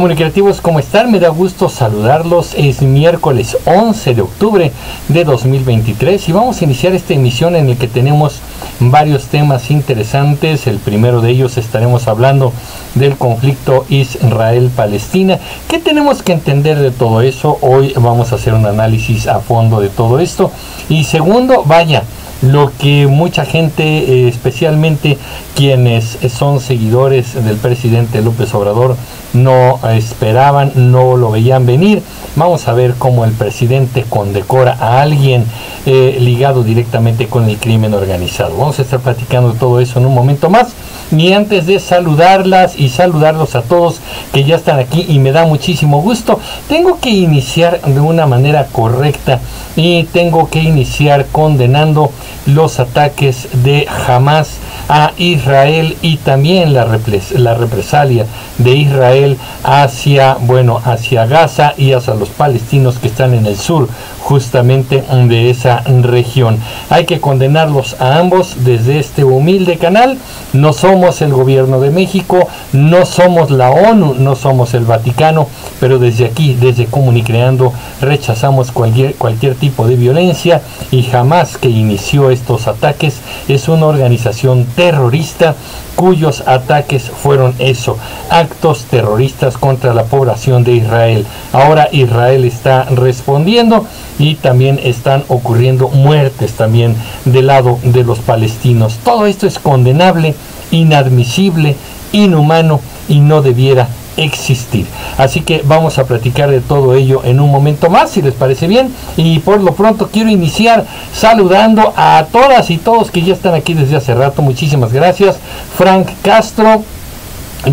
[0.00, 1.12] Comunicativos, ¿cómo están?
[1.12, 2.54] Me da gusto saludarlos.
[2.56, 4.72] Es miércoles 11 de octubre
[5.08, 8.40] de 2023 y vamos a iniciar esta emisión en la que tenemos
[8.80, 10.66] varios temas interesantes.
[10.66, 12.54] El primero de ellos estaremos hablando
[12.94, 15.38] del conflicto Israel-Palestina.
[15.68, 17.58] ¿Qué tenemos que entender de todo eso?
[17.60, 20.50] Hoy vamos a hacer un análisis a fondo de todo esto.
[20.88, 22.04] Y segundo, vaya,
[22.42, 25.18] lo que mucha gente, eh, especialmente
[25.54, 28.96] quienes son seguidores del presidente López Obrador,
[29.32, 32.02] no esperaban, no lo veían venir.
[32.36, 35.44] Vamos a ver cómo el presidente condecora a alguien
[35.86, 38.56] eh, ligado directamente con el crimen organizado.
[38.56, 40.68] Vamos a estar platicando todo eso en un momento más.
[41.16, 44.00] Y antes de saludarlas y saludarlos a todos
[44.32, 46.38] que ya están aquí y me da muchísimo gusto,
[46.68, 49.40] tengo que iniciar de una manera correcta
[49.74, 52.12] y tengo que iniciar condenando
[52.46, 54.56] los ataques de Hamas
[54.88, 56.98] a Israel y también la,
[57.34, 58.26] la represalia
[58.58, 63.88] de Israel hacia, bueno, hacia Gaza y hacia los palestinos que están en el sur
[64.20, 66.58] justamente de esa región.
[66.88, 70.18] Hay que condenarlos a ambos desde este humilde canal.
[70.52, 75.48] No somos el gobierno de México, no somos la ONU, no somos el Vaticano,
[75.80, 82.29] pero desde aquí, desde Comunicreando, rechazamos cualquier, cualquier tipo de violencia y jamás que inició
[82.30, 85.54] estos ataques es una organización terrorista
[85.96, 87.98] cuyos ataques fueron eso,
[88.30, 91.26] actos terroristas contra la población de Israel.
[91.52, 93.86] Ahora Israel está respondiendo
[94.18, 98.98] y también están ocurriendo muertes también del lado de los palestinos.
[99.04, 100.34] Todo esto es condenable,
[100.70, 101.76] inadmisible,
[102.12, 103.88] inhumano y no debiera
[104.20, 104.86] existir.
[105.18, 108.66] Así que vamos a platicar de todo ello en un momento más, si les parece
[108.66, 108.94] bien.
[109.16, 113.74] Y por lo pronto quiero iniciar saludando a todas y todos que ya están aquí
[113.74, 114.42] desde hace rato.
[114.42, 115.38] Muchísimas gracias.
[115.76, 116.82] Frank Castro,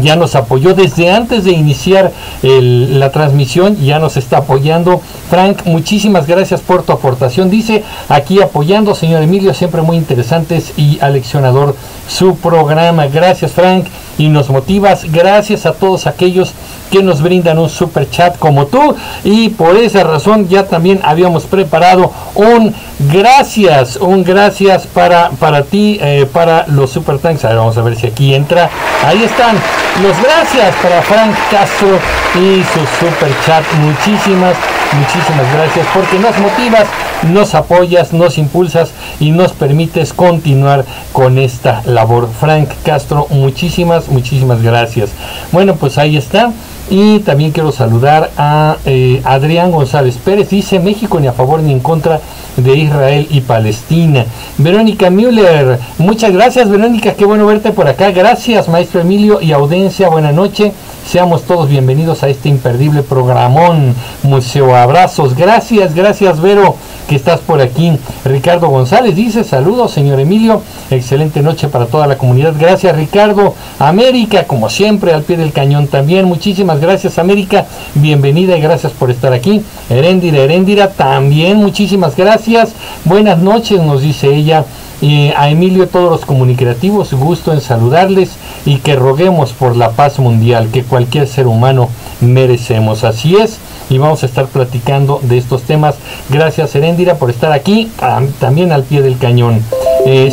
[0.01, 2.11] ya nos apoyó desde antes de iniciar
[2.41, 5.01] la transmisión, ya nos está apoyando.
[5.29, 7.49] Frank, muchísimas gracias por tu aportación.
[7.49, 11.75] Dice aquí apoyando, señor Emilio, siempre muy interesantes y aleccionador
[12.07, 13.07] su programa.
[13.07, 13.85] Gracias, Frank,
[14.17, 15.05] y nos motivas.
[15.11, 16.53] Gracias a todos aquellos
[16.91, 18.95] que nos brindan un super chat como tú.
[19.23, 22.73] Y por esa razón ya también habíamos preparado un
[23.11, 27.45] gracias, un gracias para, para ti, eh, para los super tanks.
[27.45, 28.69] A ver, vamos a ver si aquí entra.
[29.05, 29.57] Ahí están.
[30.01, 31.99] Los gracias para Frank Castro
[32.35, 33.63] y su super chat.
[33.79, 34.55] Muchísimas,
[34.93, 36.87] muchísimas gracias porque nos motivas,
[37.23, 42.29] nos apoyas, nos impulsas y nos permites continuar con esta labor.
[42.39, 45.09] Frank Castro, muchísimas, muchísimas gracias.
[45.51, 46.51] Bueno, pues ahí está.
[46.89, 50.49] Y también quiero saludar a eh, Adrián González Pérez.
[50.49, 52.21] Dice México ni a favor ni en contra
[52.55, 54.25] de Israel y Palestina.
[54.57, 58.11] Verónica Müller, muchas gracias Verónica, qué bueno verte por acá.
[58.11, 60.71] Gracias maestro Emilio y audiencia, buena noche.
[61.05, 63.93] Seamos todos bienvenidos a este imperdible programón.
[64.23, 65.35] Museo Abrazos.
[65.35, 66.75] Gracias, gracias Vero
[67.07, 67.91] que estás por aquí.
[68.25, 70.61] Ricardo González dice saludos señor Emilio.
[70.91, 72.53] Excelente noche para toda la comunidad.
[72.59, 73.55] Gracias Ricardo.
[73.79, 76.25] América, como siempre, al pie del cañón también.
[76.25, 77.65] Muchísimas gracias América.
[77.95, 79.61] Bienvenida y gracias por estar aquí.
[79.89, 82.73] Heréndira, Heréndira, también muchísimas gracias.
[83.05, 84.65] Buenas noches, nos dice ella.
[84.99, 88.31] Y a Emilio, todos los comunicativos, gusto en saludarles
[88.65, 93.03] y que roguemos por la paz mundial que cualquier ser humano merecemos.
[93.03, 95.95] Así es, y vamos a estar platicando de estos temas.
[96.29, 97.91] Gracias, Heréndira, por estar aquí,
[98.39, 99.61] también al pie del cañón.
[100.05, 100.31] Eh,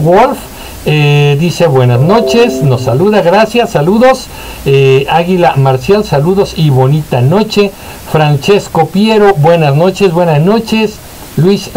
[0.00, 0.38] Wolf.
[0.86, 4.28] Eh, dice buenas noches, nos saluda, gracias, saludos.
[4.64, 7.70] Eh, Águila Marcial, saludos y bonita noche.
[8.10, 10.98] Francesco Piero, buenas noches, buenas noches.
[11.40, 11.70] Luis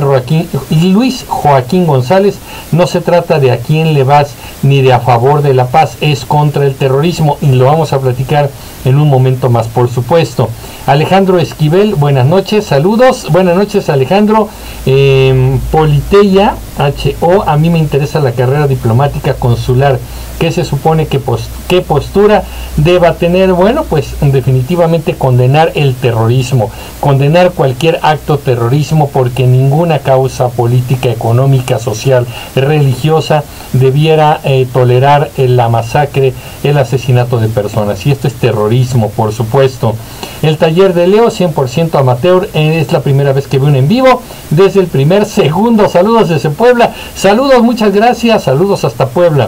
[1.28, 2.38] Joaquín, González,
[2.72, 5.98] no se trata de a quién le vas ni de a favor de la paz,
[6.02, 8.50] es contra el terrorismo y lo vamos a platicar
[8.86, 10.50] en un momento más, por supuesto.
[10.86, 14.50] Alejandro Esquivel, buenas noches, saludos, buenas noches Alejandro.
[14.86, 20.00] Eh, Politeia, HO, a mí me interesa la carrera diplomática consular.
[20.44, 21.22] ¿Qué se supone que
[21.70, 22.44] qué postura
[22.76, 23.54] deba tener?
[23.54, 26.70] Bueno, pues definitivamente condenar el terrorismo,
[27.00, 35.70] condenar cualquier acto terrorismo porque ninguna causa política, económica, social, religiosa debiera eh, tolerar la
[35.70, 36.34] masacre,
[36.66, 38.06] el asesinato de personas.
[38.06, 39.96] Y esto es terrorismo, por supuesto.
[40.42, 44.22] El taller de Leo, 100% amateur, eh, es la primera vez que veo en vivo,
[44.50, 45.88] desde el primer segundo.
[45.88, 49.48] Saludos desde Puebla, saludos, muchas gracias, saludos hasta Puebla.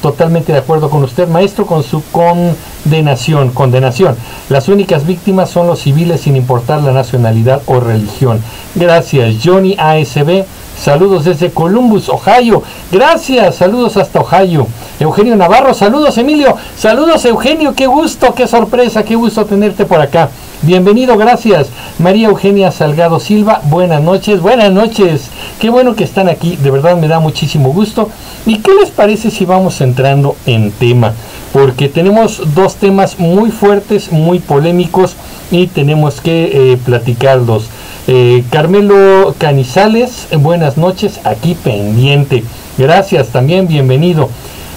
[0.00, 3.50] Totalmente de acuerdo con usted, maestro, con su condenación.
[3.50, 4.16] Condenación.
[4.48, 8.40] Las únicas víctimas son los civiles sin importar la nacionalidad o religión.
[8.74, 10.44] Gracias, Johnny ASB.
[10.76, 12.62] Saludos desde Columbus, Ohio.
[12.90, 14.66] Gracias, saludos hasta Ohio.
[14.98, 20.28] Eugenio Navarro, saludos Emilio, saludos Eugenio, qué gusto, qué sorpresa, qué gusto tenerte por acá.
[20.64, 21.70] Bienvenido, gracias.
[21.98, 25.28] María Eugenia Salgado Silva, buenas noches, buenas noches.
[25.60, 28.08] Qué bueno que están aquí, de verdad me da muchísimo gusto.
[28.46, 31.14] ¿Y qué les parece si vamos entrando en tema?
[31.52, 35.16] Porque tenemos dos temas muy fuertes, muy polémicos
[35.50, 37.64] y tenemos que eh, platicarlos.
[38.06, 42.44] Eh, Carmelo Canizales, buenas noches, aquí pendiente.
[42.78, 44.28] Gracias, también bienvenido.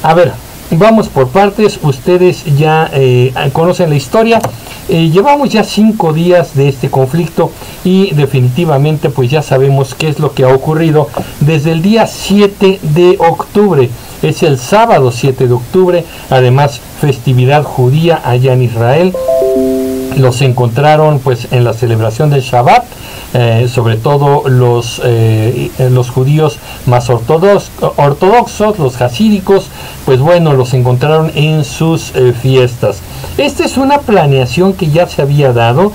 [0.01, 0.33] A ver,
[0.71, 4.39] vamos por partes, ustedes ya eh, conocen la historia.
[4.87, 7.51] Eh, llevamos ya cinco días de este conflicto
[7.83, 11.09] y definitivamente pues ya sabemos qué es lo que ha ocurrido
[11.39, 13.89] desde el día 7 de octubre.
[14.21, 19.13] Es el sábado 7 de octubre, además festividad judía allá en Israel.
[20.17, 22.85] Los encontraron pues en la celebración del Shabbat
[23.37, 29.67] eh, sobre todo los, eh, los judíos más ortodoxos, los hasídicos,
[30.05, 32.99] pues bueno, los encontraron en sus eh, fiestas.
[33.37, 35.91] Esta es una planeación que ya se había dado.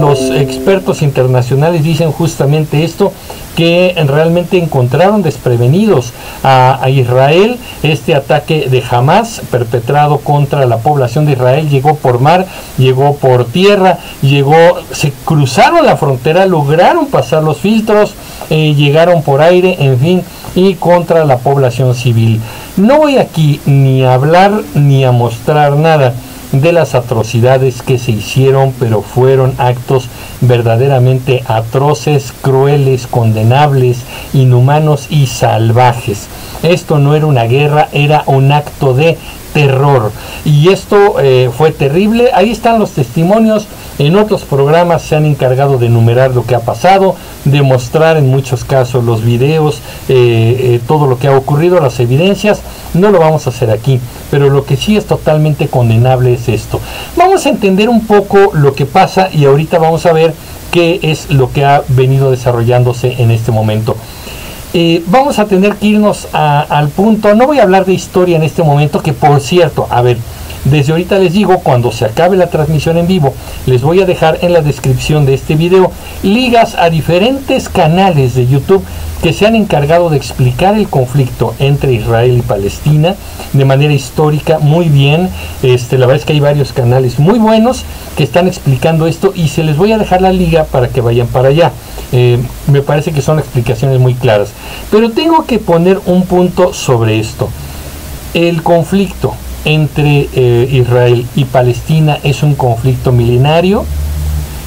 [0.00, 3.12] los expertos internacionales dicen justamente esto,
[3.56, 6.12] que realmente encontraron desprevenidos
[6.42, 7.58] a, Israel.
[7.82, 12.46] Este ataque de Hamas perpetrado contra la población de Israel llegó por mar,
[12.78, 14.56] llegó por tierra, llegó,
[14.92, 18.14] se cruzaron la frontera, lograron pasar los filtros,
[18.50, 20.22] eh, llegaron por aire, en fin,
[20.54, 22.40] y contra la población civil.
[22.76, 26.14] No voy aquí ni a hablar ni a mostrar nada
[26.52, 30.08] de las atrocidades que se hicieron, pero fueron actos
[30.40, 33.98] verdaderamente atroces, crueles, condenables,
[34.32, 36.26] inhumanos y salvajes.
[36.62, 39.16] Esto no era una guerra, era un acto de
[39.52, 40.12] terror.
[40.44, 42.30] Y esto eh, fue terrible.
[42.34, 43.66] Ahí están los testimonios.
[43.98, 48.28] En otros programas se han encargado de enumerar lo que ha pasado, de mostrar en
[48.28, 52.62] muchos casos los videos, eh, eh, todo lo que ha ocurrido, las evidencias.
[52.94, 54.00] No lo vamos a hacer aquí,
[54.30, 56.80] pero lo que sí es totalmente condenable es esto.
[57.16, 60.32] Vamos a entender un poco lo que pasa y ahorita vamos a ver
[60.70, 63.96] qué es lo que ha venido desarrollándose en este momento.
[64.72, 68.44] Eh, vamos a tener que irnos al punto, no voy a hablar de historia en
[68.44, 70.18] este momento, que por cierto, a ver,
[70.64, 73.34] desde ahorita les digo, cuando se acabe la transmisión en vivo,
[73.66, 75.90] les voy a dejar en la descripción de este video
[76.22, 78.84] ligas a diferentes canales de YouTube
[79.22, 83.16] que se han encargado de explicar el conflicto entre Israel y Palestina
[83.52, 85.30] de manera histórica muy bien.
[85.62, 87.84] Este, la verdad es que hay varios canales muy buenos
[88.16, 91.26] que están explicando esto y se les voy a dejar la liga para que vayan
[91.26, 91.72] para allá.
[92.12, 94.50] Eh, me parece que son explicaciones muy claras.
[94.90, 97.48] Pero tengo que poner un punto sobre esto.
[98.34, 99.34] El conflicto
[99.64, 103.84] entre eh, Israel y Palestina es un conflicto milenario,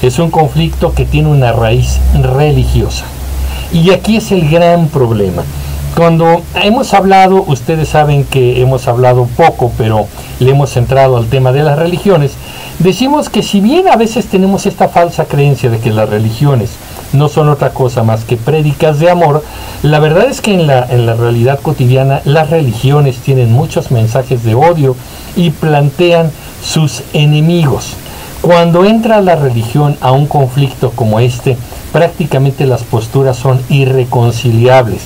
[0.02, 3.04] es un conflicto que tiene una raíz religiosa.
[3.72, 5.42] Y aquí es el gran problema.
[5.96, 10.06] Cuando hemos hablado, ustedes saben que hemos hablado poco, pero
[10.40, 12.32] le hemos centrado al tema de las religiones,
[12.80, 16.70] decimos que si bien a veces tenemos esta falsa creencia de que las religiones
[17.14, 19.42] no son otra cosa más que prédicas de amor,
[19.82, 24.44] la verdad es que en la, en la realidad cotidiana las religiones tienen muchos mensajes
[24.44, 24.96] de odio
[25.36, 26.30] y plantean
[26.62, 27.94] sus enemigos.
[28.42, 31.56] Cuando entra la religión a un conflicto como este,
[31.92, 35.00] prácticamente las posturas son irreconciliables.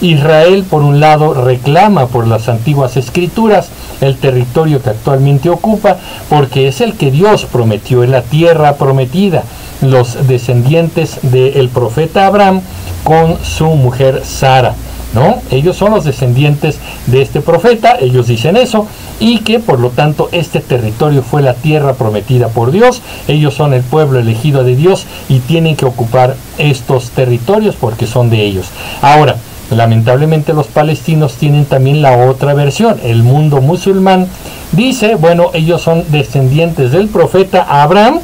[0.00, 3.68] Israel, por un lado, reclama por las antiguas escrituras
[4.00, 9.44] el territorio que actualmente ocupa, porque es el que Dios prometió, en la tierra prometida,
[9.80, 12.60] los descendientes del profeta Abraham
[13.04, 14.74] con su mujer Sara.
[15.12, 15.42] ¿No?
[15.50, 18.86] Ellos son los descendientes de este profeta, ellos dicen eso,
[19.18, 23.74] y que por lo tanto este territorio fue la tierra prometida por Dios, ellos son
[23.74, 28.66] el pueblo elegido de Dios y tienen que ocupar estos territorios porque son de ellos.
[29.02, 29.34] Ahora,
[29.70, 32.98] Lamentablemente los palestinos tienen también la otra versión.
[33.04, 34.26] El mundo musulmán
[34.72, 38.18] dice, bueno, ellos son descendientes del profeta Abraham,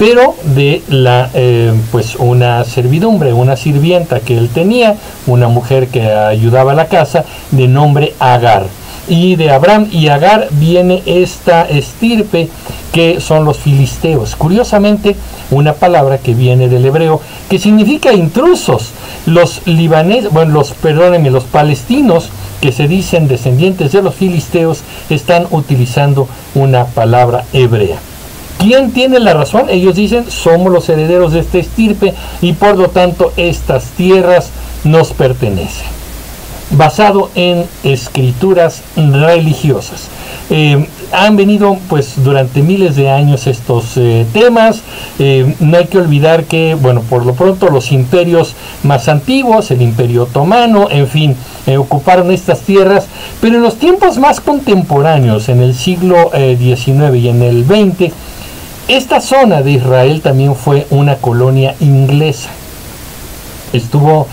[0.00, 6.10] pero de la eh, pues una servidumbre, una sirvienta que él tenía, una mujer que
[6.10, 8.64] ayudaba a la casa, de nombre Agar.
[9.08, 12.48] Y de Abraham y Agar viene esta estirpe
[12.94, 14.36] que son los filisteos.
[14.36, 15.16] Curiosamente,
[15.50, 18.92] una palabra que viene del hebreo que significa intrusos.
[19.26, 22.30] Los libaneses, bueno, los, perdónenme, los palestinos
[22.62, 24.80] que se dicen descendientes de los filisteos
[25.10, 27.98] están utilizando una palabra hebrea.
[28.60, 29.70] ¿Quién tiene la razón?
[29.70, 32.12] Ellos dicen, somos los herederos de este estirpe
[32.42, 34.50] y por lo tanto estas tierras
[34.84, 35.86] nos pertenecen.
[36.72, 40.08] basado en escrituras religiosas.
[40.50, 44.82] Eh, han venido pues durante miles de años estos eh, temas.
[45.18, 49.82] Eh, no hay que olvidar que, bueno, por lo pronto los imperios más antiguos, el
[49.82, 51.36] imperio otomano, en fin,
[51.76, 53.06] ocuparon estas tierras,
[53.40, 58.12] pero en los tiempos más contemporáneos, en el siglo XIX y en el XX,
[58.96, 62.50] esta zona de Israel también fue una colonia inglesa.
[63.72, 64.26] Estuvo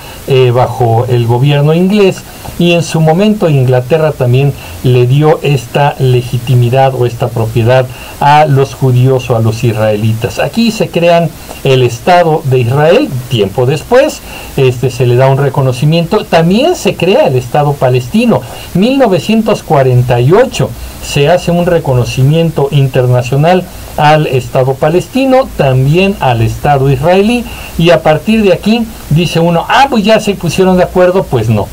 [0.51, 2.23] bajo el gobierno inglés
[2.59, 4.51] y en su momento Inglaterra también
[4.83, 7.85] le dio esta legitimidad o esta propiedad
[8.19, 10.39] a los judíos o a los israelitas.
[10.39, 11.29] Aquí se crean
[11.63, 14.21] el Estado de Israel, tiempo después
[14.57, 18.41] este, se le da un reconocimiento, también se crea el Estado palestino,
[18.73, 20.69] 1948
[21.05, 23.63] se hace un reconocimiento internacional
[23.97, 27.43] al Estado palestino, también al Estado israelí,
[27.77, 31.49] y a partir de aquí dice uno, ah, pues ya se pusieron de acuerdo, pues
[31.49, 31.67] no.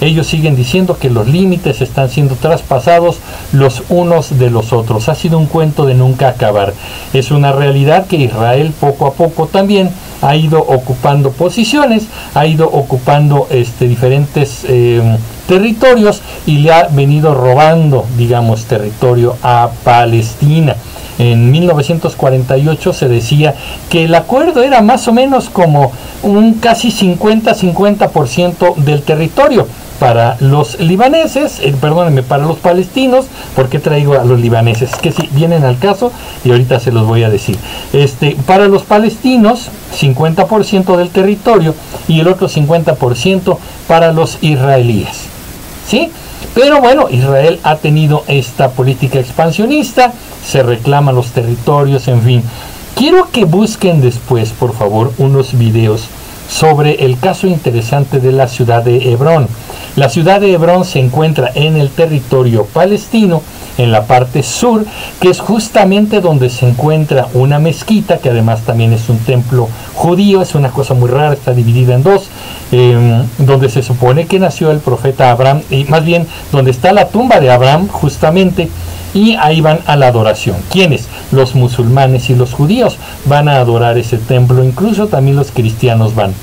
[0.00, 3.18] Ellos siguen diciendo que los límites están siendo traspasados
[3.52, 5.08] los unos de los otros.
[5.08, 6.72] Ha sido un cuento de nunca acabar.
[7.12, 9.90] Es una realidad que Israel poco a poco también
[10.22, 17.34] ha ido ocupando posiciones, ha ido ocupando este, diferentes eh, territorios y le ha venido
[17.34, 20.76] robando, digamos, territorio a Palestina.
[21.18, 23.54] En 1948 se decía
[23.90, 25.90] que el acuerdo era más o menos como
[26.22, 29.66] un casi 50-50% del territorio
[29.98, 33.26] para los libaneses, eh, perdónenme, para los palestinos,
[33.56, 34.94] porque traigo a los libaneses?
[35.02, 36.12] que si vienen al caso
[36.44, 37.56] y ahorita se los voy a decir.
[37.92, 41.74] Este, para los palestinos, 50% del territorio
[42.06, 45.37] y el otro 50% para los israelíes.
[45.88, 46.10] ¿Sí?
[46.54, 50.12] Pero bueno, Israel ha tenido esta política expansionista,
[50.44, 52.42] se reclaman los territorios, en fin.
[52.94, 56.08] Quiero que busquen después, por favor, unos videos
[56.48, 59.46] sobre el caso interesante de la ciudad de Hebrón.
[59.96, 63.42] La ciudad de Hebrón se encuentra en el territorio palestino,
[63.78, 64.84] en la parte sur,
[65.20, 70.42] que es justamente donde se encuentra una mezquita, que además también es un templo judío,
[70.42, 72.28] es una cosa muy rara, está dividida en dos,
[72.72, 77.08] em, donde se supone que nació el profeta Abraham, y más bien donde está la
[77.08, 78.68] tumba de Abraham, justamente,
[79.14, 80.56] y ahí van a la adoración.
[80.70, 81.08] ¿Quiénes?
[81.32, 82.96] Los musulmanes y los judíos
[83.26, 86.34] van a adorar ese templo, incluso también los cristianos van.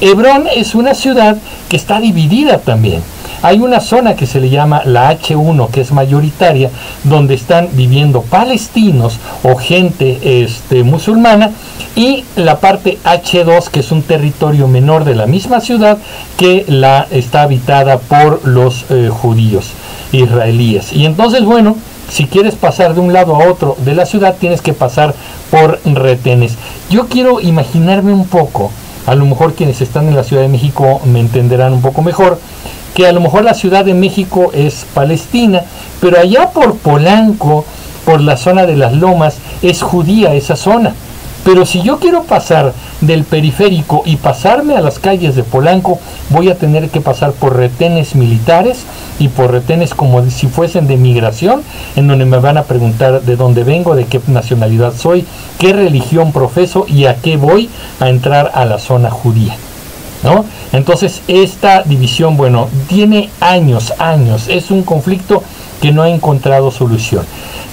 [0.00, 3.02] Hebrón es una ciudad que está dividida también.
[3.42, 6.70] Hay una zona que se le llama la H1, que es mayoritaria,
[7.04, 11.52] donde están viviendo palestinos o gente este, musulmana,
[11.94, 15.98] y la parte H2, que es un territorio menor de la misma ciudad,
[16.36, 19.70] que la está habitada por los eh, judíos
[20.12, 20.92] israelíes.
[20.92, 21.76] Y entonces, bueno,
[22.10, 25.14] si quieres pasar de un lado a otro de la ciudad, tienes que pasar
[25.50, 26.56] por retenes.
[26.90, 28.70] Yo quiero imaginarme un poco,
[29.06, 32.38] a lo mejor quienes están en la Ciudad de México me entenderán un poco mejor,
[32.94, 35.62] que a lo mejor la Ciudad de México es Palestina,
[36.00, 37.64] pero allá por Polanco,
[38.04, 40.94] por la zona de las lomas, es judía esa zona.
[41.46, 46.00] Pero si yo quiero pasar del periférico y pasarme a las calles de Polanco,
[46.30, 48.84] voy a tener que pasar por retenes militares
[49.20, 51.62] y por retenes como si fuesen de migración,
[51.94, 55.24] en donde me van a preguntar de dónde vengo, de qué nacionalidad soy,
[55.60, 59.54] qué religión profeso y a qué voy a entrar a la zona judía.
[60.24, 60.44] ¿No?
[60.72, 65.44] Entonces esta división, bueno, tiene años, años, es un conflicto
[65.80, 67.24] que no ha encontrado solución.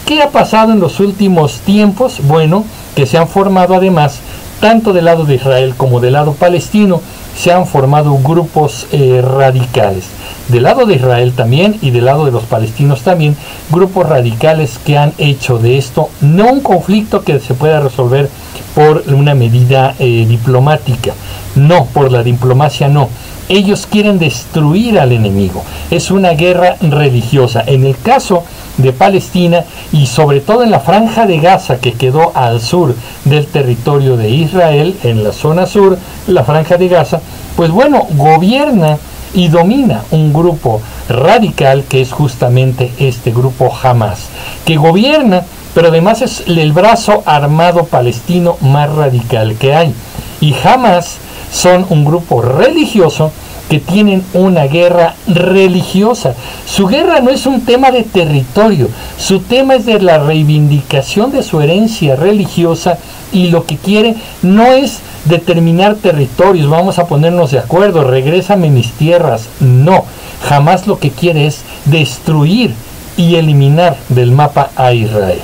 [0.05, 2.19] ¿Qué ha pasado en los últimos tiempos?
[2.23, 4.19] Bueno, que se han formado además,
[4.59, 7.01] tanto del lado de Israel como del lado palestino,
[7.37, 10.05] se han formado grupos eh, radicales.
[10.49, 13.35] Del lado de Israel también y del lado de los palestinos también,
[13.71, 18.29] grupos radicales que han hecho de esto no un conflicto que se pueda resolver
[18.75, 21.13] por una medida eh, diplomática,
[21.55, 23.07] no, por la diplomacia no.
[23.49, 25.63] Ellos quieren destruir al enemigo.
[25.91, 27.63] Es una guerra religiosa.
[27.65, 28.43] En el caso
[28.77, 32.95] de Palestina y sobre todo en la franja de Gaza que quedó al sur
[33.25, 35.97] del territorio de Israel, en la zona sur,
[36.27, 37.21] la franja de Gaza,
[37.55, 38.97] pues bueno, gobierna
[39.33, 44.27] y domina un grupo radical que es justamente este grupo Hamas,
[44.65, 49.93] que gobierna, pero además es el brazo armado palestino más radical que hay.
[50.39, 51.17] Y Hamas
[51.53, 53.31] son un grupo religioso
[53.69, 56.33] que tienen una guerra religiosa.
[56.65, 61.43] Su guerra no es un tema de territorio, su tema es de la reivindicación de
[61.43, 62.97] su herencia religiosa
[63.31, 68.91] y lo que quiere no es determinar territorios, vamos a ponernos de acuerdo, regrésame mis
[68.91, 70.05] tierras, no,
[70.47, 72.73] jamás lo que quiere es destruir
[73.15, 75.39] y eliminar del mapa a Israel.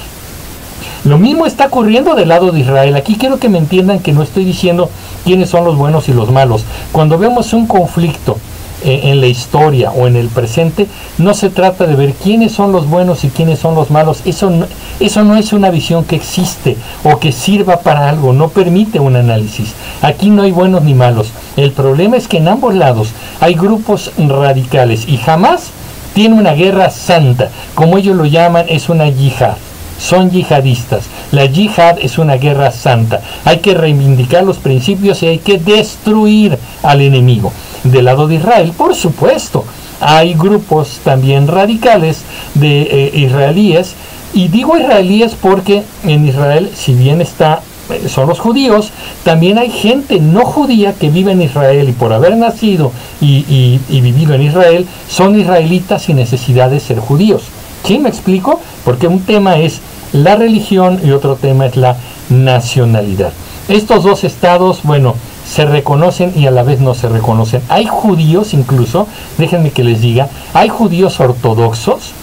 [1.06, 2.96] Lo mismo está ocurriendo del lado de Israel.
[2.96, 4.90] Aquí quiero que me entiendan que no estoy diciendo
[5.30, 6.64] quiénes son los buenos y los malos.
[6.92, 8.40] Cuando vemos un conflicto
[8.84, 10.88] eh, en la historia o en el presente,
[11.20, 14.24] no se trata de ver quiénes son los buenos y quiénes son los malos.
[14.26, 14.66] Eso no,
[15.00, 19.18] eso no es una visión que existe o que sirva para algo, no permite un
[19.18, 19.76] análisis.
[20.02, 21.28] Aquí no hay buenos ni malos.
[21.56, 23.10] El problema es que en ambos lados
[23.40, 25.70] hay grupos radicales y jamás
[26.16, 27.52] tiene una guerra santa.
[27.76, 29.58] Como ellos lo llaman, es una yihad
[30.00, 31.04] son yihadistas.
[31.32, 33.22] La yihad es una guerra santa.
[33.46, 37.52] Hay que reivindicar los principios y hay que destruir al enemigo.
[37.84, 39.66] Del lado de Israel, por supuesto,
[40.02, 42.22] hay grupos también radicales
[42.56, 43.94] de eh, israelíes.
[44.34, 48.92] Y digo israelíes porque en Israel, si bien está eh, son los judíos,
[49.24, 54.02] también hay gente no judía que vive en Israel y por haber nacido y, y
[54.02, 57.44] vivido en Israel, son israelitas sin necesidad de ser judíos.
[57.84, 58.60] ¿Sí me explico?
[58.86, 59.80] Porque un tema es
[60.14, 61.98] la religión y otro tema es la
[62.30, 63.32] nacionalidad.
[63.68, 65.16] Estos dos estados, bueno,
[65.48, 67.62] se reconocen y a la vez no se reconocen.
[67.70, 72.14] Hay judíos incluso, déjenme que les diga, hay judíos ortodoxos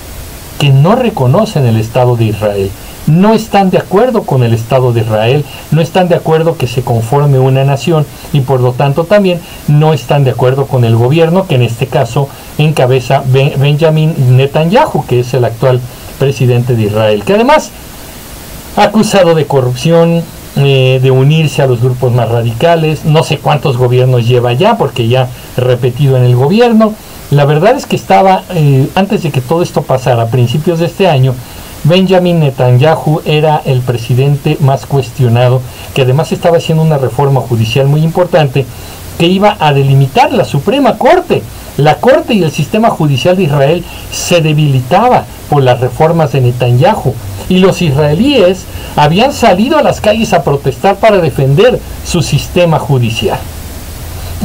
[0.58, 2.70] que no reconocen el Estado de Israel,
[3.06, 6.82] no están de acuerdo con el Estado de Israel, no están de acuerdo que se
[6.82, 11.46] conforme una nación y por lo tanto también no están de acuerdo con el gobierno
[11.46, 12.28] que en este caso
[12.58, 15.80] encabeza Benjamin Netanyahu, que es el actual
[16.18, 17.70] presidente de Israel, que además
[18.76, 20.22] acusado de corrupción,
[20.56, 25.08] eh, de unirse a los grupos más radicales, no sé cuántos gobiernos lleva ya, porque
[25.08, 26.94] ya repetido en el gobierno.
[27.30, 30.86] La verdad es que estaba, eh, antes de que todo esto pasara, a principios de
[30.86, 31.34] este año,
[31.84, 35.60] Benjamin Netanyahu era el presidente más cuestionado,
[35.94, 38.64] que además estaba haciendo una reforma judicial muy importante
[39.18, 41.42] que iba a delimitar la Suprema Corte.
[41.76, 47.14] La Corte y el sistema judicial de Israel se debilitaba por las reformas de Netanyahu
[47.48, 48.64] y los israelíes
[48.96, 53.38] habían salido a las calles a protestar para defender su sistema judicial.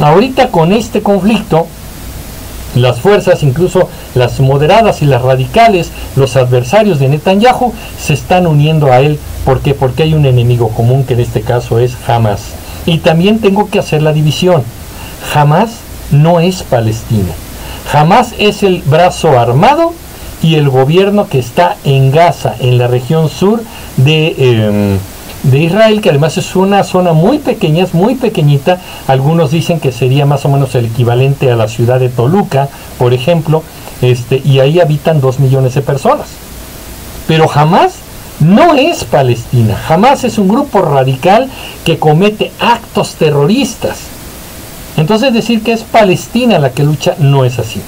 [0.00, 1.66] Ahorita con este conflicto,
[2.74, 8.90] las fuerzas, incluso las moderadas y las radicales, los adversarios de Netanyahu, se están uniendo
[8.90, 9.18] a él.
[9.44, 9.74] ¿Por qué?
[9.74, 12.40] Porque hay un enemigo común que en este caso es Hamas.
[12.86, 14.62] Y también tengo que hacer la división.
[15.34, 15.70] Hamas
[16.10, 17.32] no es Palestina.
[17.92, 19.92] Hamas es el brazo armado
[20.42, 23.62] y el gobierno que está en Gaza, en la región sur
[23.96, 24.98] de, em,
[25.44, 28.80] de Israel, que además es una zona muy pequeña, es muy pequeñita.
[29.06, 33.14] Algunos dicen que sería más o menos el equivalente a la ciudad de Toluca, por
[33.14, 33.62] ejemplo,
[34.02, 36.26] este, y ahí habitan dos millones de personas.
[37.28, 37.94] Pero jamás
[38.40, 41.48] no es Palestina, jamás es un grupo radical
[41.84, 43.98] que comete actos terroristas.
[44.96, 47.80] Entonces decir que es Palestina la que lucha no es así.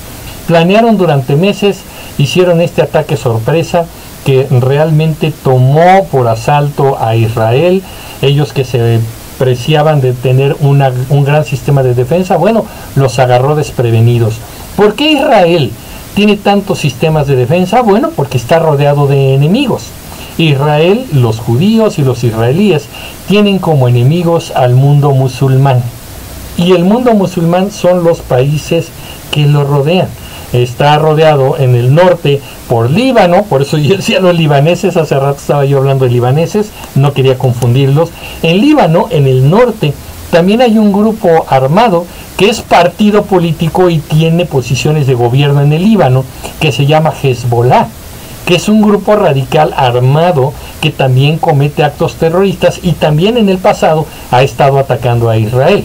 [0.47, 1.81] Planearon durante meses,
[2.19, 3.87] hicieron este ataque sorpresa
[4.25, 7.83] que realmente tomó por asalto a Israel,
[8.23, 9.01] ellos que se
[9.39, 12.65] preciaban de tener un gran sistema de defensa, bueno,
[12.97, 14.37] los agarró desprevenidos.
[14.77, 15.73] ¿Por qué Israel
[16.15, 17.83] tiene tantos sistemas de defensa?
[17.83, 19.85] Bueno, porque está rodeado de enemigos.
[20.39, 22.87] Israel, los judíos y los israelíes
[23.29, 25.83] tienen como enemigos al mundo musulmán.
[26.57, 28.89] Y el mundo musulmán son los países
[29.31, 30.09] que lo rodean.
[30.55, 35.39] Está rodeado en el norte por Líbano, por eso yo decía los libaneses, hace rato
[35.39, 38.11] estaba yo hablando de libaneses, no quería confundirlos.
[38.43, 39.93] En Líbano, en el norte,
[40.31, 45.73] también hay un grupo armado que es partido político y tiene posiciones de gobierno en
[45.73, 46.25] el Líbano,
[46.61, 47.89] que se llama Hezbollah
[48.47, 53.59] que es un grupo radical armado que también comete actos terroristas y también en el
[53.59, 55.85] pasado ha estado atacando a Israel.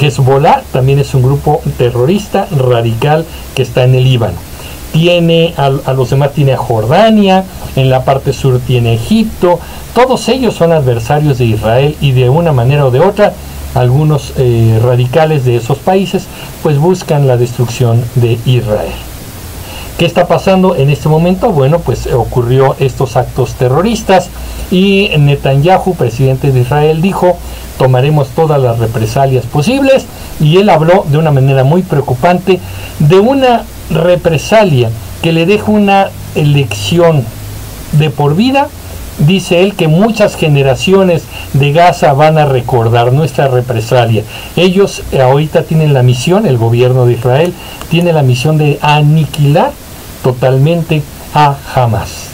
[0.00, 3.24] Hezbollah también es un grupo terrorista radical
[3.54, 4.36] que está en el Líbano.
[4.92, 7.44] Tiene a, los demás, tiene a Jordania,
[7.76, 9.60] en la parte sur tiene Egipto,
[9.94, 13.34] todos ellos son adversarios de Israel y de una manera o de otra
[13.74, 16.26] algunos eh, radicales de esos países
[16.62, 18.92] pues buscan la destrucción de Israel.
[19.98, 21.50] ¿Qué está pasando en este momento?
[21.50, 24.30] Bueno, pues ocurrió estos actos terroristas
[24.70, 27.36] y Netanyahu, presidente de Israel, dijo
[27.78, 30.06] tomaremos todas las represalias posibles
[30.40, 32.60] y él habló de una manera muy preocupante
[32.98, 34.90] de una represalia
[35.22, 37.24] que le deja una elección
[37.92, 38.68] de por vida.
[39.18, 44.22] Dice él que muchas generaciones de Gaza van a recordar nuestra represalia.
[44.54, 47.52] Ellos ahorita tienen la misión, el gobierno de Israel
[47.90, 49.72] tiene la misión de aniquilar
[50.22, 51.02] totalmente
[51.34, 52.28] a Hamas.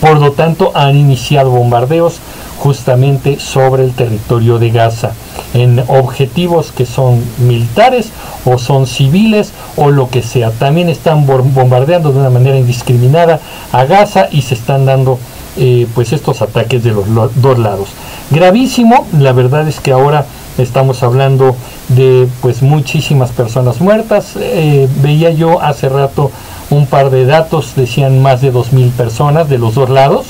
[0.00, 2.20] Por lo tanto, han iniciado bombardeos
[2.66, 5.12] justamente sobre el territorio de Gaza,
[5.54, 8.08] en objetivos que son militares
[8.44, 10.50] o son civiles o lo que sea.
[10.50, 13.38] También están bombardeando de una manera indiscriminada
[13.70, 15.16] a Gaza y se están dando
[15.56, 17.06] eh, pues estos ataques de los
[17.40, 17.90] dos lados.
[18.32, 20.26] Gravísimo, la verdad es que ahora
[20.58, 21.54] Estamos hablando
[21.88, 24.36] de pues muchísimas personas muertas.
[24.36, 26.30] Eh, veía yo hace rato
[26.70, 30.24] un par de datos, decían más de 2.000 personas de los dos lados,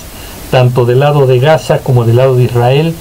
[0.50, 2.94] tanto del lado de Gaza como del lado de Israel.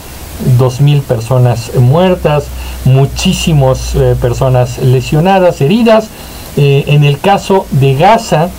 [0.59, 2.47] 2.000 personas muertas,
[2.83, 6.09] muchísimas eh, personas lesionadas, heridas.
[6.57, 8.49] Eh, en el caso de Gaza,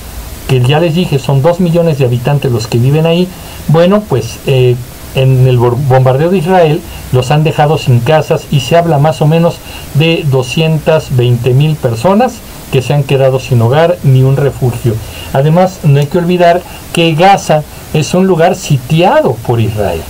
[0.49, 3.29] que ya les dije son 2 millones de habitantes los que viven ahí,
[3.69, 4.77] bueno, pues eh,
[5.15, 6.81] en el bombardeo de Israel
[7.13, 9.57] los han dejado sin casas y se habla más o menos
[9.95, 12.35] de 220 mil personas
[12.73, 14.95] que se han quedado sin hogar ni un refugio.
[15.33, 16.61] Además, no hay que olvidar
[16.93, 17.63] que Gaza
[17.95, 20.01] es un lugar sitiado por Israel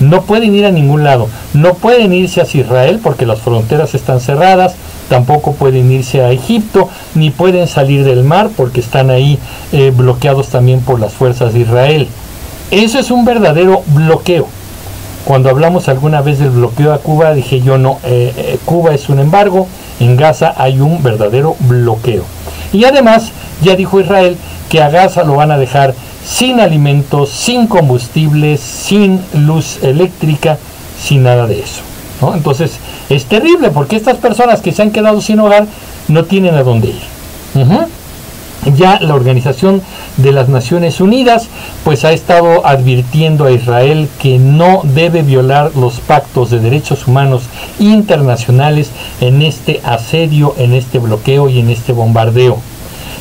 [0.00, 4.20] no pueden ir a ningún lado, no pueden irse hacia Israel porque las fronteras están
[4.20, 4.74] cerradas,
[5.08, 9.38] tampoco pueden irse a Egipto, ni pueden salir del mar porque están ahí
[9.72, 12.08] eh, bloqueados también por las fuerzas de Israel.
[12.70, 14.46] Eso es un verdadero bloqueo.
[15.24, 19.10] Cuando hablamos alguna vez del bloqueo a Cuba, dije yo no, eh, eh, Cuba es
[19.10, 19.66] un embargo,
[20.00, 22.24] en Gaza hay un verdadero bloqueo.
[22.72, 23.30] Y además,
[23.62, 24.36] ya dijo Israel
[24.68, 30.58] que a Gaza lo van a dejar sin alimentos, sin combustible, sin luz eléctrica,
[31.00, 31.82] sin nada de eso.
[32.34, 32.72] Entonces
[33.08, 35.66] es terrible porque estas personas que se han quedado sin hogar
[36.08, 37.02] no tienen a dónde ir.
[38.76, 39.80] Ya la Organización
[40.18, 41.48] de las Naciones Unidas
[41.82, 47.44] pues ha estado advirtiendo a Israel que no debe violar los pactos de derechos humanos
[47.78, 52.58] internacionales en este asedio, en este bloqueo y en este bombardeo.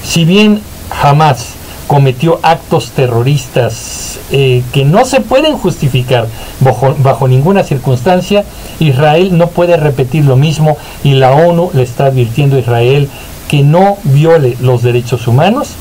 [0.04, 1.54] Si bien jamás
[1.88, 6.28] cometió actos terroristas eh, que no se pueden justificar
[6.60, 8.44] bajo, bajo, ninguna circunstancia,
[8.80, 13.10] Israel no puede repetir lo mismo y la ONU le está advirtiendo a Israel
[13.50, 15.72] que no viole los derechos humanos,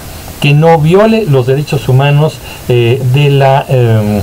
[0.41, 3.65] que no viole los derechos humanos eh, de la...
[3.69, 4.23] Em,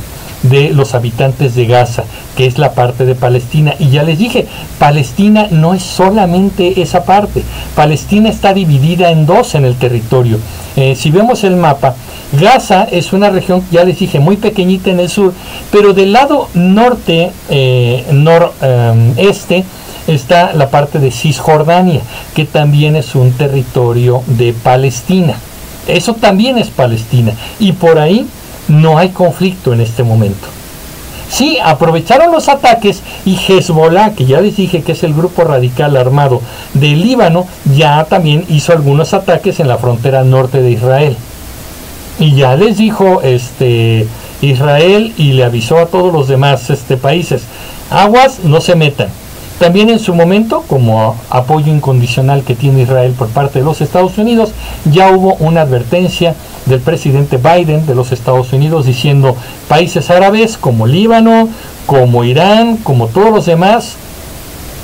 [0.50, 2.04] de los habitantes de Gaza,
[2.38, 3.74] que es la parte de Palestina.
[3.80, 4.46] Y ya les dije,
[4.80, 7.44] Palestina no es solamente esa parte.
[7.76, 10.38] Palestina está dividida en dos en el territorio.
[10.76, 11.96] Eh, si vemos el mapa,
[12.40, 15.34] Gaza es una región, ya les dije, muy pequeñita en el sur,
[15.72, 19.64] pero del lado norte, eh, noreste,
[20.08, 22.02] está la parte de Cisjordania,
[22.34, 25.36] que también es un territorio de Palestina.
[25.88, 27.34] Eso también es Palestina.
[27.60, 28.28] Y por ahí
[28.68, 30.48] no hay conflicto en este momento.
[31.30, 35.98] Sí, aprovecharon los ataques y Hezbollah, que ya les dije que es el grupo radical
[35.98, 36.42] armado
[36.74, 41.18] del Líbano, ya también hizo algunos ataques en la frontera norte de Israel.
[42.20, 44.08] Y ya les dijo este
[44.42, 47.44] Israel y le avisó a todos los demás este, países,
[47.90, 49.10] aguas, no se metan.
[49.60, 54.18] También en su momento, como apoyo incondicional que tiene Israel por parte de los Estados
[54.18, 54.52] Unidos,
[54.92, 59.38] ya hubo una advertencia del presidente Biden de los Estados Unidos diciendo
[59.70, 61.48] países árabes como Líbano,
[61.86, 63.96] como Irán, como todos los demás,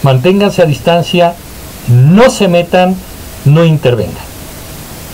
[0.04, 1.34] manténganse a distancia,
[1.90, 2.96] no se metan,
[3.44, 4.32] no intervengan.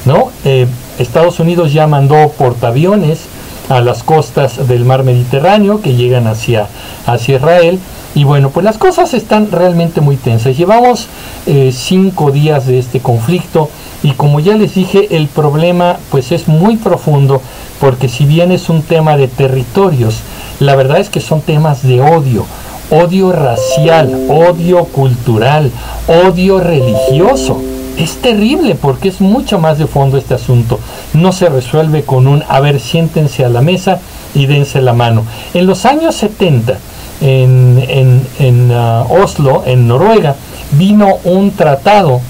[0.05, 0.31] ¿No?
[0.45, 0.67] Eh,
[0.99, 3.21] Estados Unidos ya mandó portaaviones
[3.69, 6.67] a las costas del mar Mediterráneo que llegan hacia,
[7.05, 7.79] hacia Israel
[8.15, 10.57] y bueno, pues las cosas están realmente muy tensas.
[10.57, 11.07] Llevamos
[11.45, 13.69] eh, cinco días de este conflicto
[14.01, 17.41] y como ya les dije, el problema pues es muy profundo
[17.79, 20.21] porque si bien es un tema de territorios,
[20.59, 22.45] la verdad es que son temas de odio.
[22.89, 25.71] Odio racial, odio cultural,
[26.07, 27.61] odio religioso.
[27.97, 30.79] Es terrible porque es mucho más de fondo este asunto.
[31.13, 33.99] No se resuelve con un, a ver, siéntense a la mesa
[34.35, 35.23] y dense la mano.
[35.53, 36.77] En los años 70,
[37.21, 40.35] en, en, uh, Oslo, en Noruega,
[40.73, 42.21] vino un tratado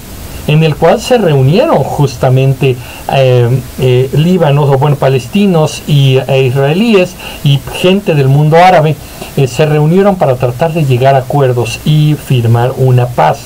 [0.46, 2.74] en el cual se reunieron justamente
[3.14, 8.96] eh, eh, líbanos o bueno palestinos y e israelíes y gente del mundo árabe
[9.36, 13.40] eh, se reunieron para tratar de llegar a acuerdos y firmar una paz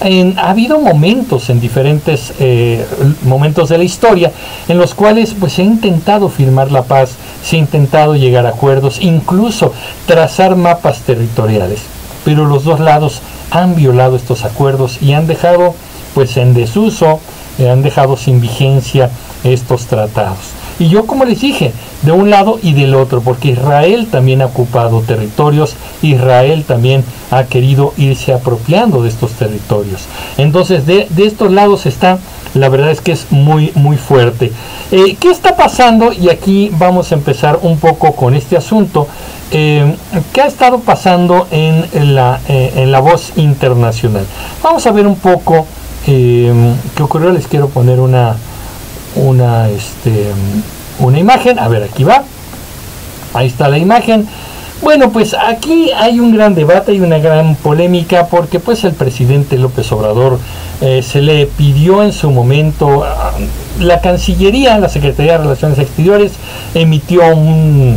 [0.00, 2.84] ha habido momentos en diferentes eh,
[3.22, 4.32] momentos de la historia
[4.68, 8.50] en los cuales pues, se ha intentado firmar la paz, se ha intentado llegar a
[8.50, 9.72] acuerdos, incluso
[10.06, 11.80] trazar mapas territoriales.
[12.24, 15.74] Pero los dos lados han violado estos acuerdos y han dejado
[16.14, 17.20] pues en desuso,
[17.58, 19.10] eh, han dejado sin vigencia
[19.44, 20.38] estos tratados.
[20.78, 24.46] Y yo, como les dije, de un lado y del otro, porque Israel también ha
[24.46, 30.02] ocupado territorios, Israel también ha querido irse apropiando de estos territorios.
[30.36, 32.18] Entonces, de, estos lados está,
[32.54, 34.52] la verdad es que es muy, muy fuerte.
[34.92, 36.12] Eh, ¿Qué está pasando?
[36.12, 39.08] Y aquí vamos a empezar un poco con este asunto.
[39.50, 39.96] Eh,
[40.32, 44.24] ¿Qué ha estado pasando en la, eh, en la voz internacional?
[44.62, 45.66] Vamos a ver un poco
[46.06, 47.30] qué ocurrió.
[47.32, 48.36] Les quiero poner una
[49.14, 50.26] una, este,
[50.98, 51.58] una imagen.
[51.58, 52.24] A ver, aquí va.
[53.34, 54.26] Ahí está la imagen.
[54.80, 59.58] Bueno, pues aquí hay un gran debate y una gran polémica porque pues el presidente
[59.58, 60.38] López Obrador
[60.80, 63.32] eh, se le pidió en su momento, ah,
[63.80, 66.32] la Cancillería, la Secretaría de Relaciones Exteriores
[66.74, 67.96] emitió un,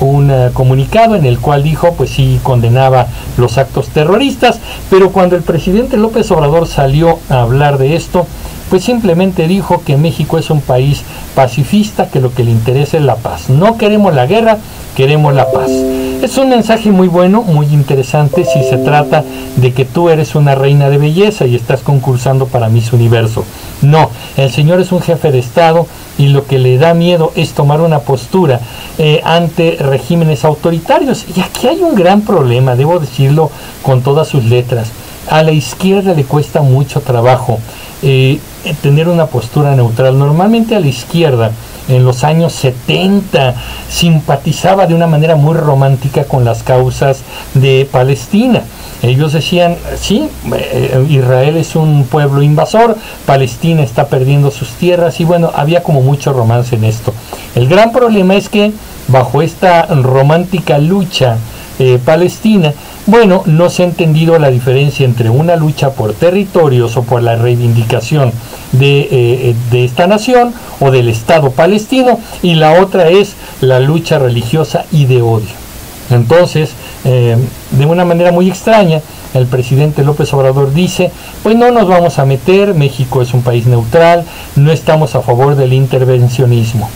[0.00, 3.06] un eh, comunicado en el cual dijo, pues sí, condenaba
[3.38, 8.26] los actos terroristas, pero cuando el presidente López Obrador salió a hablar de esto,
[8.72, 11.02] pues simplemente dijo que México es un país
[11.34, 13.50] pacifista, que lo que le interesa es la paz.
[13.50, 14.56] No queremos la guerra,
[14.96, 15.68] queremos la paz.
[15.68, 19.24] Es un mensaje muy bueno, muy interesante si se trata
[19.56, 23.44] de que tú eres una reina de belleza y estás concursando para Miss Universo.
[23.82, 24.08] No,
[24.38, 27.82] el Señor es un jefe de Estado y lo que le da miedo es tomar
[27.82, 28.58] una postura
[28.96, 31.26] eh, ante regímenes autoritarios.
[31.36, 33.50] Y aquí hay un gran problema, debo decirlo
[33.82, 34.88] con todas sus letras.
[35.28, 37.58] A la izquierda le cuesta mucho trabajo
[38.02, 38.40] eh,
[38.82, 40.18] tener una postura neutral.
[40.18, 41.52] Normalmente a la izquierda,
[41.88, 43.54] en los años 70,
[43.88, 47.22] simpatizaba de una manera muy romántica con las causas
[47.54, 48.62] de Palestina.
[49.02, 52.96] Ellos decían, sí, eh, Israel es un pueblo invasor,
[53.26, 57.12] Palestina está perdiendo sus tierras y bueno, había como mucho romance en esto.
[57.56, 58.72] El gran problema es que
[59.08, 61.36] bajo esta romántica lucha
[61.78, 62.72] eh, palestina,
[63.06, 67.36] bueno, no se ha entendido la diferencia entre una lucha por territorios o por la
[67.36, 68.32] reivindicación
[68.72, 73.80] de, eh, eh, de, esta nación o del Estado palestino y la otra es la
[73.80, 75.62] lucha religiosa y de odio.
[76.10, 76.70] Entonces,
[77.04, 79.00] de una manera muy extraña,
[79.34, 81.10] el presidente López Obrador dice,
[81.42, 84.24] pues no nos vamos a meter, México es un país neutral,
[84.56, 86.90] no estamos a favor del intervencionismo.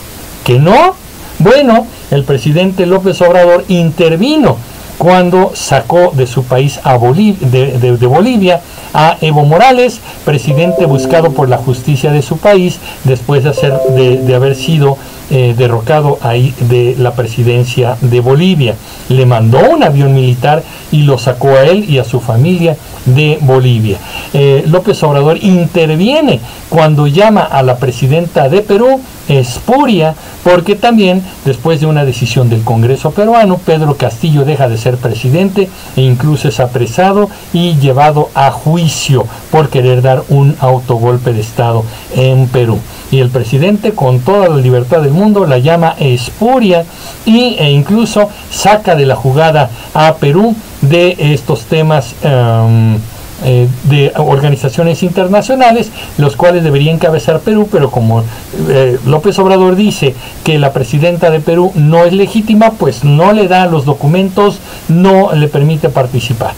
[0.45, 0.95] ¿Que no?
[1.39, 4.57] Bueno, el presidente López Obrador intervino
[4.99, 8.61] cuando sacó de su país a de, Bolivia
[8.95, 14.35] a Evo Morales, presidente buscado por la justicia de su país después de, hacer, de,
[14.35, 14.97] haber sido
[15.31, 18.75] eh, derrocado ahí de la presidencia de Bolivia.
[19.09, 20.63] Le mandó un avión militar
[20.93, 23.99] y lo sacó a él y a su familia de Bolivia.
[24.33, 31.81] Eh, López Obrador interviene cuando llama a la presidenta de Perú, Espuria, porque también después
[31.81, 36.61] de una decisión del Congreso peruano, Pedro Castillo deja de ser presidente e incluso es
[36.61, 41.85] apresado y llevado a juicio por querer dar un autogolpe de Estado
[42.15, 42.79] en Perú.
[43.11, 46.85] Y el presidente con toda la libertad del mundo la llama espuria
[47.25, 52.15] y, e incluso saca de la jugada a Perú de estos temas.
[52.23, 52.99] Em,
[53.45, 58.25] eh, de organizaciones internacionales, los cuales debería encabezar Perú, pero como
[58.71, 63.47] eh, López Obrador dice que la presidenta de Perú no es legítima, pues no le
[63.47, 66.55] da los documentos, no le permite participar.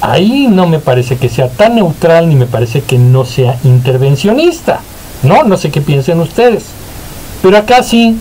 [0.00, 4.80] Ahí no me parece que sea tan neutral ni me parece que no sea intervencionista.
[5.22, 6.64] No, no sé qué piensen ustedes.
[7.42, 8.18] Pero acá sí,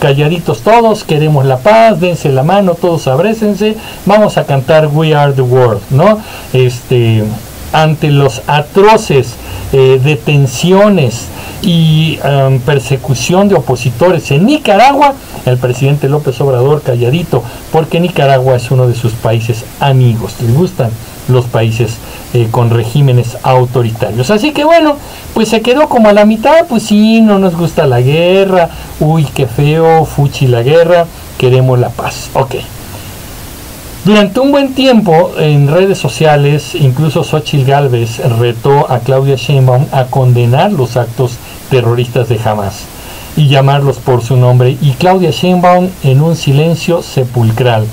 [0.00, 5.32] calladitos todos, queremos la paz, dense la mano, todos abrécense, vamos a cantar We Are
[5.32, 6.18] the World, ¿no?
[6.52, 7.24] Este,
[7.72, 9.34] ante los atroces
[9.72, 11.26] eh, detenciones
[11.62, 15.14] y um, persecución de opositores en Nicaragua,
[15.46, 20.90] el presidente López Obrador calladito, porque Nicaragua es uno de sus países amigos, les gustan
[21.30, 21.96] los países
[22.34, 24.30] eh, con regímenes autoritarios.
[24.30, 24.96] Así que bueno,
[25.34, 29.24] pues se quedó como a la mitad, pues sí, no nos gusta la guerra, uy,
[29.34, 31.06] qué feo, fuchi la guerra,
[31.38, 32.30] queremos la paz.
[32.34, 32.56] Ok.
[34.04, 40.04] Durante un buen tiempo en redes sociales, incluso Xochitl Galvez retó a Claudia Sheinbaum a
[40.04, 41.32] condenar los actos
[41.68, 42.84] terroristas de Hamas
[43.36, 47.84] y llamarlos por su nombre, y Claudia Sheinbaum en un silencio sepulcral.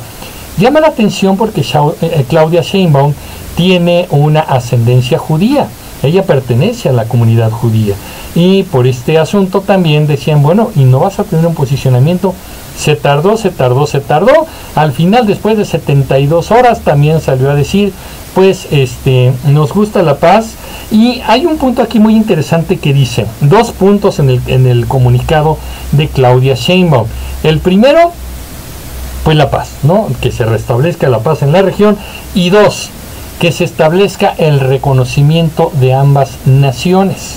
[0.58, 3.14] Llama la atención porque eh, Claudia Sheinbaum
[3.56, 5.68] tiene una ascendencia judía.
[6.02, 7.94] Ella pertenece a la comunidad judía.
[8.34, 12.34] Y por este asunto también decían, bueno, y no vas a tener un posicionamiento.
[12.78, 14.46] Se tardó, se tardó, se tardó.
[14.76, 17.94] Al final, después de 72 horas, también salió a decir,
[18.36, 20.52] pues este, nos gusta la paz.
[20.92, 24.88] Y hay un punto aquí muy interesante que dice, dos puntos en el, en el
[24.88, 25.58] comunicado
[25.92, 27.08] de Claudia Sheinbaum.
[27.44, 28.12] El primero
[29.24, 30.08] pues la paz, ¿no?
[30.22, 31.98] Que se restablezca la paz en la región.
[32.34, 32.90] Y dos,
[33.40, 37.36] que se establezca el reconocimiento de ambas naciones,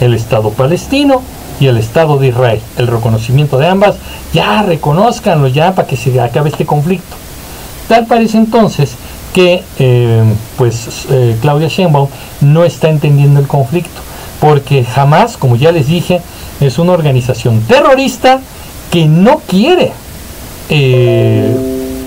[0.00, 1.22] el Estado palestino
[1.60, 2.60] y el Estado de Israel.
[2.76, 3.96] El reconocimiento de ambas,
[4.32, 7.16] ya reconozcanlo ya para que se acabe este conflicto.
[7.88, 8.92] Tal parece entonces
[9.32, 10.22] que eh,
[10.56, 12.08] pues eh, Claudia Sheinbaum
[12.40, 14.00] no está entendiendo el conflicto,
[14.40, 16.20] porque jamás, como ya les dije,
[16.60, 18.40] es una organización terrorista
[18.90, 19.92] que no quiere
[20.68, 21.54] eh,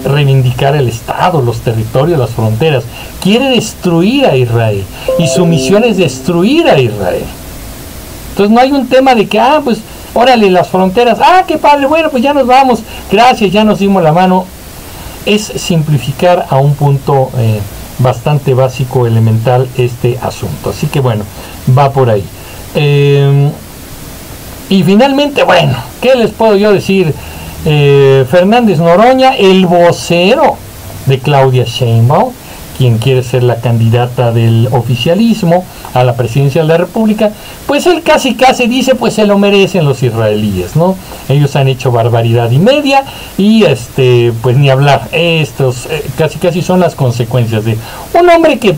[0.06, 2.84] reivindicar el Estado, los territorios, las fronteras.
[3.22, 4.84] Quiere destruir a Israel.
[5.20, 7.26] Y su misión es destruir a Israel.
[8.32, 9.80] Entonces no hay un tema de que, ah, pues
[10.14, 14.04] órale, las fronteras, ah, qué padre, bueno, pues ya nos vamos, gracias, ya nos dimos
[14.04, 14.46] la mano.
[15.26, 17.60] Es simplificar a un punto eh,
[18.00, 20.72] bastante básico, elemental este asunto.
[20.72, 21.24] Así que bueno,
[21.78, 22.24] va por ahí.
[22.74, 23.52] Em,
[24.70, 27.14] y finalmente, bueno, ¿qué les puedo yo decir?
[27.66, 30.58] Eh, Fernández Noroña, el vocero
[31.06, 32.34] de Claudia Sheinbaum,
[32.78, 37.32] quien quiere ser la candidata del oficialismo a la presidencia de la República,
[37.68, 40.96] pues él casi casi dice, pues se lo merecen los israelíes, ¿no?
[41.30, 43.04] Ellos han hecho barbaridad y media
[43.38, 47.78] y este, pues ni hablar, estos eh, casi casi son las consecuencias de
[48.20, 48.76] un hombre que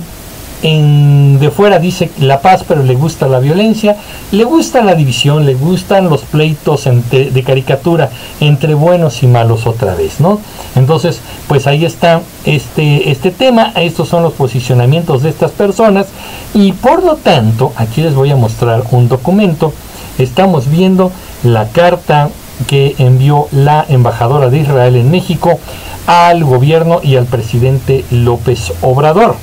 [0.64, 3.98] en, de fuera dice la paz, pero le gusta la violencia,
[4.32, 9.94] le gusta la división, le gustan los pleitos de caricatura entre buenos y malos otra
[9.94, 10.40] vez, ¿no?
[10.76, 16.08] Entonces, pues ahí está este, este tema, estos son los posicionamientos de estas personas
[16.54, 19.74] y por lo tanto, aquí les voy a mostrar un documento,
[20.18, 21.12] estamos viendo
[21.44, 22.30] la carta
[22.68, 25.60] que envió la embajadora de Israel en México
[26.08, 29.36] al gobierno y al presidente López Obrador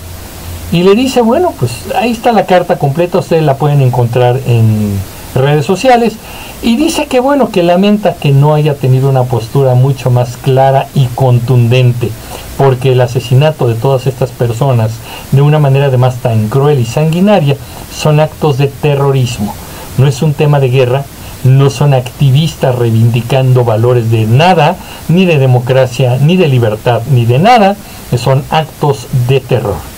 [0.72, 4.98] y le dice, bueno, pues ahí está la carta completa, ustedes la pueden encontrar en
[5.34, 6.14] redes sociales,
[6.62, 10.88] y dice que bueno, que lamenta que no haya tenido una postura mucho más clara
[10.94, 12.10] y contundente,
[12.58, 14.92] porque el asesinato de todas estas personas
[15.32, 17.56] de una manera además tan cruel y sanguinaria
[17.94, 19.54] son actos de terrorismo,
[19.98, 21.04] no es un tema de guerra,
[21.44, 24.76] no son activistas reivindicando valores de nada,
[25.08, 27.76] ni de democracia, ni de libertad, ni de nada,
[28.16, 29.89] son actos de terror.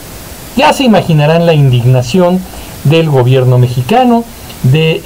[0.57, 2.41] Ya se imaginarán la indignación
[2.85, 4.25] del gobierno mexicano,
[4.63, 5.01] de,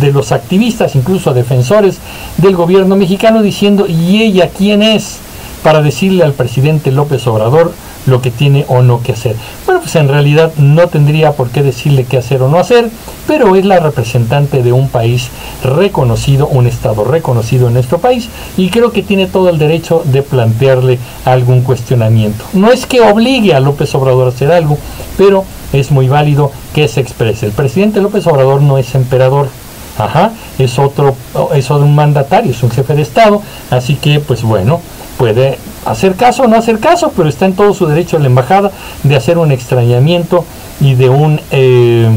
[0.00, 1.98] de los activistas, incluso defensores
[2.38, 5.18] del gobierno mexicano, diciendo, ¿y ella quién es?
[5.64, 7.72] para decirle al presidente López Obrador
[8.06, 9.36] lo que tiene o no que hacer.
[9.66, 12.90] Bueno, pues en realidad no tendría por qué decirle qué hacer o no hacer,
[13.26, 15.28] pero es la representante de un país
[15.62, 20.22] reconocido, un Estado reconocido en nuestro país, y creo que tiene todo el derecho de
[20.22, 22.44] plantearle algún cuestionamiento.
[22.52, 24.78] No es que obligue a López Obrador a hacer algo,
[25.16, 27.46] pero es muy válido que se exprese.
[27.46, 29.48] El presidente López Obrador no es emperador,
[29.96, 31.14] Ajá, es otro,
[31.54, 33.40] es un mandatario, es un jefe de Estado,
[33.70, 34.80] así que pues bueno,
[35.16, 38.26] puede hacer caso o no hacer caso, pero está en todo su derecho a la
[38.26, 38.70] embajada
[39.02, 40.44] de hacer un extrañamiento
[40.80, 42.08] y de un eh,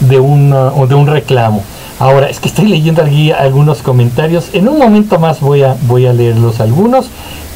[0.00, 1.62] de, una, de un reclamo.
[1.98, 4.48] Ahora, es que estoy leyendo aquí algunos comentarios.
[4.52, 7.06] En un momento más voy a, voy a leerlos algunos.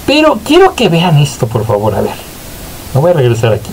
[0.06, 1.94] Pero quiero que vean esto, por favor.
[1.94, 2.14] A ver.
[2.94, 3.70] Me voy a regresar aquí.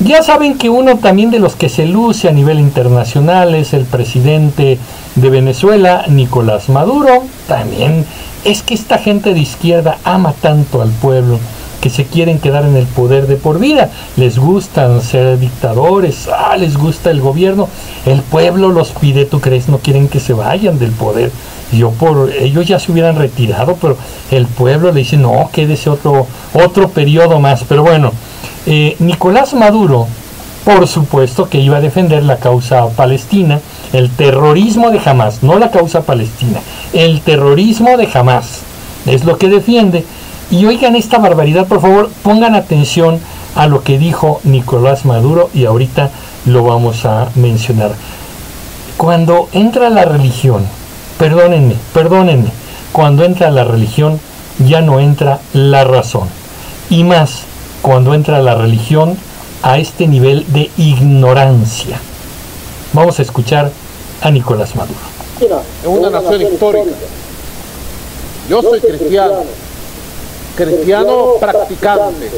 [0.00, 3.84] Ya saben que uno también de los que se luce a nivel internacional es el
[3.86, 4.78] presidente
[5.14, 7.22] de Venezuela, Nicolás Maduro.
[7.48, 8.04] También
[8.44, 11.38] es que esta gente de izquierda ama tanto al pueblo
[11.80, 13.90] que se quieren quedar en el poder de por vida.
[14.16, 17.68] Les gustan ser dictadores, ah, les gusta el gobierno.
[18.06, 19.68] El pueblo los pide, ¿tú crees?
[19.68, 21.30] No quieren que se vayan del poder.
[21.72, 23.98] Yo por ellos ya se hubieran retirado, pero
[24.30, 27.64] el pueblo le dice, no, quédese otro, otro periodo más.
[27.64, 28.12] Pero bueno,
[28.64, 30.06] eh, Nicolás Maduro,
[30.64, 33.60] por supuesto que iba a defender la causa palestina,
[33.92, 36.60] el terrorismo de Hamas, no la causa palestina,
[36.92, 38.60] el terrorismo de Hamas
[39.06, 40.04] es lo que defiende.
[40.50, 43.18] Y oigan esta barbaridad, por favor, pongan atención
[43.54, 46.10] a lo que dijo Nicolás Maduro y ahorita
[46.46, 47.92] lo vamos a mencionar.
[48.96, 50.64] Cuando entra la religión,
[51.18, 52.50] perdónenme, perdónenme,
[52.92, 54.20] cuando entra la religión
[54.58, 56.28] ya no entra la razón.
[56.90, 57.42] Y más,
[57.82, 59.16] cuando entra la religión
[59.64, 61.98] a este nivel de ignorancia.
[62.92, 63.72] Vamos a escuchar
[64.20, 65.00] a Nicolás Maduro.
[65.40, 66.90] Es una nación histórica.
[68.50, 69.42] Yo soy cristiano,
[70.54, 72.30] cristiano practicante,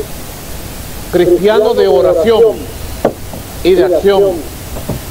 [1.10, 2.42] cristiano de oración
[3.64, 4.22] y de acción,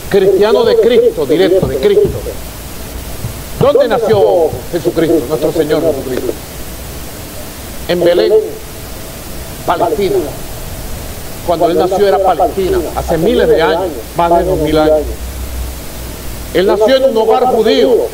[0.08, 2.18] cristiano de Cristo, directo, de Cristo.
[3.60, 6.32] ¿Dónde nació Jesucristo, nuestro Señor Jesucristo?
[7.90, 8.34] En Belén,
[9.66, 10.16] Palestina.
[11.46, 15.02] Cuando Él nació era Palestina, hace miles de años, más de dos mil años.
[16.54, 18.08] Él nació en un hogar judío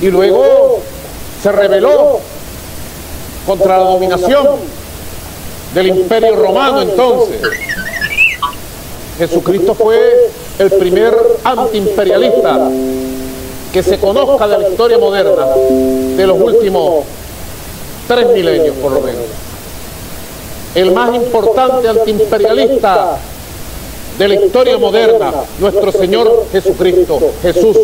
[0.00, 0.80] y luego
[1.42, 2.20] se rebeló
[3.46, 4.46] contra la dominación
[5.74, 7.40] del imperio romano entonces.
[9.18, 11.14] Jesucristo fue el primer
[11.44, 12.70] antiimperialista
[13.72, 15.46] que se conozca de la historia moderna
[16.16, 17.04] de los últimos
[18.08, 19.45] tres milenios por lo menos.
[20.76, 23.16] El más importante antiimperialista
[24.18, 27.78] de la historia moderna, nuestro Señor Jesucristo, Jesús,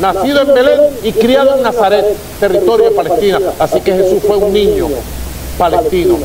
[0.00, 2.04] nacido en Belén y criado en Nazaret,
[2.40, 3.38] territorio de Palestina.
[3.60, 4.88] Así que Jesús fue un niño
[5.56, 6.16] palestino,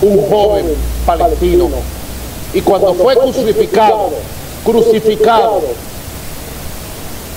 [0.00, 0.74] un joven
[1.04, 1.68] palestino.
[2.54, 4.08] Y cuando fue crucificado,
[4.64, 5.60] crucificado,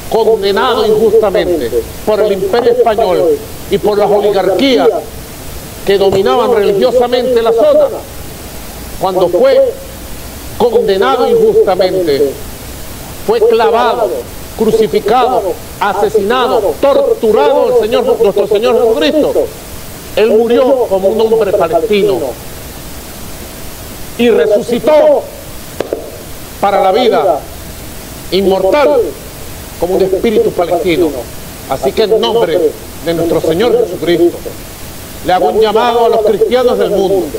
[0.10, 1.70] condenado injustamente
[2.06, 3.38] por el imperio español
[3.70, 4.88] y por las oligarquías
[5.86, 7.88] que dominaban religiosamente la zona,
[9.00, 9.74] cuando fue
[10.58, 12.32] condenado injustamente,
[13.26, 14.10] fue clavado,
[14.58, 19.34] crucificado, asesinado, torturado el Señor, nuestro Señor Jesucristo.
[20.16, 22.20] Él murió como un hombre palestino
[24.18, 25.24] y resucitó
[26.60, 27.40] para la vida
[28.32, 29.02] inmortal
[29.80, 31.10] como un espíritu palestino.
[31.70, 32.60] Así que en nombre
[33.06, 34.38] de nuestro Señor Jesucristo,
[35.26, 37.38] le hago un llamado a los cristianos del mundo,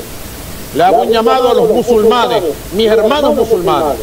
[0.75, 3.97] le hago un llamado a los musulmanes, mis hermanos musulmanes,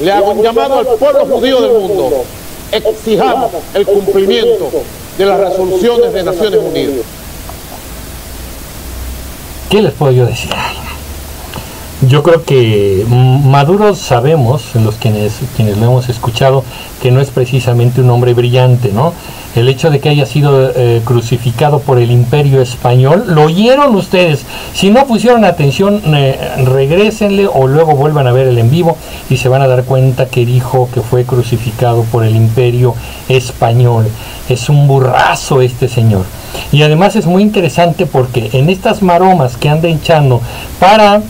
[0.00, 2.24] le hago un llamado al pueblo judío del mundo,
[2.72, 4.70] exijamos el cumplimiento
[5.18, 7.04] de las resoluciones de Naciones Unidas.
[9.68, 10.50] ¿Qué les puedo yo decir?
[12.08, 16.64] Yo creo que Maduro sabemos, los quienes, quienes lo hemos escuchado,
[17.02, 19.12] que no es precisamente un hombre brillante, ¿no?
[19.54, 24.46] El hecho de que haya sido eh, crucificado por el imperio español, lo oyeron ustedes.
[24.72, 28.96] Si no pusieron atención, eh, regresenle o luego vuelvan a ver el en vivo
[29.28, 32.94] y se van a dar cuenta que dijo que fue crucificado por el imperio
[33.28, 34.06] español.
[34.48, 36.24] Es un burrazo este señor.
[36.72, 40.40] Y además es muy interesante porque en estas maromas que anda echando
[40.78, 41.22] para,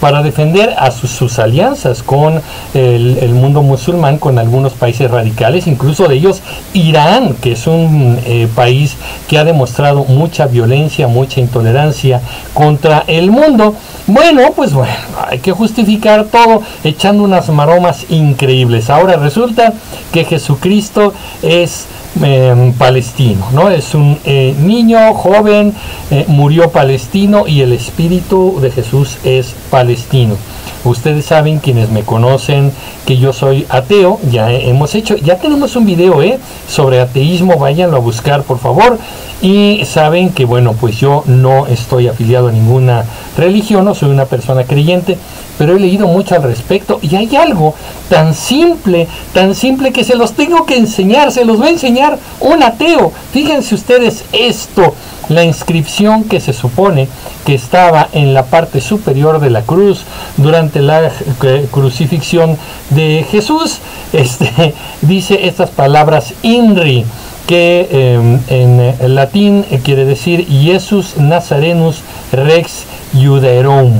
[0.00, 2.40] para defender a sus, alianzas con
[2.74, 6.42] el, mundo musulmán, con algunos países radicales, incluso de ellos
[6.74, 8.96] Irán, que es un eh, país
[9.28, 12.20] que ha demostrado mucha violencia, mucha intolerancia
[12.54, 13.74] contra el mundo.
[14.06, 14.94] Bueno, pues bueno,
[15.28, 18.90] hay que justificar todo echando unas maromas increíbles.
[18.90, 19.72] Ahora resulta
[20.12, 21.86] que Jesucristo es
[22.22, 23.68] Em, palestino, ¿no?
[23.68, 25.74] Es un eh, niño joven,
[26.10, 30.36] eh, murió palestino y el espíritu de Jesús es palestino.
[30.84, 32.72] Ustedes saben, quienes me conocen,
[33.06, 36.38] que yo soy ateo, ya hemos hecho, ya tenemos un video ¿eh?
[36.68, 38.98] sobre ateísmo, váyanlo a buscar por favor.
[39.42, 43.04] Y saben que, bueno, pues yo no estoy afiliado a ninguna
[43.36, 45.18] religión, no soy una persona creyente,
[45.58, 47.74] pero he leído mucho al respecto y hay algo
[48.08, 52.18] tan simple, tan simple que se los tengo que enseñar, se los va a enseñar
[52.40, 53.12] un ateo.
[53.32, 54.94] Fíjense ustedes esto,
[55.28, 57.08] la inscripción que se supone
[57.44, 60.04] que estaba en la parte superior de la cruz
[60.36, 61.10] durante la
[61.42, 62.56] eh, crucifixión
[62.96, 63.78] de Jesús,
[64.12, 67.04] este, dice estas palabras INRI
[67.46, 72.00] que em, en latín quiere decir Jesus Nazarenus
[72.32, 73.92] Rex Judeorum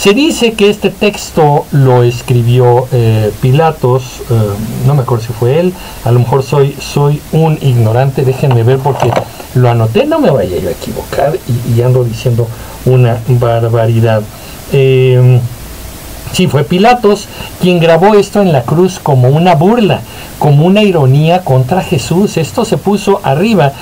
[0.00, 4.34] se dice que este texto lo escribió eh, Pilatos, eh,
[4.86, 5.74] no me acuerdo si fue él,
[6.06, 9.10] a lo mejor soy, soy un ignorante, déjenme ver porque
[9.54, 11.38] lo anoté, no me vaya yo a equivocar
[11.76, 12.48] y, ando diciendo
[12.86, 14.22] una barbaridad.
[14.72, 15.38] Eh,
[16.32, 17.26] sí, fue Pilatos
[17.60, 20.00] quien grabó esto en la cruz como una burla,
[20.38, 22.36] como una ironía contra Jesús.
[22.36, 23.72] Esto se puso arriba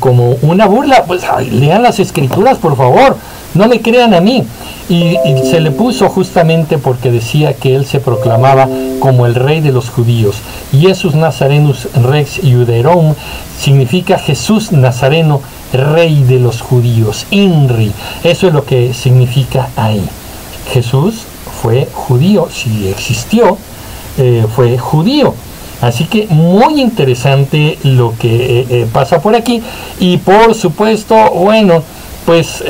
[0.00, 1.04] como una burla.
[1.06, 3.16] Pues lean las escrituras, por favor,
[3.54, 4.44] no me crean a mí.
[4.88, 5.16] Y,
[5.50, 8.68] se le puso justamente porque decía que él se proclamaba
[9.00, 10.36] como el rey de los judíos.
[10.70, 13.14] Jesús Nazarenus Rex Iuderum
[13.58, 15.40] significa Jesús Nazareno,
[15.72, 17.26] rey de los judíos.
[17.30, 17.92] Inri,
[18.22, 20.04] eso es lo que significa ahí.
[20.72, 21.24] Jesús
[21.60, 23.56] fue judío, si existió,
[24.18, 25.34] eh, fue judío.
[25.80, 29.62] Así que muy interesante lo que eh, eh, pasa por aquí.
[30.00, 31.82] Y por supuesto, bueno,
[32.24, 32.64] pues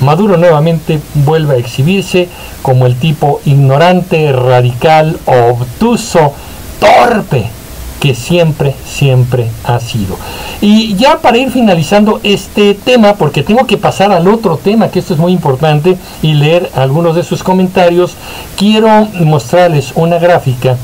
[0.00, 2.28] Maduro nuevamente vuelve a exhibirse
[2.62, 6.32] como el tipo ignorante, radical, obtuso,
[6.80, 7.61] torpe
[8.02, 10.16] que siempre, siempre ha sido.
[10.60, 14.98] Y ya para ir finalizando este tema, porque tengo que pasar al otro tema, que
[14.98, 18.16] esto es muy importante, y leer algunos de sus comentarios,
[18.56, 18.88] quiero
[19.20, 20.76] mostrarles una gráfica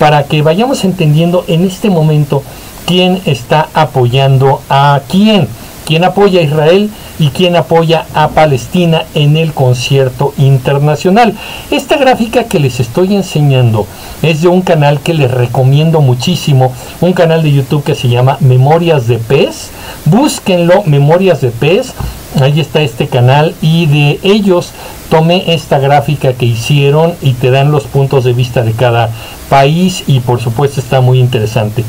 [0.00, 2.42] para que vayamos entendiendo en este momento
[2.86, 5.46] quién está apoyando a quién
[5.84, 11.34] quién apoya a Israel y quién apoya a Palestina en el concierto internacional.
[11.70, 13.86] Esta gráfica que les estoy enseñando
[14.22, 18.38] es de un canal que les recomiendo muchísimo, un canal de YouTube que se llama
[18.40, 19.70] Memorias de Pez.
[20.04, 21.92] Búsquenlo, Memorias de Pez.
[22.40, 24.72] Ahí está este canal y de ellos
[25.08, 29.10] tomé esta gráfica que hicieron y te dan los puntos de vista de cada
[29.48, 31.84] país y por supuesto está muy interesante.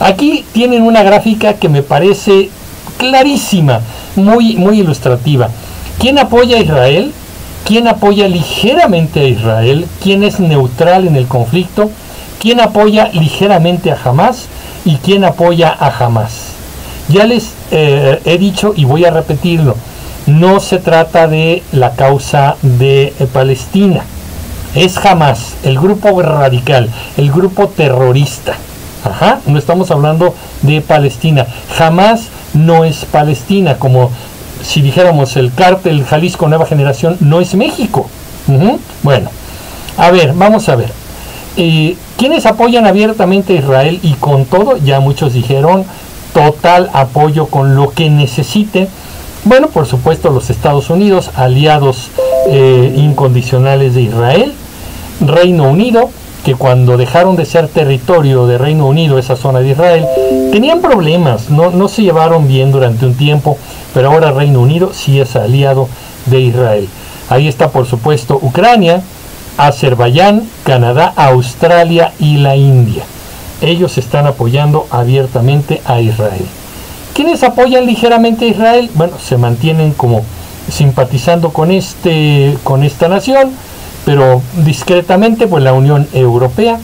[0.00, 2.48] Aquí tienen una gráfica que me parece
[3.02, 3.80] clarísima,
[4.14, 5.48] muy, muy ilustrativa.
[5.98, 7.12] ¿Quién apoya a Israel?
[7.66, 9.86] ¿Quién apoya ligeramente a Israel?
[10.00, 11.90] ¿Quién es neutral en el conflicto?
[12.40, 14.46] ¿Quién apoya ligeramente a Hamas?
[14.84, 16.52] ¿Y quién apoya a Hamas?
[17.08, 19.76] Ya les eh, he dicho y voy a repetirlo,
[20.26, 24.02] no se trata de la causa de Palestina.
[24.74, 28.54] es Hamas, el grupo radical, el grupo terrorista.
[29.04, 31.46] Ajá, no estamos hablando de Palestina.
[31.76, 34.10] Jamás no es Palestina, como
[34.62, 38.08] si dijéramos el cártel Jalisco Nueva Generación no es México.
[39.02, 39.30] Bueno,
[39.96, 40.92] a ver, vamos a ver.
[41.56, 44.76] Eh, ¿Quiénes apoyan abiertamente a Israel y con todo?
[44.78, 45.84] Ya muchos dijeron
[46.32, 48.88] total apoyo con lo que necesite.
[49.44, 52.10] Bueno, por supuesto los Estados Unidos, aliados
[52.48, 54.54] eh, incondicionales de Israel,
[55.20, 56.10] Reino Unido,
[56.44, 60.06] que cuando dejaron de ser territorio de Reino Unido, esa zona de Israel,
[60.50, 63.56] tenían problemas, no, no se llevaron bien durante un tiempo,
[63.94, 65.88] pero ahora Reino Unido sí es aliado
[66.26, 66.88] de Israel.
[67.28, 69.02] Ahí está, por supuesto, Ucrania,
[69.56, 73.04] Azerbaiyán, Canadá, Australia y la India.
[73.60, 76.44] Ellos están apoyando abiertamente a Israel.
[77.14, 78.90] ¿Quiénes apoyan ligeramente a Israel?
[78.94, 80.22] Bueno, se mantienen como
[80.68, 83.50] simpatizando con, este, con esta nación
[84.04, 86.78] pero discretamente pues la Unión Europea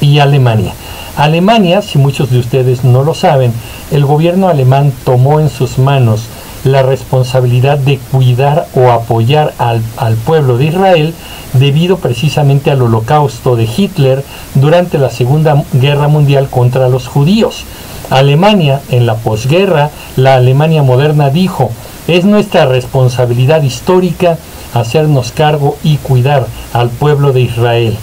[0.00, 0.72] y Alemania.
[1.16, 3.52] Alemania, si muchos de ustedes no lo saben,
[3.90, 6.22] el gobierno alemán tomó en sus manos
[6.64, 11.14] la responsabilidad de cuidar o apoyar al, al, pueblo de Israel
[11.54, 17.64] debido precisamente al holocausto de Hitler durante la Segunda Guerra Mundial contra los judíos.
[18.10, 21.70] Alemania, en la posguerra, la Alemania moderna dijo,
[22.08, 24.38] es nuestra responsabilidad histórica
[24.74, 27.96] hacernos cargo y cuidar al pueblo de Israel.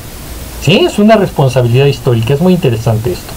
[0.62, 3.34] Sí, es una responsabilidad histórica, es muy interesante esto.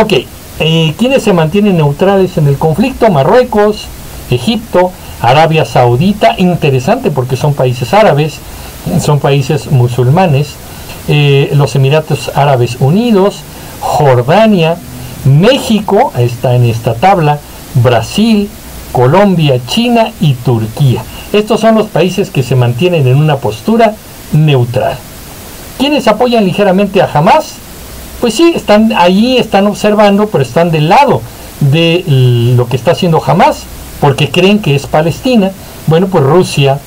[0.00, 0.26] Ok,
[0.60, 3.10] eh, ¿quiénes se mantienen neutrales en el conflicto?
[3.10, 3.86] Marruecos,
[4.30, 8.38] Egipto, Arabia Saudita, interesante porque son países árabes,
[9.00, 10.54] son países musulmanes,
[11.08, 13.40] eh, los Emiratos Árabes Unidos,
[13.80, 14.76] Jordania,
[15.24, 17.38] México, está en esta tabla,
[17.74, 18.48] Brasil,
[18.92, 21.02] Colombia, China y Turquía.
[21.32, 23.94] Estos son los países que se mantienen en una postura
[24.32, 24.96] neutral.
[25.78, 27.54] ¿Quiénes apoyan ligeramente a Hamas?
[28.20, 31.22] Pues sí, están allí, están observando, pero están del lado
[31.60, 32.04] de
[32.56, 33.64] lo que está haciendo Hamas,
[34.00, 35.52] porque creen que es Palestina.
[35.86, 36.78] Bueno, pues Rusia,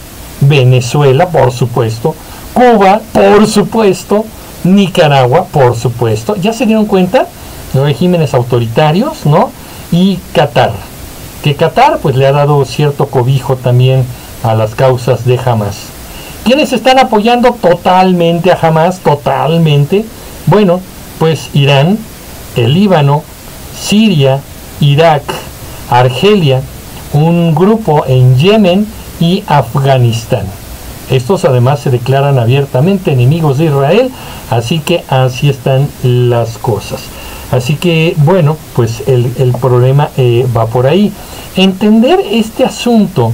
[0.42, 2.16] Venezuela, por supuesto,
[2.54, 4.26] Cuba, por supuesto,
[4.64, 6.36] Nicaragua, por supuesto.
[6.36, 7.28] ¿Ya se dieron cuenta?
[7.74, 9.50] Los regímenes autoritarios, ¿no?
[9.92, 10.72] Y Qatar.
[11.44, 14.06] Que Qatar pues le ha dado cierto cobijo también
[14.44, 15.78] a las causas de Hamas.
[16.44, 19.00] ¿Quiénes están apoyando totalmente a Hamas?
[19.00, 20.06] Totalmente.
[20.46, 20.82] Bueno,
[21.18, 21.98] pues Irán,
[22.56, 23.24] el Líbano,
[23.80, 24.42] Siria,
[24.82, 25.24] Irak,
[25.90, 26.62] Argelia,
[27.14, 28.88] un grupo en Yemen
[29.20, 30.46] y Afganistán.
[31.10, 34.12] Estos además se declaran abiertamente enemigos de Israel,
[34.50, 37.02] así que así están las cosas.
[37.52, 41.12] Así que bueno, pues el, problema eh, va por ahí.
[41.56, 43.32] Entender este asunto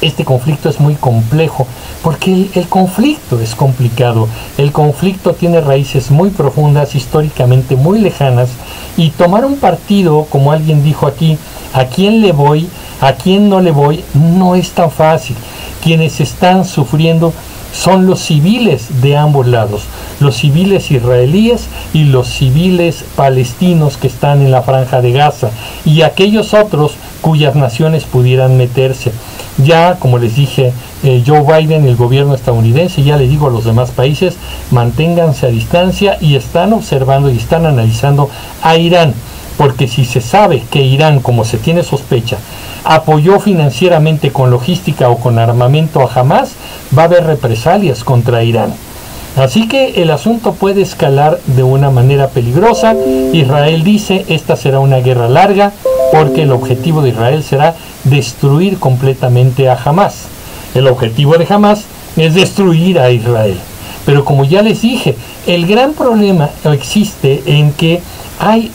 [0.00, 1.66] este conflicto es muy complejo,
[2.02, 4.28] porque el, conflicto es complicado,
[4.58, 8.50] el conflicto tiene raíces muy profundas, históricamente muy lejanas,
[8.96, 11.38] y tomar un partido, como alguien dijo aquí,
[11.74, 12.68] a quién le voy,
[13.00, 15.36] a quién no le voy, no es tan fácil.
[15.82, 17.32] Quienes están sufriendo
[17.72, 19.82] son los civiles de ambos lados,
[20.18, 25.50] los civiles israelíes y los civiles palestinos que están en la franja de Gaza,
[25.84, 29.12] y aquellos otros cuyas naciones pudieran meterse.
[29.58, 33.64] Ya, como les dije, eh, Joe Biden, el gobierno estadounidense, ya le digo a los
[33.64, 34.36] demás países,
[34.70, 38.30] manténganse a distancia y están observando y están analizando
[38.62, 39.14] a Irán,
[39.56, 42.38] porque si se sabe que Irán, como se tiene sospecha,
[42.84, 46.52] apoyó financieramente con logística o con armamento a Hamas,
[46.96, 48.72] va a haber represalias contra Irán.
[49.36, 52.94] Así que el asunto puede escalar de una manera peligrosa.
[53.32, 55.72] Israel dice, esta será una guerra larga
[56.12, 57.74] porque el objetivo de Israel será
[58.04, 60.26] destruir completamente a Hamas.
[60.74, 61.84] El objetivo de Hamas
[62.16, 63.56] es destruir a Israel.
[64.04, 65.14] Pero como ya les dije,
[65.46, 68.00] el gran problema existe en que
[68.38, 68.72] hay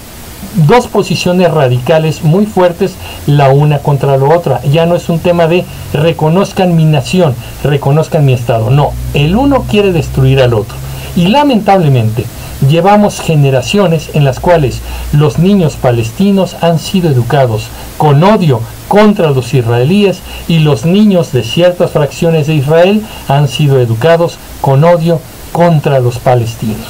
[0.55, 2.95] dos posiciones radicales muy fuertes
[3.27, 4.61] la una contra la otra.
[4.63, 8.69] Ya no es un tema de reconozcan mi nación, reconozcan mi Estado.
[8.69, 10.75] No, el uno quiere destruir al otro.
[11.15, 12.25] Y lamentablemente
[12.69, 14.81] llevamos generaciones en las cuales
[15.11, 21.43] los niños palestinos han sido educados con odio contra los israelíes y los niños de
[21.43, 25.19] ciertas fracciones de Israel han sido educados con odio
[25.51, 26.87] contra los palestinos.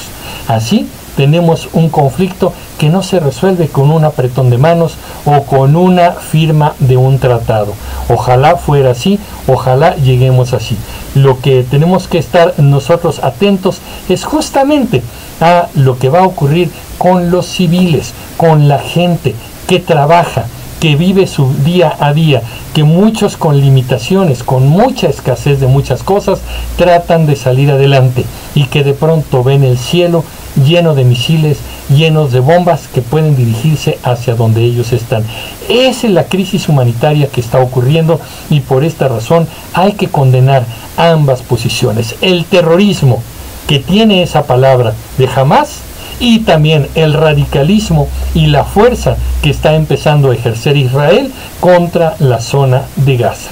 [0.48, 5.74] Así tenemos un conflicto que no se resuelve con un apretón de manos o con
[5.74, 7.74] una firma de un tratado.
[8.08, 10.76] Ojalá fuera así, ojalá lleguemos así.
[11.14, 15.02] Lo que tenemos que estar nosotros atentos es justamente
[15.40, 19.34] a lo que va a ocurrir con los civiles, con la gente
[19.66, 20.46] que trabaja,
[20.80, 22.42] que vive su día a día,
[22.74, 26.40] que muchos con limitaciones, con mucha escasez de muchas cosas,
[26.76, 28.24] tratan de salir adelante
[28.54, 30.24] y que de pronto ven el cielo
[30.64, 31.58] lleno de misiles,
[31.88, 35.24] llenos de bombas que pueden dirigirse hacia donde ellos están.
[35.68, 38.20] Esa es la crisis humanitaria que está ocurriendo
[38.50, 40.64] y por esta razón hay que condenar
[40.96, 42.16] ambas posiciones.
[42.20, 43.22] El terrorismo
[43.66, 45.80] que tiene esa palabra de jamás
[46.20, 52.40] y también el radicalismo y la fuerza que está empezando a ejercer Israel contra la
[52.40, 53.50] zona de Gaza.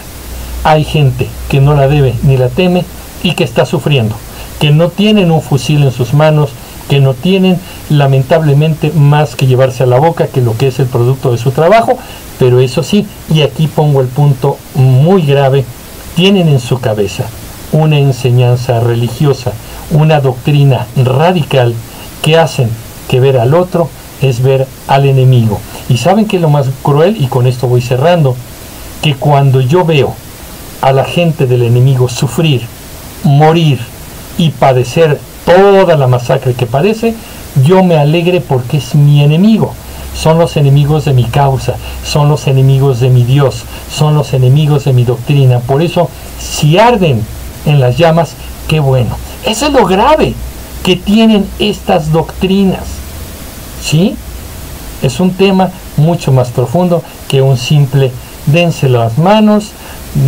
[0.64, 2.84] Hay gente que no la debe ni la teme
[3.22, 4.14] y que está sufriendo,
[4.60, 6.50] que no tienen un fusil en sus manos,
[6.88, 7.58] que no tienen
[7.90, 11.50] lamentablemente más que llevarse a la boca que lo que es el producto de su
[11.50, 11.98] trabajo,
[12.38, 15.64] pero eso sí, y aquí pongo el punto muy grave,
[16.14, 17.24] tienen en su cabeza
[17.72, 19.52] una enseñanza religiosa,
[19.90, 21.74] una doctrina radical
[22.24, 22.70] que hacen
[23.06, 23.90] que ver al otro
[24.22, 25.60] es ver al enemigo.
[25.90, 28.34] Y saben que lo más cruel, y con esto voy cerrando,
[29.02, 30.14] que cuando yo veo
[30.80, 32.62] a la gente del enemigo sufrir,
[33.24, 33.78] morir
[34.38, 37.14] y padecer toda la masacre que padece,
[37.62, 39.74] yo me alegre porque es mi enemigo.
[40.16, 41.74] Son los enemigos de mi causa,
[42.06, 43.64] son los enemigos de mi Dios,
[43.94, 45.58] son los enemigos de mi doctrina.
[45.58, 46.08] Por eso,
[46.40, 47.22] si arden
[47.66, 48.34] en las llamas,
[48.66, 49.14] qué bueno.
[49.44, 50.34] Eso es lo grave
[50.84, 52.84] que tienen estas doctrinas.
[53.82, 54.14] ¿Sí?
[55.02, 58.12] Es un tema mucho más profundo que un simple
[58.46, 59.72] dense las manos,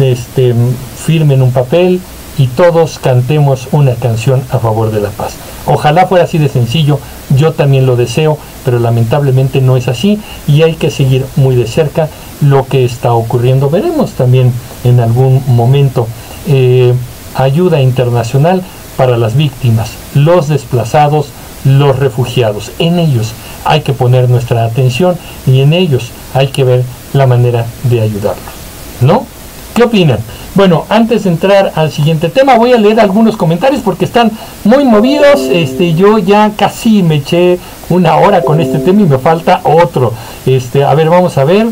[0.01, 0.55] este,
[0.97, 2.01] firmen un papel
[2.39, 5.35] y todos cantemos una canción a favor de la paz.
[5.67, 6.99] Ojalá fuera así de sencillo,
[7.37, 11.67] yo también lo deseo, pero lamentablemente no es así y hay que seguir muy de
[11.67, 12.09] cerca
[12.41, 13.71] lo que está ocurriendo.
[13.71, 14.53] Veremos también
[14.85, 16.07] en algún momento
[16.47, 16.95] eh,
[17.35, 18.63] ayuda internacional
[18.97, 21.29] para las víctimas, los desplazados,
[21.65, 22.71] los refugiados.
[22.79, 23.33] En ellos
[23.65, 25.17] hay que poner nuestra atención
[25.47, 28.55] y en ellos hay que ver la manera de ayudarlos.
[29.01, 29.27] ¿No?
[29.75, 30.19] ¿Qué opinan?
[30.55, 34.33] Bueno, antes de entrar al siguiente tema, voy a leer algunos comentarios porque están
[34.65, 35.41] muy movidos.
[35.53, 37.59] Este, yo ya casi me eché
[37.91, 40.15] una hora con este tema y me falta otro.
[40.47, 41.67] Este, a ver, vamos a ver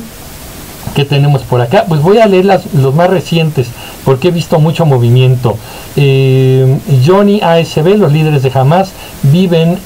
[0.95, 1.85] qué tenemos por acá.
[1.89, 3.69] Pues voy a leer los más recientes
[4.05, 5.57] porque he visto mucho movimiento.
[5.97, 8.93] Eh, Johnny ASB, los líderes de Hamas,
[9.23, 9.79] viven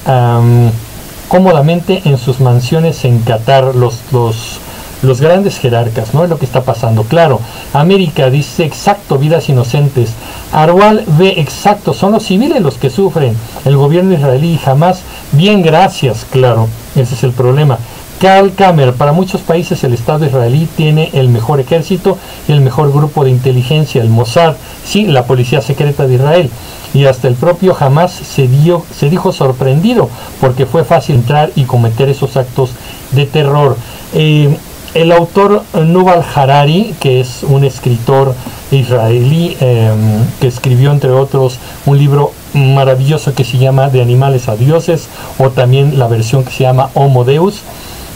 [1.27, 3.75] cómodamente en sus mansiones en Qatar.
[3.75, 4.59] Los, los
[5.01, 6.23] los grandes jerarcas, ¿no?
[6.23, 7.03] Es lo que está pasando.
[7.03, 7.39] Claro,
[7.73, 10.11] América dice exacto, vidas inocentes.
[10.51, 13.35] Arwal ve exacto, son los civiles los que sufren.
[13.65, 15.01] El gobierno israelí jamás,
[15.31, 17.77] bien gracias, claro, ese es el problema.
[18.19, 22.17] Karl Kammer, para muchos países el Estado israelí tiene el mejor ejército
[22.47, 24.55] y el mejor grupo de inteligencia, el Mossad,
[24.85, 26.49] sí, la policía secreta de Israel.
[26.93, 30.09] Y hasta el propio Hamas se, dio, se dijo sorprendido
[30.41, 32.71] porque fue fácil entrar y cometer esos actos
[33.11, 33.77] de terror.
[34.13, 34.57] Eh,
[34.95, 38.33] el autor Nubal Harari, que es un escritor
[38.71, 44.55] israelí em, que escribió entre otros un libro maravilloso que se llama De animales a
[44.55, 45.07] dioses
[45.37, 47.61] o también la versión que se llama Homo Deus.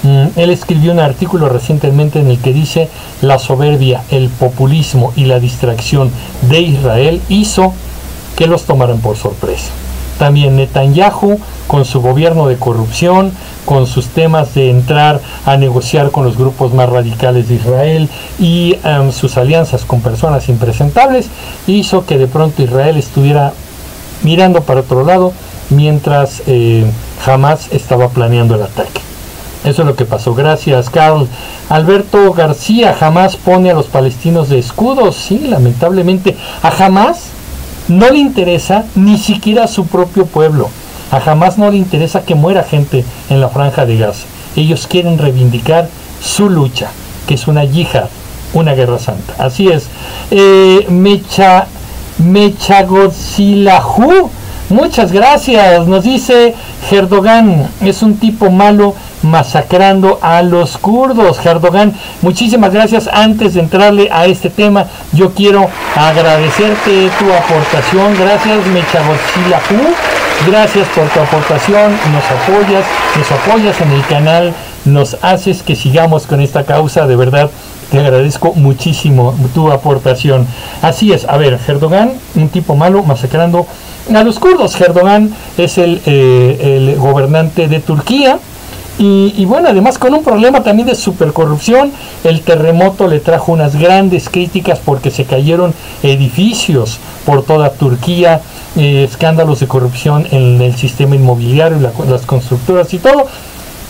[0.04, 2.90] Mm, él escribió un artículo recientemente en el que dice
[3.22, 6.12] la soberbia, el populismo y la distracción
[6.50, 7.74] de Israel hizo
[8.36, 9.72] que los tomaran por sorpresa.
[10.20, 13.32] También Netanyahu, con su gobierno de corrupción,
[13.66, 18.78] con sus temas de entrar a negociar con los grupos más radicales de Israel y
[18.84, 21.28] em, sus alianzas con personas impresentables,
[21.66, 23.54] hizo que de pronto Israel estuviera
[24.24, 25.34] mirando para otro lado
[25.70, 26.86] mientras eh,
[27.26, 29.13] Hamas estaba planeando el ataque.
[29.64, 30.34] Eso es lo que pasó.
[30.34, 31.28] Gracias, Carl.
[31.70, 35.16] Alberto García jamás pone a los palestinos de escudos.
[35.16, 36.36] Sí, lamentablemente.
[36.62, 37.28] A jamás
[37.88, 40.70] no le interesa ni siquiera a su propio pueblo.
[41.12, 44.26] A jamás no le interesa que muera gente en la franja de Gaza.
[44.56, 45.90] Ellos quieren reivindicar
[46.22, 46.90] su lucha,
[47.28, 48.10] que es una yihad,
[48.54, 49.34] una guerra santa.
[49.38, 49.88] Así es.
[50.32, 51.68] Eh, Mecha,
[52.20, 54.30] Mechagodzilahu,
[54.74, 55.88] muchas gracias.
[55.88, 56.54] Nos dice
[56.92, 61.46] Erdogan, es un tipo malo masacrando a los kurdos.
[61.46, 63.08] Erdogan, muchísimas gracias.
[63.12, 68.16] Antes de entrarle a este tema, yo quiero agradecerte tu aportación.
[68.18, 72.86] Gracias, Mechagodzilahu Gracias por tu aportación, nos apoyas,
[73.18, 74.54] nos apoyas en el canal,
[74.84, 77.50] nos haces que sigamos con esta causa, de verdad
[77.94, 80.48] te agradezco muchísimo tu aportación.
[80.82, 83.68] Así es, a ver, Erdogan, un tipo malo masacrando
[84.14, 84.82] a los kurdos.
[84.82, 88.40] Erdogan es el, eh, el gobernante de Turquía,
[89.00, 91.92] y, bueno, además con un problema también de supercorrupción,
[92.24, 95.74] el terremoto le trajo unas grandes críticas porque se cayeron
[96.04, 98.42] edificios por toda Turquía,
[98.76, 103.28] eh, escándalos de corrupción en el sistema inmobiliario, las constructoras y todo,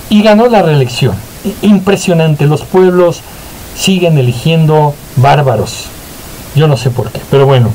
[0.09, 1.15] y ganó la reelección.
[1.61, 2.45] impresionante.
[2.45, 3.19] Los pueblos
[3.75, 5.87] siguen eligiendo bárbaros.
[6.55, 7.69] Yo no sé por qué, pero bueno.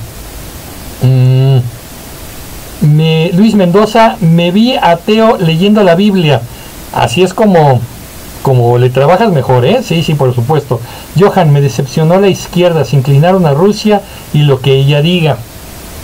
[1.02, 1.58] Mm,
[3.36, 6.40] Luis Mendoza, me vi ateo leyendo la Biblia.
[6.92, 7.80] Así es como,
[8.42, 9.82] como le trabajas mejor, ¿eh?
[9.82, 10.80] Sí, sí, por supuesto.
[11.18, 15.38] Johan, me decepcionó la izquierda, se inclinaron a Rusia y lo que ella diga.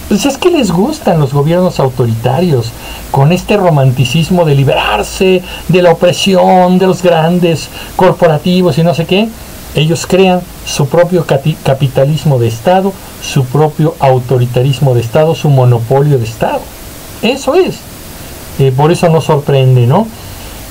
[0.09, 2.70] Pues es que les gustan los gobiernos autoritarios,
[3.11, 9.07] con este romanticismo de liberarse de la opresión de los grandes corporativos y no sé
[9.07, 9.28] qué.
[9.74, 16.24] Ellos crean su propio capitalismo de Estado, su propio autoritarismo de Estado, su monopolio de
[16.24, 16.61] Estado.
[17.22, 17.76] Eso es.
[18.59, 20.07] Eh, por eso no sorprende, ¿no?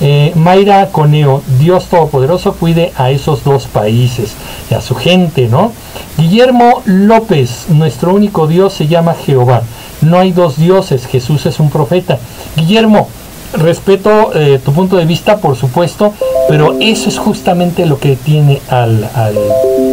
[0.00, 4.34] Eh, Mayra Coneo, Dios Todopoderoso cuide a esos dos países
[4.70, 5.72] y a su gente, ¿no?
[6.18, 9.62] Guillermo López, nuestro único Dios se llama Jehová.
[10.00, 12.18] No hay dos dioses, Jesús es un profeta.
[12.56, 13.08] Guillermo,
[13.52, 16.12] respeto eh, tu punto de vista, por supuesto,
[16.48, 19.08] pero eso es justamente lo que tiene al,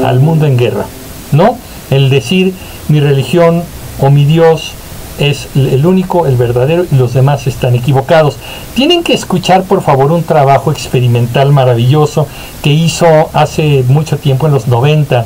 [0.03, 0.85] al mundo en guerra,
[1.31, 1.57] ¿no?
[1.91, 2.53] El decir
[2.87, 3.63] mi religión
[3.99, 4.73] o mi Dios
[5.21, 8.37] es el único, el verdadero y los demás están equivocados.
[8.73, 12.27] Tienen que escuchar por favor un trabajo experimental maravilloso
[12.63, 15.23] que hizo hace mucho tiempo en los 90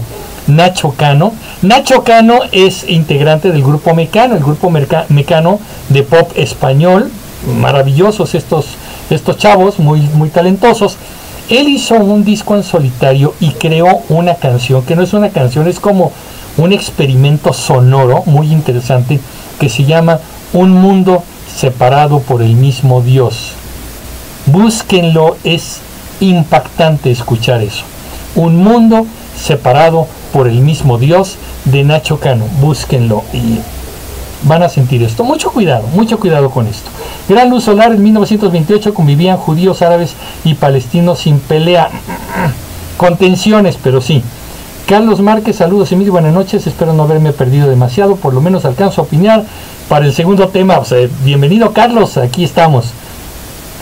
[0.47, 1.31] Nacho Cano.
[1.61, 7.09] Nacho Cano es integrante del grupo Mecano, el grupo Mecano de pop español,
[7.59, 8.65] maravillosos estos,
[9.09, 10.97] estos chavos, muy, muy talentosos.
[11.49, 15.67] Él hizo un disco en solitario y creó una canción, que no es una canción,
[15.67, 16.11] es como
[16.57, 19.19] un experimento sonoro muy interesante
[19.59, 20.19] que se llama
[20.53, 23.53] Un mundo separado por el mismo Dios.
[24.45, 25.79] Búsquenlo, es
[26.19, 27.83] impactante escuchar eso.
[28.35, 29.05] Un mundo
[29.37, 32.45] separado por el mismo Dios de Nacho Cano.
[32.61, 33.59] Búsquenlo y
[34.43, 35.23] van a sentir esto.
[35.23, 36.89] Mucho cuidado, mucho cuidado con esto.
[37.27, 41.89] Gran luz solar en 1928 convivían judíos, árabes y palestinos sin pelea.
[42.97, 44.23] Con tensiones, pero sí.
[44.85, 49.01] Carlos Márquez, saludos Emilio, buenas noches, espero no haberme perdido demasiado, por lo menos alcanzo
[49.01, 49.43] a opinar
[49.89, 50.79] para el segundo tema.
[51.23, 52.91] bienvenido Carlos, aquí estamos.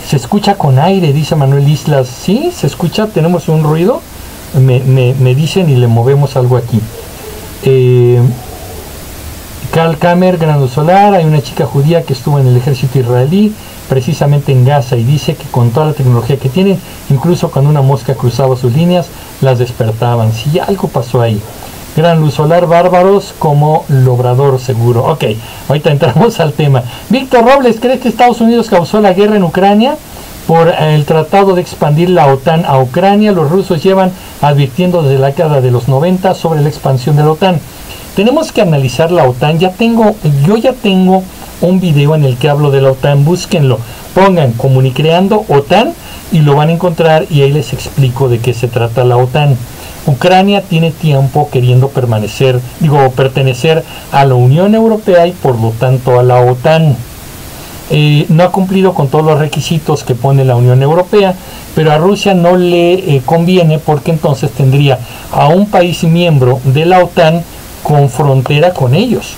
[0.08, 2.08] Se escucha con aire, dice Manuel Islas.
[2.08, 4.00] Sí, se escucha, tenemos un ruido.
[4.58, 6.80] Me, me, dicen y le movemos algo aquí.
[7.64, 8.20] Eh,
[9.74, 13.52] Carl Kamer, Grano Solar, hay una chica judía que estuvo en el ejército israelí,
[13.88, 16.78] precisamente en Gaza, y dice que con toda la tecnología que tienen,
[17.10, 19.08] incluso cuando una mosca cruzaba sus líneas,
[19.40, 20.32] las despertaban.
[20.32, 21.40] Si algo pasó ahí.
[21.96, 25.06] Gran luz solar, bárbaros como logrador seguro.
[25.06, 25.24] Ok,
[25.68, 26.84] ahorita entramos al tema.
[27.08, 29.96] Víctor Robles, ¿crees que Estados Unidos causó la guerra en Ucrania?
[30.46, 35.28] Por el tratado de expandir la OTAN a Ucrania, los rusos llevan advirtiendo desde la
[35.28, 37.58] década de los 90 sobre la expansión de la OTAN.
[38.14, 39.58] Tenemos que analizar la OTAN.
[39.58, 40.14] Ya tengo,
[40.46, 41.22] yo ya tengo
[41.62, 43.24] un video en el que hablo de la OTAN.
[43.24, 43.78] Búsquenlo,
[44.14, 45.94] pongan comunicreando OTAN
[46.30, 49.56] y lo van a encontrar y ahí les explico de qué se trata la OTAN.
[50.06, 53.82] Ucrania tiene tiempo queriendo permanecer, digo, pertenecer
[54.12, 56.96] a la Unión Europea y por lo tanto a la OTAN.
[57.90, 61.34] Eh, no ha cumplido con todos los requisitos que pone la Unión Europea,
[61.74, 64.98] pero a Rusia no le eh, conviene porque entonces tendría
[65.32, 67.42] a un país miembro de la OTAN
[67.82, 69.34] con frontera con ellos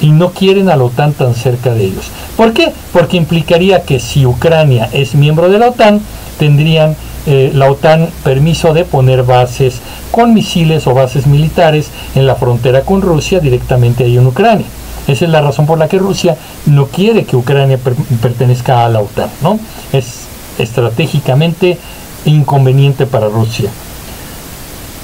[0.00, 2.10] y no quieren a la OTAN tan cerca de ellos.
[2.36, 2.72] ¿Por qué?
[2.92, 6.00] Porque implicaría que si Ucrania es miembro de la OTAN,
[6.38, 6.96] tendrían
[7.26, 12.82] eh, la OTAN permiso de poner bases con misiles o bases militares en la frontera
[12.82, 14.66] con Rusia directamente ahí en Ucrania.
[15.06, 16.36] Esa es la razón por la que Rusia
[16.66, 17.78] no quiere que Ucrania
[18.22, 19.58] pertenezca a la OTAN, ¿no?
[19.92, 20.26] Es
[20.58, 21.78] estratégicamente
[22.24, 23.70] inconveniente para Rusia.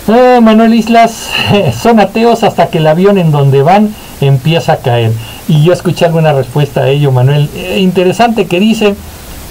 [0.09, 1.29] Ah, Manuel Islas,
[1.81, 5.13] son ateos hasta que el avión en donde van empieza a caer.
[5.49, 7.51] Y yo escuché alguna respuesta a ello, Manuel.
[7.55, 8.95] Eh, interesante que dice,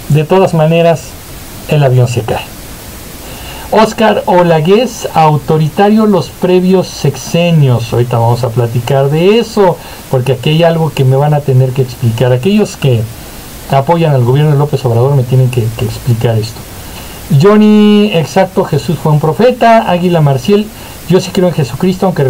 [0.08, 1.02] de todas maneras,
[1.68, 2.59] el avión se cae.
[3.72, 7.92] Oscar Olagués, autoritario los previos sexenios.
[7.92, 9.76] Ahorita vamos a platicar de eso,
[10.10, 12.32] porque aquí hay algo que me van a tener que explicar.
[12.32, 13.00] Aquellos que
[13.70, 16.58] apoyan al gobierno de López Obrador me tienen que, explicar esto.
[17.40, 19.88] Johnny, exacto, Jesús fue un profeta.
[19.88, 20.66] Águila Marcial,
[21.08, 22.24] yo sí creo en Jesucristo, aunque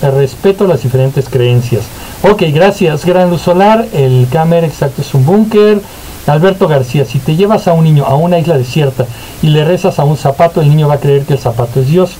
[0.00, 1.82] respeto las diferentes creencias.
[2.22, 3.04] Ok, gracias.
[3.04, 5.82] Gran Luz Solar, el Camer exacto es un búnker.
[6.26, 9.06] Alberto García, si te llevas a un niño a una isla desierta
[9.42, 11.88] y le rezas a un zapato, el niño va a creer que el zapato es
[11.88, 12.12] Dios.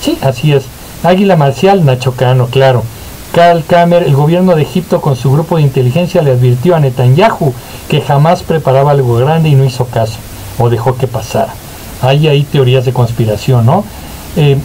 [0.00, 0.64] Sí, así es.
[1.02, 2.82] Águila Marcial, Nacho Cano, claro.
[3.32, 7.52] Carl Kamer, el gobierno de Egipto con su grupo de inteligencia le advirtió a Netanyahu
[7.88, 10.18] que jamás preparaba algo grande y no hizo caso,
[10.58, 11.52] o dejó que pasara.
[12.02, 13.84] Hay ahí teorías de conspiración, ¿no?
[14.36, 14.56] Eh,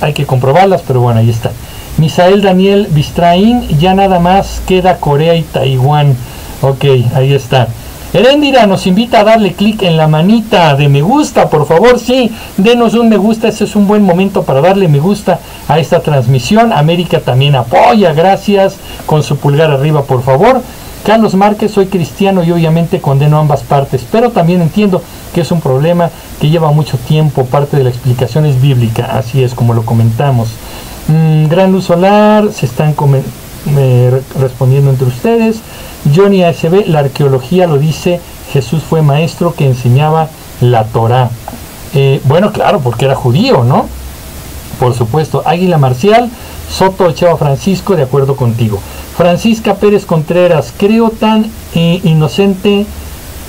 [0.00, 1.52] hay que comprobarlas, pero bueno, ahí está.
[1.98, 6.16] Misael Daniel Bistraín, ya nada más queda Corea y Taiwán.
[6.60, 7.68] Ok, ahí está.
[8.14, 12.30] Heréndira nos invita a darle clic en la manita de me gusta, por favor, sí,
[12.58, 16.00] denos un me gusta, ese es un buen momento para darle me gusta a esta
[16.00, 16.74] transmisión.
[16.74, 20.60] América también apoya, gracias, con su pulgar arriba, por favor.
[21.06, 25.02] Carlos Márquez, soy cristiano y obviamente condeno ambas partes, pero también entiendo
[25.34, 29.42] que es un problema que lleva mucho tiempo, parte de la explicación es bíblica, así
[29.42, 30.50] es como lo comentamos.
[31.08, 32.94] Mm, gran luz solar, se están
[34.38, 35.62] respondiendo entre ustedes.
[36.14, 38.20] Johnny ASB, la arqueología lo dice,
[38.52, 40.28] Jesús fue maestro que enseñaba
[40.60, 41.30] la Torah.
[41.94, 43.86] Eh, bueno, claro, porque era judío, ¿no?
[44.78, 45.42] Por supuesto.
[45.44, 46.30] Águila Marcial,
[46.70, 48.80] Soto Chava Francisco, de acuerdo contigo.
[49.16, 52.86] Francisca Pérez Contreras, creo tan eh, inocente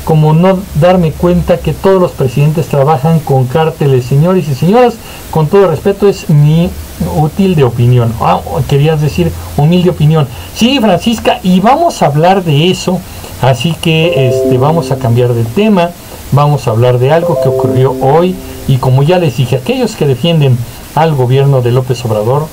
[0.05, 4.05] como no darme cuenta que todos los presidentes trabajan con cárteles.
[4.05, 4.95] Señores y señoras,
[5.31, 6.69] con todo respeto, es mi
[7.15, 8.13] útil de opinión.
[8.21, 10.27] Ah, querías decir humilde opinión.
[10.55, 12.99] Sí, Francisca, y vamos a hablar de eso.
[13.41, 15.91] Así que este, vamos a cambiar de tema.
[16.31, 18.35] Vamos a hablar de algo que ocurrió hoy.
[18.67, 20.57] Y como ya les dije, aquellos que defienden
[20.95, 22.47] al gobierno de López Obrador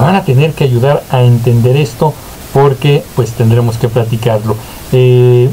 [0.00, 2.12] van a tener que ayudar a entender esto
[2.52, 4.56] porque pues tendremos que platicarlo.
[4.92, 5.48] Eh,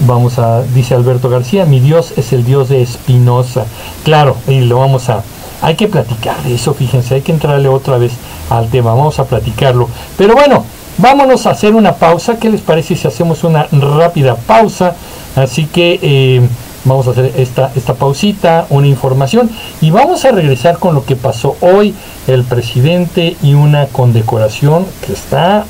[0.00, 3.66] vamos a, dice Alberto García, mi Dios es el Dios de Espinosa.
[4.04, 5.22] Claro, y lo vamos a,
[5.62, 8.12] hay que platicar de eso, fíjense, hay que entrarle otra vez
[8.50, 9.88] al tema, vamos a platicarlo.
[10.16, 10.64] Pero bueno,
[10.98, 14.94] vámonos a hacer una pausa, ¿qué les parece si hacemos una rápida pausa?
[15.36, 16.40] Así que eh,
[16.84, 21.16] vamos a hacer esta, esta pausita, una información, y vamos a regresar con lo que
[21.16, 21.94] pasó hoy,
[22.26, 25.64] el presidente y una condecoración que está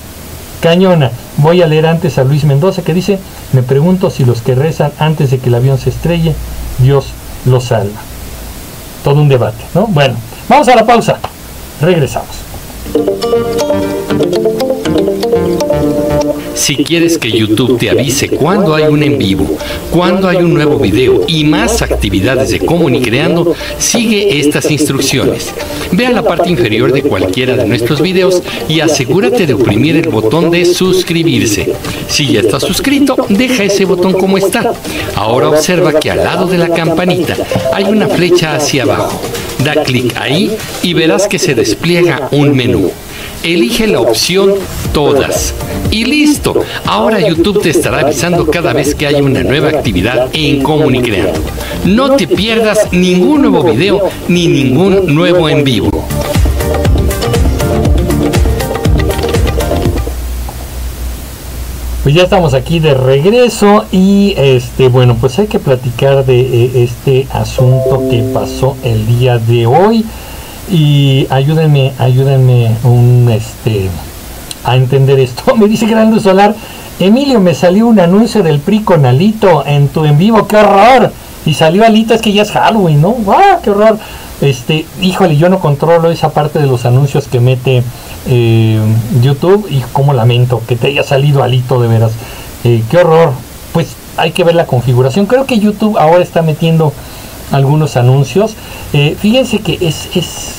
[0.65, 1.11] cañona.
[1.37, 3.19] Voy a leer antes a Luis Mendoza que dice,
[3.53, 6.35] me pregunto si los que rezan antes de que el avión se estrelle,
[6.79, 7.09] Dios
[7.45, 8.01] los salva.
[9.05, 9.87] Todo un debate, ¿no?
[9.89, 10.15] Bueno,
[10.49, 11.19] vamos a la pausa.
[11.83, 12.31] Regresamos.
[16.55, 19.59] Si quieres que YouTube te avise cuando hay un en vivo,
[19.91, 25.53] cuando hay un nuevo video y más actividades de Comunicreando, sigue estas instrucciones.
[25.93, 30.09] Ve a la parte inferior de cualquiera de nuestros videos y asegúrate de oprimir el
[30.09, 31.73] botón de suscribirse.
[32.09, 34.73] Si ya estás suscrito, deja ese botón como está.
[35.17, 37.37] Ahora observa que al lado de la campanita
[37.73, 39.21] hay una flecha hacia abajo.
[39.65, 42.91] Da clic ahí y verás que se despliega un menú
[43.45, 44.55] elige la opción
[44.93, 45.55] Todas.
[45.91, 46.55] Y listo.
[46.87, 51.41] Ahora YouTube te estará avisando cada vez que haya una nueva actividad en Comunicreando.
[51.85, 55.91] No te pierdas ningún nuevo video ni ningún nuevo en vivo.
[62.03, 66.71] Pues ya estamos aquí de regreso y este bueno pues hay que platicar de eh,
[66.85, 70.05] este asunto que pasó el día de hoy
[70.71, 73.91] y ayúdenme, ayúdenme un este
[74.65, 75.55] a entender esto.
[75.57, 76.55] Me dice Gran Luz Solar,
[77.01, 81.13] Emilio, me salió un anuncio del PRI con Alito en tu en vivo, qué horror.
[81.45, 83.17] Y salió Alito, es que ya es Halloween, ¿no?
[83.29, 83.99] ¡Ah, qué horror!
[84.41, 87.83] Este, híjole, yo no controlo esa parte de los anuncios que mete
[88.27, 88.79] eh,
[89.21, 92.13] YouTube y como lamento que te haya salido Alito de veras.
[92.63, 93.33] Eh, qué horror.
[93.73, 95.27] Pues hay que ver la configuración.
[95.27, 96.93] Creo que YouTube ahora está metiendo
[97.53, 98.55] algunos anuncios.
[98.93, 100.55] Eh, fíjense que es, es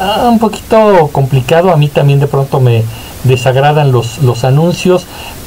[0.00, 2.84] ah, un poquito complicado, a mí también de pronto me
[3.24, 5.04] desagradan los, los anuncios,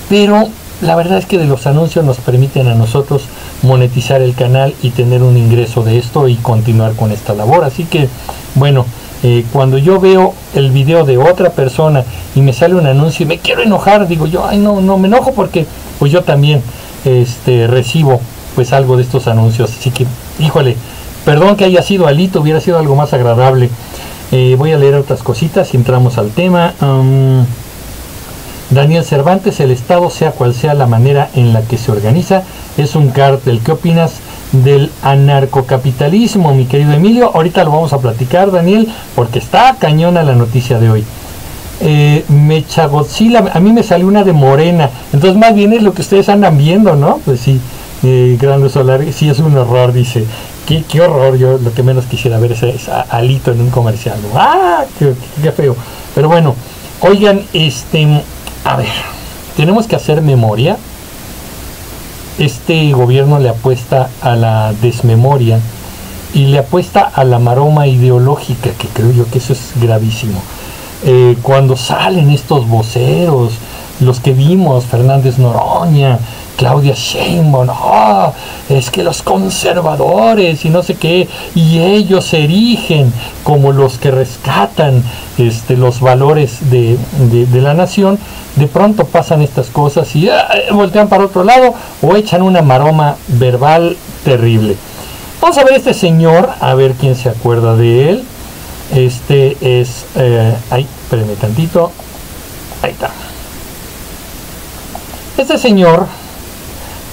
[0.09, 0.47] pero
[0.81, 3.23] la verdad es que de los anuncios nos permiten a nosotros
[3.61, 7.63] monetizar el canal y tener un ingreso de esto y continuar con esta labor.
[7.63, 8.09] Así que,
[8.55, 8.85] bueno,
[9.23, 12.03] eh, cuando yo veo el video de otra persona
[12.35, 15.07] y me sale un anuncio y me quiero enojar, digo yo, ay no, no me
[15.07, 15.65] enojo porque
[15.97, 16.61] pues yo también
[17.05, 18.19] este, recibo
[18.55, 19.71] pues algo de estos anuncios.
[19.71, 20.05] Así que,
[20.39, 20.75] híjole,
[21.25, 23.69] perdón que haya sido alito, hubiera sido algo más agradable.
[24.31, 26.73] Eh, voy a leer otras cositas y entramos al tema.
[28.69, 32.43] Daniel Cervantes, el Estado, sea cual sea la manera en la que se organiza,
[32.77, 33.59] es un cártel.
[33.63, 34.13] ¿Qué opinas
[34.51, 37.31] del anarcocapitalismo, mi querido Emilio?
[37.33, 41.03] Ahorita lo vamos a platicar, Daniel, porque está cañona la noticia de hoy.
[41.81, 45.93] Eh, Mecha Godzilla, a mí me salió una de morena, entonces más bien es lo
[45.93, 47.19] que ustedes andan viendo, ¿no?
[47.25, 47.59] Pues sí,
[48.03, 50.25] eh, Gran Solar, sí es un horror, dice.
[50.67, 54.17] Qué, qué, horror, yo lo que menos quisiera ver es, Alito en un comercial.
[54.33, 54.85] ¡Ah!
[54.97, 55.75] Qué, feo!
[56.15, 56.55] Pero bueno,
[57.01, 58.21] oigan, este,
[58.63, 58.87] a ver,
[59.57, 60.77] tenemos que hacer memoria.
[62.37, 65.59] Este gobierno le apuesta a la desmemoria
[66.33, 70.41] y le apuesta a la maroma ideológica, que creo yo que eso es gravísimo.
[71.05, 73.53] Eh, cuando salen estos voceros,
[73.99, 76.19] los que vimos, Fernández Noroña,
[76.57, 78.31] Claudia Sheinbaum, ah,
[78.69, 83.11] es que los conservadores y no sé qué, y ellos se erigen
[83.43, 85.03] como los que rescatan
[85.37, 86.97] este, los valores de,
[87.53, 88.19] la nación,
[88.55, 93.15] de pronto pasan estas cosas y ah, voltean para otro lado o echan una maroma
[93.27, 94.77] verbal terrible.
[95.41, 98.23] Vamos a ver este señor, a ver quién se acuerda de él.
[98.95, 101.91] Este es, eh, ay, espérenme tantito,
[102.81, 103.09] ahí está.
[105.37, 106.05] Este señor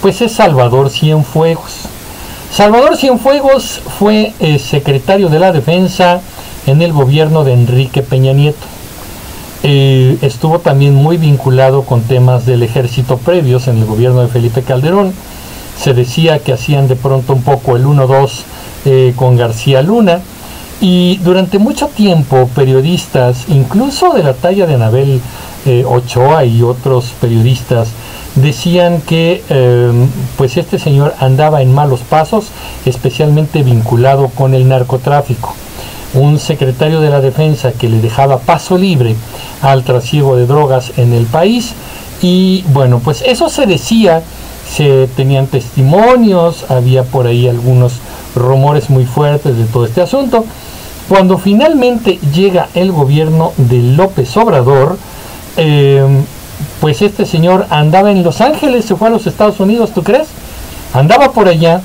[0.00, 1.72] pues es Salvador Cienfuegos.
[2.52, 6.20] Salvador Cienfuegos fue eh, secretario de la Defensa
[6.66, 8.66] en el gobierno de Enrique Peña Nieto.
[9.62, 14.62] Eh, estuvo también muy vinculado con temas del ejército previos en el gobierno de Felipe
[14.62, 15.12] Calderón.
[15.78, 18.30] Se decía que hacían de pronto un poco el 1-2
[18.86, 20.20] eh, con García Luna.
[20.80, 25.20] Y durante mucho tiempo periodistas, incluso de la talla de Anabel
[25.84, 27.88] Ochoa y otros periodistas,
[28.34, 32.46] decían que em, pues este señor andaba en malos pasos,
[32.86, 35.54] especialmente vinculado con el narcotráfico.
[36.14, 39.14] Un secretario de la defensa que le dejaba paso libre
[39.62, 41.74] al trasiego de drogas en el país
[42.22, 44.22] y bueno, pues eso se decía,
[44.68, 47.94] se tenían testimonios, había por ahí algunos
[48.34, 50.44] rumores muy fuertes de todo este asunto.
[51.08, 54.96] Cuando finalmente llega el gobierno de López Obrador,
[55.56, 56.04] eh,
[56.80, 60.28] pues este señor andaba en Los Ángeles, se fue a los Estados Unidos, ¿tú crees?
[60.94, 61.82] Andaba por allá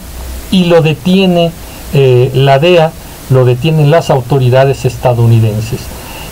[0.51, 1.51] y lo detiene
[1.93, 2.91] eh, la DEA,
[3.29, 5.81] lo detienen las autoridades estadounidenses.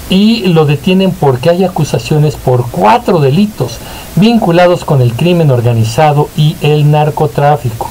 [0.09, 3.77] Y lo detienen porque hay acusaciones por cuatro delitos
[4.15, 7.89] vinculados con el crimen organizado y el narcotráfico.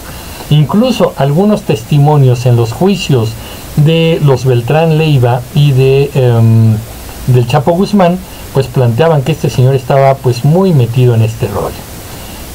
[0.50, 3.30] Incluso algunos testimonios en los juicios
[3.76, 6.76] de los Beltrán Leiva y de, em,
[7.28, 8.18] del Chapo Guzmán
[8.52, 11.74] pues planteaban que este señor estaba pues muy metido en este rollo.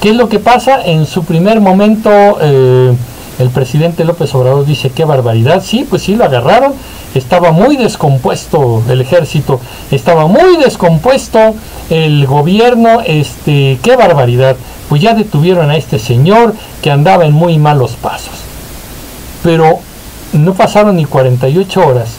[0.02, 0.86] ¿Qué es lo que pasa?
[0.86, 2.94] En su primer momento eh,
[3.40, 6.74] el presidente López Obrador dice qué barbaridad, sí, pues sí lo agarraron,
[7.14, 9.60] estaba muy descompuesto el ejército,
[9.92, 11.56] estaba muy descompuesto
[11.90, 14.56] el gobierno, este, qué barbaridad,
[14.90, 18.34] pues ya detuvieron a este señor que andaba en muy malos pasos.
[19.44, 19.80] Pero
[20.34, 22.10] no pasaron ni 48 horas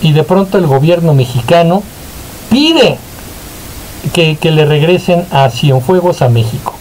[0.00, 1.82] y de pronto el gobierno mexicano
[2.50, 2.98] pide
[4.10, 6.74] que, le regresen a Cienfuegos a México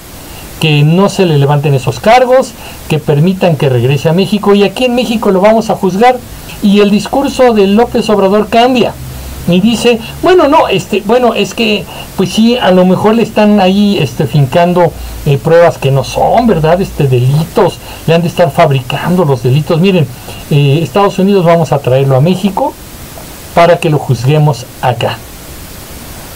[0.59, 2.53] que no se le levanten esos cargos,
[2.89, 6.17] que permitan que regrese a México y aquí en México lo vamos a juzgar
[6.63, 8.93] y el discurso de López Obrador cambia
[9.47, 13.59] y dice, bueno, no, este, bueno, es que pues sí, a lo mejor le están
[13.59, 14.91] ahí este fincando
[15.25, 16.81] eh, pruebas que no son, ¿verdad?
[16.81, 19.79] Este delitos, le han de estar fabricando los delitos.
[19.79, 20.07] Miren,
[20.49, 22.73] eh, Estados Unidos vamos a traerlo a México
[23.53, 25.17] para que lo juzguemos acá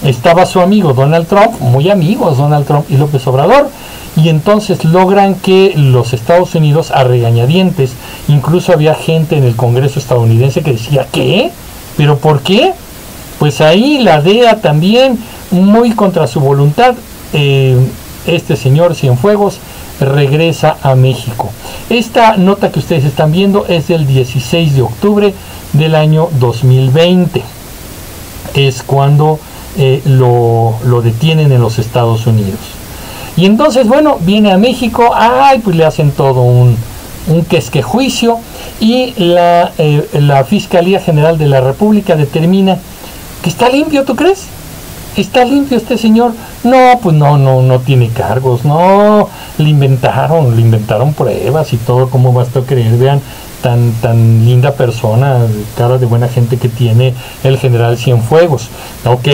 [0.03, 3.69] estaba su amigo Donald Trump, muy amigos Donald Trump y López Obrador,
[4.15, 7.93] y entonces logran que los Estados Unidos a regañadientes,
[8.27, 11.51] incluso había gente en el Congreso estadounidense que decía, ¿qué?
[11.97, 12.73] ¿Pero por qué?
[13.39, 15.17] Pues ahí la DEA también,
[15.51, 16.95] muy contra su voluntad,
[17.33, 17.77] eh,
[18.27, 19.59] este señor Cienfuegos
[19.99, 21.49] regresa a México.
[21.89, 25.33] Esta nota que ustedes están viendo es del 16 de octubre
[25.73, 27.41] del año 2020.
[28.55, 29.39] Es cuando
[29.77, 32.59] eh, lo, detienen en los Estados Unidos.
[33.37, 36.75] Y entonces, bueno, viene a México, ay, pues le hacen todo un,
[37.27, 37.45] un
[37.81, 38.39] juicio
[38.79, 42.77] y la, eh, la Fiscalía General de la República determina
[43.41, 44.47] que está limpio, ¿tú crees?
[45.17, 46.31] ¿Está limpio este señor?
[46.63, 52.09] No, pues no, no, no tiene cargos, no, le inventaron, le inventaron pruebas y todo,
[52.09, 52.97] ¿cómo basta creer?
[52.97, 53.21] Vean,
[53.61, 55.37] tan, tan linda persona,
[55.77, 57.13] cara de buena gente que tiene
[57.43, 58.69] el general Cienfuegos.
[59.05, 59.27] Ok,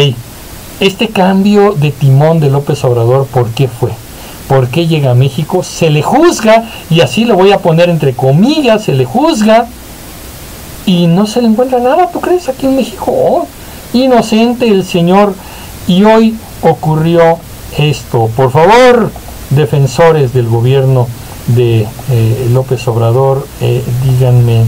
[0.80, 3.91] este cambio de timón de López Obrador, ¿por qué fue?
[4.47, 5.63] ¿Por qué llega a México?
[5.63, 9.67] Se le juzga, y así lo voy a poner entre comillas, se le juzga,
[10.86, 12.47] y no se le encuentra nada, ¿tú crees?
[12.47, 13.47] Aquí en México, oh,
[13.93, 15.34] inocente el señor,
[15.88, 17.39] y hoy ocurrió
[17.78, 18.30] esto.
[18.36, 19.11] Por favor,
[19.49, 21.07] defensores del gobierno
[21.47, 24.63] de eh, López Obrador, eh, díganme,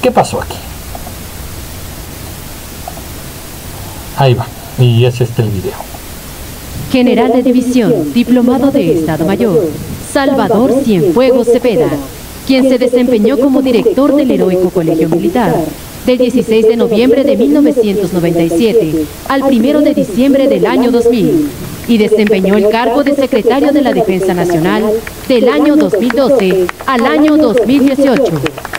[0.00, 0.56] ¿qué pasó aquí?
[4.16, 4.46] Ahí va.
[4.78, 5.74] Y es este el video.
[6.90, 9.68] General de División, diplomado de Estado Mayor,
[10.12, 11.88] Salvador Cienfuegos Cepeda,
[12.46, 15.54] quien se desempeñó como director del heroico Colegio Militar
[16.06, 21.48] del 16 de noviembre de 1997 al 1 de diciembre del año 2000
[21.88, 24.84] y desempeñó el cargo de secretario de la Defensa Nacional
[25.28, 28.71] del año 2012 al año 2018.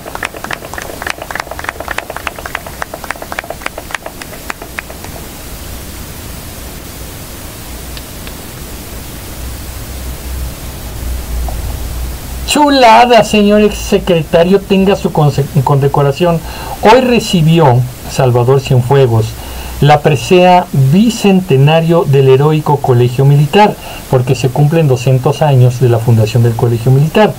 [12.64, 14.62] Chulada, señor exsecretario!
[14.62, 16.40] Tenga su condecoración.
[16.82, 19.26] Hoy recibió Salvador Cienfuegos
[19.82, 23.76] la presea bicentenario del heroico Colegio Militar,
[24.10, 27.34] porque se cumplen 200 años de la fundación del Colegio Militar.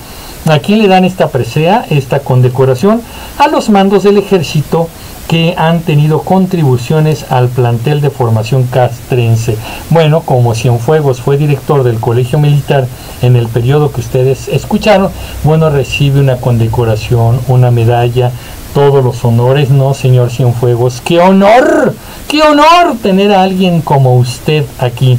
[0.47, 3.01] Aquí le dan esta presea, esta condecoración,
[3.39, 4.89] a los mandos del ejército
[5.27, 9.57] que han tenido contribuciones al plantel de formación castrense.
[9.89, 12.87] Bueno, como Cienfuegos fue director del Colegio Militar
[13.23, 15.11] en el periodo que ustedes escucharon,
[15.43, 18.31] bueno, recibe una condecoración, una medalla,
[18.75, 21.01] todos los honores, ¿no, señor Cienfuegos?
[21.01, 21.95] ¡Qué honor!
[22.29, 25.19] ¡Qué honor tener a alguien como usted aquí!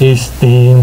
[0.00, 0.74] Este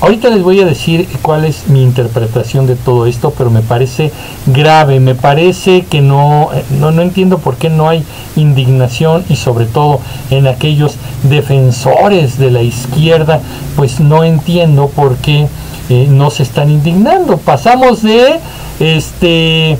[0.00, 4.10] Ahorita les voy a decir cuál es mi interpretación de todo esto, pero me parece
[4.46, 6.48] grave, me parece que no,
[6.78, 8.02] no, no entiendo por qué no hay
[8.34, 10.94] indignación y sobre todo en aquellos
[11.24, 13.40] defensores de la izquierda,
[13.76, 15.48] pues no entiendo por qué
[15.90, 17.36] eh, no se están indignando.
[17.36, 18.40] Pasamos de
[18.78, 19.76] este,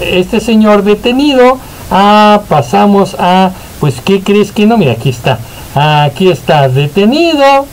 [0.00, 1.58] este señor detenido
[1.90, 3.50] a, pasamos a,
[3.80, 4.78] pues, ¿qué crees que no?
[4.78, 5.40] Mira, aquí está,
[5.74, 7.66] aquí está detenido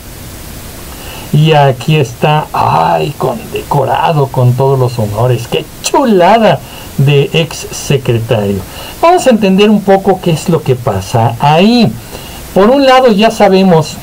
[1.34, 5.48] y aquí está, ay, condecorado con todos los honores.
[5.48, 6.60] ¡Qué chulada
[7.00, 8.60] de ex secretario!
[9.02, 11.92] Vamos a entender un poco qué es lo que pasa ahí.
[12.54, 13.98] Por un lado ya sabemos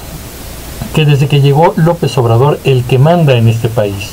[0.93, 4.11] que desde que llegó López Obrador, el que manda en este país,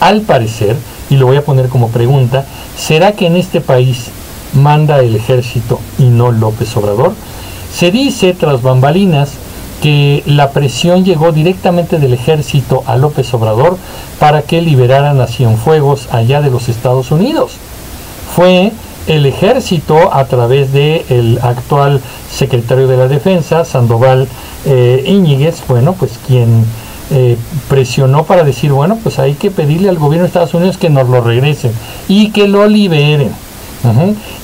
[0.00, 0.74] al parecer,
[1.08, 2.44] y lo voy a poner como pregunta,
[2.76, 4.08] ¿será que en este país
[4.54, 7.12] manda el ejército y no López Obrador?
[7.72, 9.30] Se dice tras bambalinas
[9.82, 13.78] que la presión llegó directamente del ejército a López Obrador
[14.18, 17.52] para que liberaran a Cienfuegos allá de los Estados Unidos.
[18.34, 18.72] Fue
[19.06, 22.00] el ejército a través del el actual
[22.30, 24.28] secretario de la defensa, Sandoval
[24.64, 26.64] eh, bueno, pues quien
[27.10, 27.36] eh,
[27.68, 31.08] presionó para decir, bueno, pues hay que pedirle al gobierno de Estados Unidos que nos
[31.08, 31.72] lo regresen
[32.08, 33.30] y que lo liberen.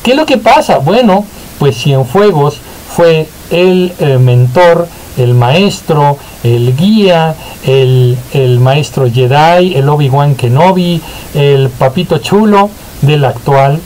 [0.04, 0.78] ¿Qué es lo que pasa?
[0.78, 1.24] Bueno,
[1.58, 2.58] pues Cienfuegos
[2.95, 7.34] fue el eh, mentor el maestro, el guía,
[7.64, 8.16] el,
[8.61, 11.01] maestro Jedi, el Obi-Wan Kenobi,
[11.34, 12.70] el papito chulo
[13.03, 13.78] del actual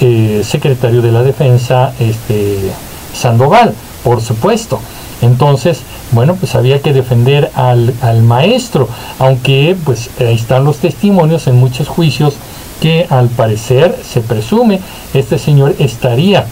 [0.00, 2.72] eh, secretario de la defensa, este,
[3.14, 4.80] Sandoval, por supuesto.
[5.22, 5.80] Entonces,
[6.10, 8.88] bueno, pues había que defender al, al, maestro,
[9.18, 12.34] aunque pues ahí están los testimonios en muchos juicios
[12.80, 14.80] que al parecer se presume
[15.14, 16.44] este señor estaría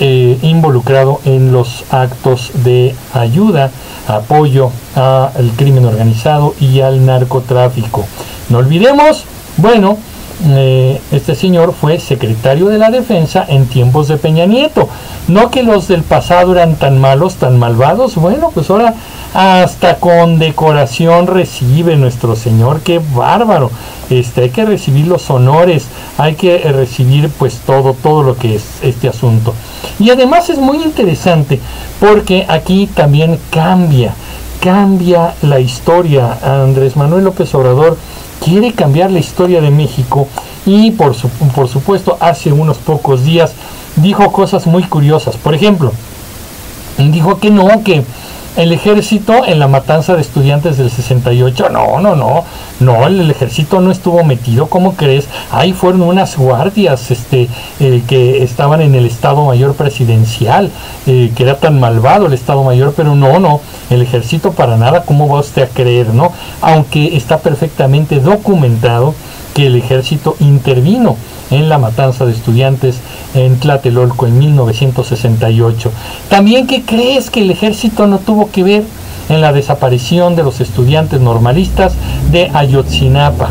[0.00, 3.70] eh, involucrado en los actos de ayuda,
[4.08, 8.06] apoyo al crimen organizado y al narcotráfico.
[8.48, 9.24] No olvidemos,
[9.56, 9.98] bueno,
[10.48, 14.88] eh, este señor fue secretario de la defensa en tiempos de Peña Nieto.
[15.28, 18.14] No que los del pasado eran tan malos, tan malvados.
[18.16, 18.94] Bueno, pues ahora
[19.34, 22.80] hasta condecoración recibe nuestro señor.
[22.80, 23.70] Qué bárbaro.
[24.08, 25.86] Este, hay que recibir los honores,
[26.18, 29.54] hay que recibir pues todo, todo lo que es este asunto.
[29.98, 31.60] Y además es muy interesante
[32.00, 34.14] porque aquí también cambia,
[34.60, 36.38] cambia la historia.
[36.42, 37.96] Andrés Manuel López Obrador
[38.44, 40.26] quiere cambiar la historia de México
[40.66, 41.14] y por,
[41.54, 43.52] por supuesto hace unos pocos días
[43.96, 45.36] dijo cosas muy curiosas.
[45.36, 45.92] Por ejemplo,
[46.98, 48.04] dijo que no, que
[48.56, 52.44] el ejército en la matanza de estudiantes del 68, no, no, no,
[52.80, 55.28] no, el ejército no estuvo metido, ¿cómo crees?
[55.50, 57.48] Ahí fueron unas guardias este,
[57.78, 60.70] eh, que estaban en el Estado Mayor Presidencial,
[61.06, 65.04] eh, que era tan malvado el Estado Mayor, pero no, no, el ejército para nada,
[65.04, 66.32] ¿cómo va usted a creer, no?
[66.60, 69.14] Aunque está perfectamente documentado
[69.54, 71.16] que el ejército intervino
[71.50, 73.00] en la matanza de estudiantes
[73.34, 75.90] en Tlatelolco en 1968.
[76.28, 78.84] También que crees que el ejército no tuvo que ver
[79.28, 81.94] en la desaparición de los estudiantes normalistas
[82.30, 83.50] de Ayotzinapa.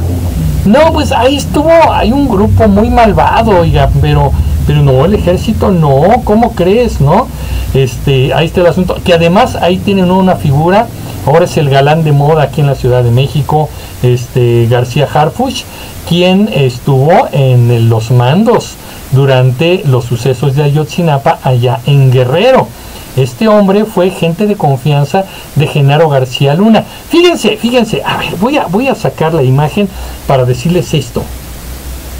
[0.66, 4.32] No, pues ahí estuvo, hay un grupo muy malvado, oiga, pero,
[4.68, 7.28] pero no, el ejército no, ¿cómo crees, no?
[7.74, 10.88] Este, ahí está el asunto, que además ahí tienen una figura,
[11.26, 13.70] ahora es el galán de moda aquí en la Ciudad de México,
[14.04, 15.64] este García Harfuch,
[16.08, 18.76] quien estuvo en los mandos
[19.12, 22.68] durante los sucesos de Ayotzinapa allá en Guerrero.
[23.16, 25.26] Este hombre fue gente de confianza
[25.56, 26.86] de Genaro García Luna.
[27.10, 29.90] Fíjense, fíjense, a ver, voy a, voy a sacar la imagen
[30.28, 31.24] para decirles esto.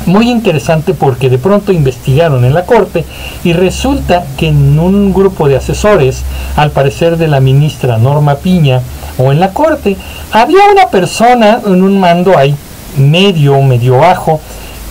[0.06, 3.06] Muy interesante porque de pronto investigaron en la corte
[3.44, 6.24] y resulta que en un grupo de asesores,
[6.56, 8.82] al parecer de la ministra Norma Piña,
[9.18, 9.98] o en la corte,
[10.32, 12.56] había una persona en un mando ahí
[12.98, 14.40] medio, medio bajo,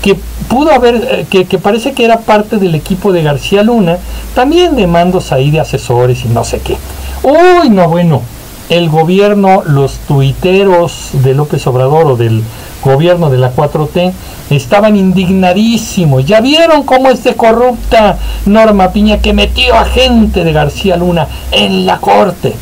[0.03, 0.17] que
[0.49, 3.99] pudo haber, eh, que, parece que era parte del equipo de García Luna,
[4.35, 6.77] también de mandos ahí de asesores y no sé qué.
[7.23, 8.23] Uy, no, bueno,
[8.69, 12.43] el gobierno, los tuiteros de López Obrador o del
[12.85, 14.13] gobierno de la 4T
[14.51, 16.27] estaban indignadísimos.
[16.27, 21.29] Ya vieron cómo es de corrupta Norma Piña que metió a gente de García Luna
[21.51, 22.55] en la corte.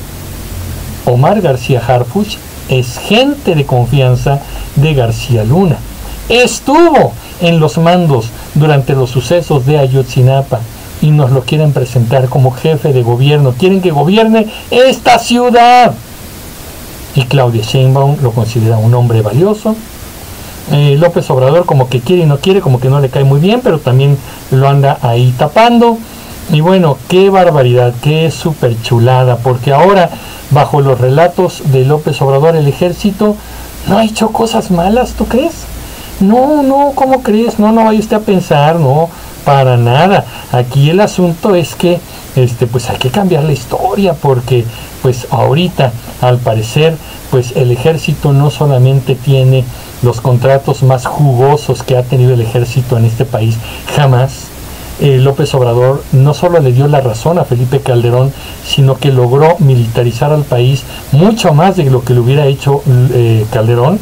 [1.04, 2.36] Omar García Harfuch
[2.68, 4.40] es gente de confianza
[4.76, 5.76] de García Luna.
[6.28, 10.60] Estuvo en los mandos durante los sucesos de Ayotzinapa
[11.02, 13.52] y nos lo quieren presentar como jefe de gobierno.
[13.52, 15.92] Quieren que gobierne esta ciudad.
[17.14, 19.74] Y Claudia Sheinbaum lo considera un hombre valioso.
[20.72, 23.40] Eh, López Obrador como que quiere y no quiere, como que no le cae muy
[23.40, 24.18] bien, pero también
[24.50, 25.98] lo anda ahí tapando.
[26.52, 30.10] Y bueno, qué barbaridad, qué super chulada, porque ahora,
[30.50, 33.36] bajo los relatos de López Obrador, el ejército
[33.88, 35.64] no ha hecho cosas malas, ¿tú crees?
[36.20, 37.58] No, no, ¿cómo crees?
[37.58, 39.08] No, no vaya usted a pensar, no,
[39.46, 40.26] para nada.
[40.50, 42.00] Aquí el asunto es que
[42.34, 44.64] este pues hay que cambiar la historia porque
[45.02, 46.96] pues ahorita al parecer
[47.30, 49.64] pues el ejército no solamente tiene
[50.02, 53.56] los contratos más jugosos que ha tenido el ejército en este país
[53.94, 54.48] jamás.
[54.98, 58.32] Eh, López Obrador no solo le dio la razón a Felipe Calderón,
[58.66, 62.82] sino que logró militarizar al país mucho más de lo que le hubiera hecho
[63.12, 64.00] eh, Calderón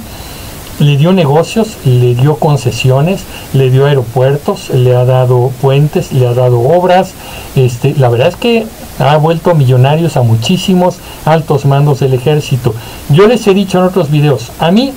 [0.81, 3.23] le dio negocios, le dio concesiones,
[3.53, 7.13] le dio aeropuertos, le ha dado puentes, le ha dado obras.
[7.55, 8.67] Este, la verdad es que
[8.99, 12.75] ha vuelto millonarios a muchísimos altos mandos del ejército.
[13.11, 14.93] Yo les he dicho en otros videos, a mí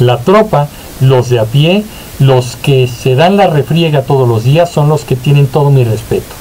[0.00, 0.68] la tropa,
[1.00, 1.84] los de a pie,
[2.18, 5.84] los que se dan la refriega todos los días son los que tienen todo mi
[5.84, 6.34] respeto.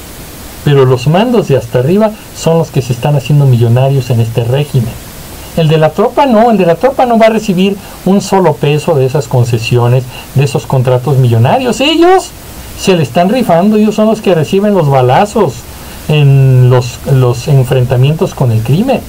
[0.64, 4.44] Pero los mandos de hasta arriba son los que se están haciendo millonarios en este
[4.44, 5.13] régimen.
[5.56, 8.54] El de la tropa no, el de la tropa no va a recibir un solo
[8.54, 10.04] peso de esas concesiones,
[10.34, 11.80] de esos contratos millonarios.
[11.80, 12.32] Ellos
[12.80, 15.54] se le están rifando, ellos son los que reciben los balazos
[16.08, 19.02] en los, enfrentamientos con el crimen.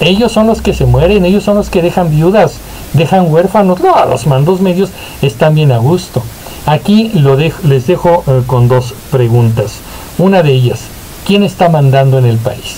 [0.00, 2.58] Ellos son los que se mueren, ellos son los que dejan viudas,
[2.92, 3.80] dejan huérfanos.
[3.80, 4.90] No, los mandos medios
[5.22, 6.22] están bien a gusto.
[6.66, 9.76] Aquí lo les dejo eh, con dos preguntas.
[10.18, 10.80] Una de ellas,
[11.26, 12.76] ¿quién está mandando en el país?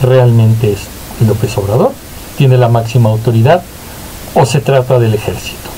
[0.00, 0.87] ¿Realmente es
[1.26, 1.92] López Obrador?
[2.36, 3.62] ¿Tiene la máxima autoridad?
[4.34, 5.68] ¿O se trata del ejército?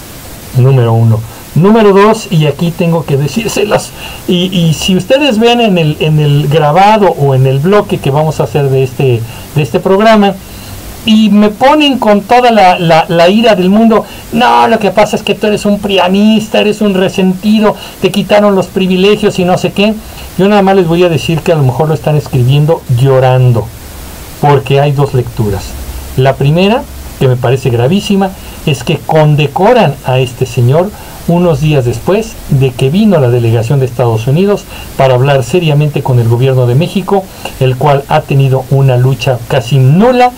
[0.57, 1.21] Número uno.
[1.55, 3.91] Número dos, y aquí tengo que decírselas,
[4.29, 8.12] y, y, si ustedes ven en el, en el grabado o en el bloque que
[8.12, 9.21] vamos a hacer de este,
[9.57, 10.35] de este programa,
[11.07, 15.17] y me ponen con toda la, la, la, ira del mundo, no, lo que pasa
[15.17, 19.59] es que tú eres un prianista, eres un resentido, te quitaron los privilegios y no
[19.59, 19.95] sé qué,
[20.39, 23.67] yo nada más les voy a decir que a lo mejor lo están escribiendo llorando
[24.41, 25.65] porque hay dos lecturas.
[26.17, 26.83] La primera,
[27.19, 28.31] que me parece gravísima,
[28.67, 30.91] es que condecoran a este señor
[31.29, 34.65] unos días después de que vino la delegación de Estados Unidos
[34.97, 37.25] para hablar seriamente con el gobierno de México,
[37.61, 40.33] el cual ha tenido una lucha casi nula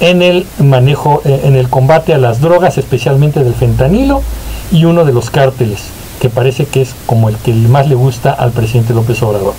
[0.00, 4.22] en el manejo, eh, en el combate a las drogas, especialmente del fentanilo,
[4.70, 5.84] y uno de los cárteles,
[6.20, 9.54] que parece que es como el que más le gusta al presidente López Obrador.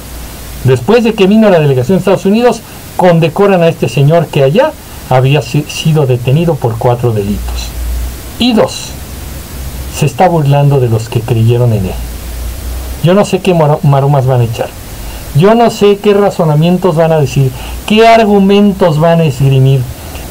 [0.63, 2.61] Después de que vino la delegación de Estados Unidos,
[2.97, 4.71] condecoran a este señor que allá
[5.09, 7.69] había sido detenido por cuatro delitos.
[8.39, 8.89] Y dos,
[9.97, 11.91] se está burlando de los que creyeron en él.
[13.03, 14.69] Yo no sé qué maromas van a echar.
[15.35, 17.51] Yo no sé qué razonamientos van a decir,
[17.87, 19.81] qué argumentos van a esgrimir.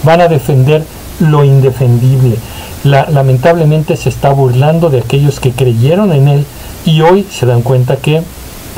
[0.02, 0.84] Van a defender
[1.20, 2.36] lo indefendible.
[2.84, 6.46] lamentablemente se está burlando de aquellos que creyeron en él
[6.84, 8.22] y hoy se dan cuenta que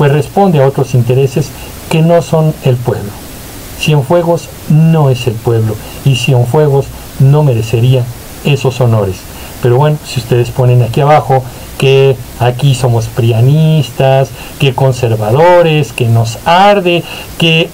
[0.01, 1.51] pues responde a otros intereses
[1.91, 3.11] que no son el pueblo.
[3.79, 6.87] Cienfuegos no es el pueblo y Cienfuegos
[7.19, 8.03] no merecería
[8.47, 9.17] esos honores.
[9.63, 11.43] Pero bueno, si ustedes ponen aquí abajo
[11.77, 17.05] que aquí somos prianistas, que conservadores, que nos arde,
[17.37, 17.69] que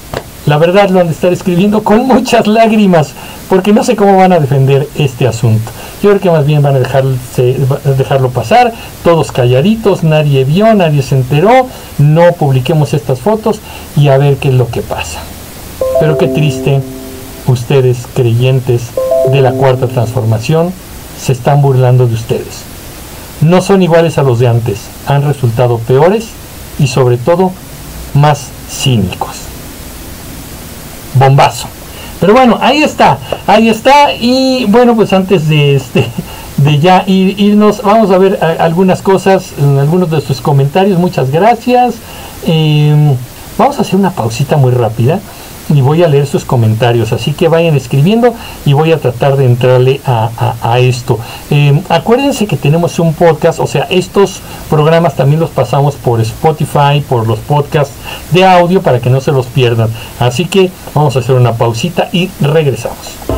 [0.46, 3.12] la verdad lo han de estar escribiendo con muchas lágrimas,
[3.48, 5.72] porque no sé cómo van a defender este asunto.
[6.02, 7.56] Yo creo que más bien van a dejarse,
[7.98, 11.66] dejarlo pasar, todos calladitos, nadie vio, nadie se enteró,
[11.98, 13.60] no publiquemos estas fotos
[13.96, 15.18] y a ver qué es lo que pasa.
[15.98, 16.80] Pero qué triste,
[17.48, 18.90] ustedes creyentes
[19.32, 20.72] de la cuarta transformación
[21.20, 22.62] se están burlando de ustedes.
[23.40, 24.78] No son iguales a los de antes,
[25.08, 26.28] han resultado peores
[26.78, 27.50] y sobre todo
[28.14, 29.55] más cínicos.
[31.18, 31.68] Bombazo.
[32.20, 34.14] Pero bueno, ahí está, ahí está.
[34.14, 36.06] Y bueno, pues antes de este
[36.56, 40.98] de ya irnos, vamos a ver algunas cosas, algunos de sus comentarios.
[40.98, 41.96] Muchas gracias.
[42.46, 43.14] Em,
[43.58, 45.20] vamos a hacer una pausita muy rápida
[45.68, 47.12] y voy a leer sus comentarios.
[47.12, 48.34] Así que vayan escribiendo
[48.64, 51.18] y voy a tratar de entrarle a, esto.
[51.50, 57.02] Eh, acuérdense que tenemos un podcast, o sea, estos programas también los pasamos por Spotify,
[57.08, 57.94] por los podcasts
[58.32, 59.88] de audio para que no se los pierdan.
[60.20, 63.35] Así que vamos a hacer una pausita y regresamos.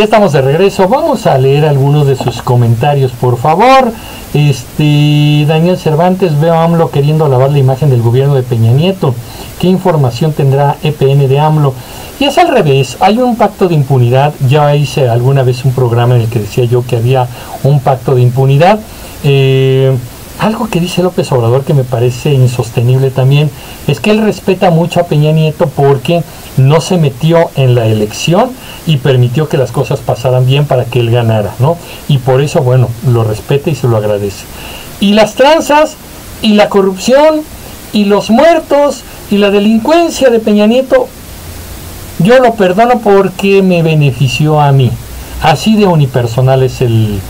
[0.00, 0.88] Ya estamos de regreso.
[0.88, 3.92] Vamos a leer algunos de sus comentarios, por favor.
[4.32, 9.14] Este Daniel Cervantes, veo a AMLO queriendo lavar la imagen del gobierno de Peña Nieto.
[9.58, 11.74] ¿Qué información tendrá EPN de AMLO?
[12.18, 14.32] Y es al revés, hay un pacto de impunidad.
[14.48, 17.28] Ya hice alguna vez un programa en el que decía yo que había
[17.62, 18.80] un pacto de impunidad.
[19.22, 19.94] Eh,
[20.40, 23.50] algo que dice López Obrador que me parece insostenible también
[23.86, 26.22] es que él respeta mucho a Peña Nieto porque
[26.56, 28.50] no se metió en la elección
[28.86, 31.76] y permitió que las cosas pasaran bien para que él ganara, ¿no?
[32.08, 34.44] Y por eso, bueno, lo respeta y se lo agradece.
[34.98, 35.96] Y las tranzas
[36.40, 37.42] y la corrupción
[37.92, 41.08] y los muertos y la delincuencia de Peña Nieto,
[42.18, 44.90] yo lo perdono porque me benefició a mí.
[45.42, 47.20] Así de unipersonal es el,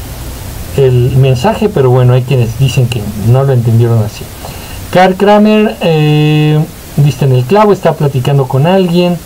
[0.76, 4.24] el mensaje, pero bueno, hay quienes dicen que no lo entendieron así.
[4.92, 6.58] Karl Kramer, eh,
[6.96, 9.16] viste en el clavo, está platicando con alguien.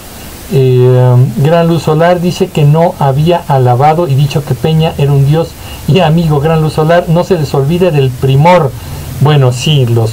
[0.53, 5.27] Eh, Gran Luz Solar dice que no había alabado y dicho que Peña era un
[5.27, 5.49] dios
[5.89, 6.41] y amigo.
[6.41, 8.71] Gran Luz Solar, no se les olvide del primor.
[9.21, 10.11] Bueno, sí, los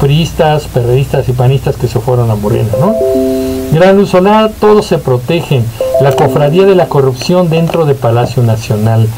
[0.00, 2.94] priistas, perredistas y panistas que se fueron a Morena, ¿no?
[3.72, 5.64] Gran Luz Solar, todos se protegen.
[6.00, 9.08] La cofradía de la corrupción dentro de Palacio Nacional.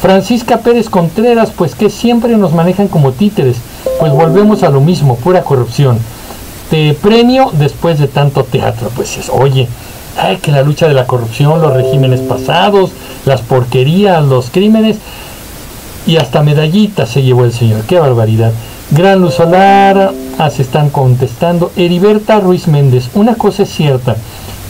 [0.00, 3.56] Francisca Pérez Contreras, pues que siempre nos manejan como títeres,
[3.98, 5.98] pues volvemos a lo mismo, pura corrupción.
[6.70, 9.68] Te premio después de tanto teatro, pues es, oye,
[10.18, 12.90] ay, que la lucha de la corrupción, los regímenes pasados,
[13.24, 14.98] las porquerías, los crímenes,
[16.06, 18.52] y hasta medallitas se llevó el señor, qué barbaridad.
[18.90, 21.72] Gran Luz Solar, ah, se están contestando.
[21.76, 24.16] Heriberta Ruiz Méndez, una cosa es cierta,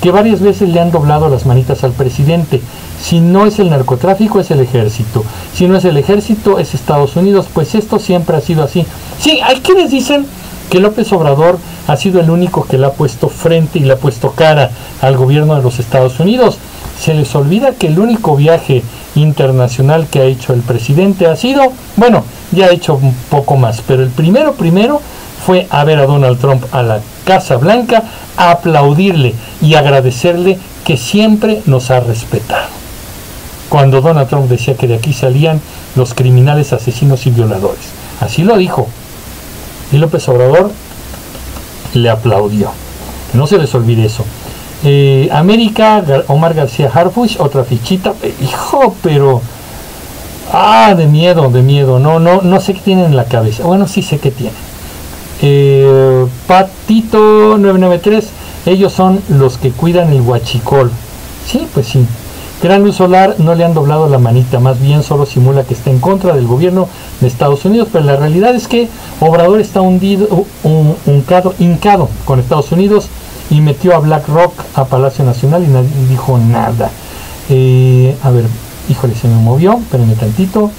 [0.00, 2.60] que varias veces le han doblado las manitas al presidente.
[3.02, 5.24] Si no es el narcotráfico, es el ejército.
[5.54, 7.46] Si no es el ejército, es Estados Unidos.
[7.52, 8.86] Pues esto siempre ha sido así.
[9.18, 10.26] Sí, hay quienes dicen
[10.70, 13.98] que López Obrador ha sido el único que le ha puesto frente y le ha
[13.98, 14.70] puesto cara
[15.00, 16.58] al gobierno de los Estados Unidos.
[17.00, 18.82] Se les olvida que el único viaje
[19.14, 23.82] internacional que ha hecho el presidente ha sido, bueno, ya ha hecho un poco más,
[23.86, 25.00] pero el primero, primero
[25.44, 28.04] fue a ver a Donald Trump a la Casa Blanca,
[28.36, 32.68] a aplaudirle y agradecerle que siempre nos ha respetado.
[33.68, 35.60] Cuando Donald Trump decía que de aquí salían
[35.96, 37.84] los criminales, asesinos y violadores.
[38.20, 38.86] Así lo dijo.
[39.92, 40.70] Y López Obrador
[41.94, 42.70] le aplaudió.
[43.34, 44.24] No se les olvide eso.
[44.84, 48.14] Eh, América, Omar García Harfuch, otra fichita.
[48.40, 49.42] Hijo, pero...
[50.52, 51.98] Ah, de miedo, de miedo.
[51.98, 53.64] No, no, no sé qué tienen en la cabeza.
[53.64, 54.54] Bueno, sí sé qué tienen.
[55.42, 58.28] Eh, Patito 993,
[58.66, 60.90] ellos son los que cuidan el huachicol.
[61.46, 62.06] Sí, pues sí.
[62.62, 65.90] Gran Luz Solar no le han doblado la manita, más bien solo simula que está
[65.90, 66.88] en contra del gobierno
[67.20, 68.88] de Estados Unidos, pero la realidad es que
[69.20, 70.96] Obrador está hundido, un,
[71.58, 73.08] hincado con Estados Unidos
[73.50, 76.90] y metió a BlackRock a Palacio Nacional y nadie dijo nada.
[77.50, 78.46] Eh, a ver,
[78.88, 80.70] híjole, se me movió, espérenme tantito.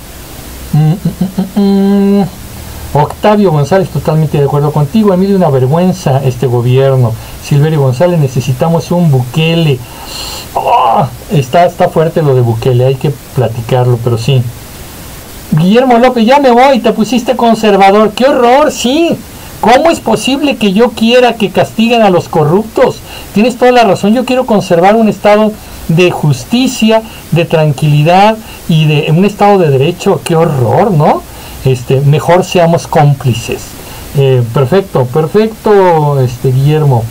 [0.73, 2.25] Mm, mm, mm,
[3.01, 5.13] Octavio González, totalmente de acuerdo contigo.
[5.13, 7.13] A mí de una vergüenza este gobierno.
[7.43, 9.79] Silverio González, necesitamos un Bukele.
[10.53, 14.41] Oh, está, está fuerte lo de Bukele, hay que platicarlo, pero sí.
[15.51, 18.11] Guillermo López, ya me voy, te pusiste conservador.
[18.11, 18.71] ¡Qué horror!
[18.71, 19.17] Sí.
[19.61, 22.97] ¿Cómo es posible que yo quiera que castiguen a los corruptos?
[23.33, 25.51] Tienes toda la razón, yo quiero conservar un estado
[25.87, 27.01] de justicia,
[27.31, 28.37] de tranquilidad
[28.69, 30.21] y de un estado de derecho.
[30.23, 31.23] ¡Qué horror, ¿no?
[31.67, 33.61] Este, mejor seamos cómplices.
[34.17, 37.03] Eh, perfecto, perfecto, este, Guillermo.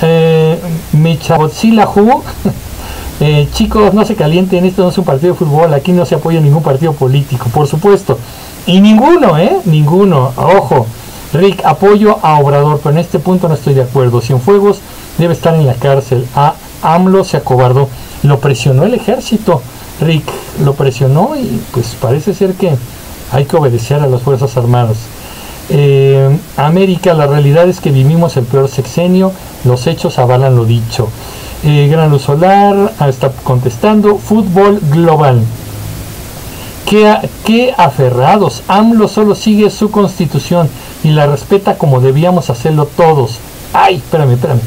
[0.00, 0.58] Eh,
[3.20, 6.16] eh, chicos, no se calienten, esto no es un partido de fútbol, aquí no se
[6.16, 8.18] apoya ningún partido político, por supuesto.
[8.66, 9.58] Y ninguno, ¿eh?
[9.64, 10.86] Ninguno, ojo.
[11.32, 14.20] Rick, apoyo a Obrador, pero en este punto no estoy de acuerdo.
[14.20, 14.80] Cienfuegos
[15.18, 16.26] debe estar en la cárcel.
[16.34, 17.88] A AMLO se acobardó.
[18.22, 19.62] Lo presionó el ejército.
[20.00, 20.24] Rick
[20.62, 22.76] lo presionó y pues parece ser que
[23.32, 24.98] hay que obedecer a las Fuerzas Armadas.
[25.70, 29.32] Eh, América, la realidad es que vivimos el peor sexenio,
[29.64, 31.08] los hechos avalan lo dicho.
[31.64, 35.42] Eh, Grano Solar está contestando, fútbol global.
[36.84, 40.68] Qué, aferrados, AMLO solo sigue su constitución
[41.02, 43.38] y la respeta como debíamos hacerlo todos.
[43.72, 44.60] Ay, espérame, espérame.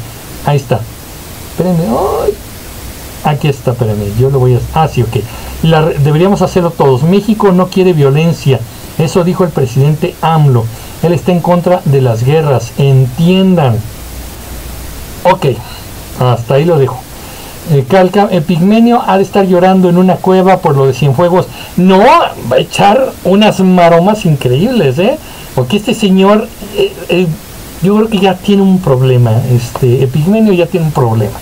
[0.44, 0.80] Ahí está.
[1.50, 1.84] Espérame.
[3.22, 4.12] Aquí está, espérame.
[4.18, 4.60] Yo lo voy a...
[4.74, 5.18] Ah, sí, ok.
[5.62, 7.02] La, deberíamos hacerlo todos.
[7.02, 8.60] México no quiere violencia.
[8.98, 10.64] Eso dijo el presidente AMLO.
[11.02, 12.72] Él está en contra de las guerras.
[12.78, 13.78] Entiendan.
[15.24, 15.46] Ok.
[16.20, 17.00] Hasta ahí lo dejo.
[17.72, 21.48] Eh, Calca, Epigmenio ha de estar llorando en una cueva por lo de Cienfuegos.
[21.76, 25.18] No, va a echar unas maromas increíbles, ¿eh?
[25.54, 27.26] Porque este señor, eh, eh,
[27.82, 29.32] yo creo que ya tiene un problema.
[29.50, 31.36] Este Epigmenio ya tiene un problema.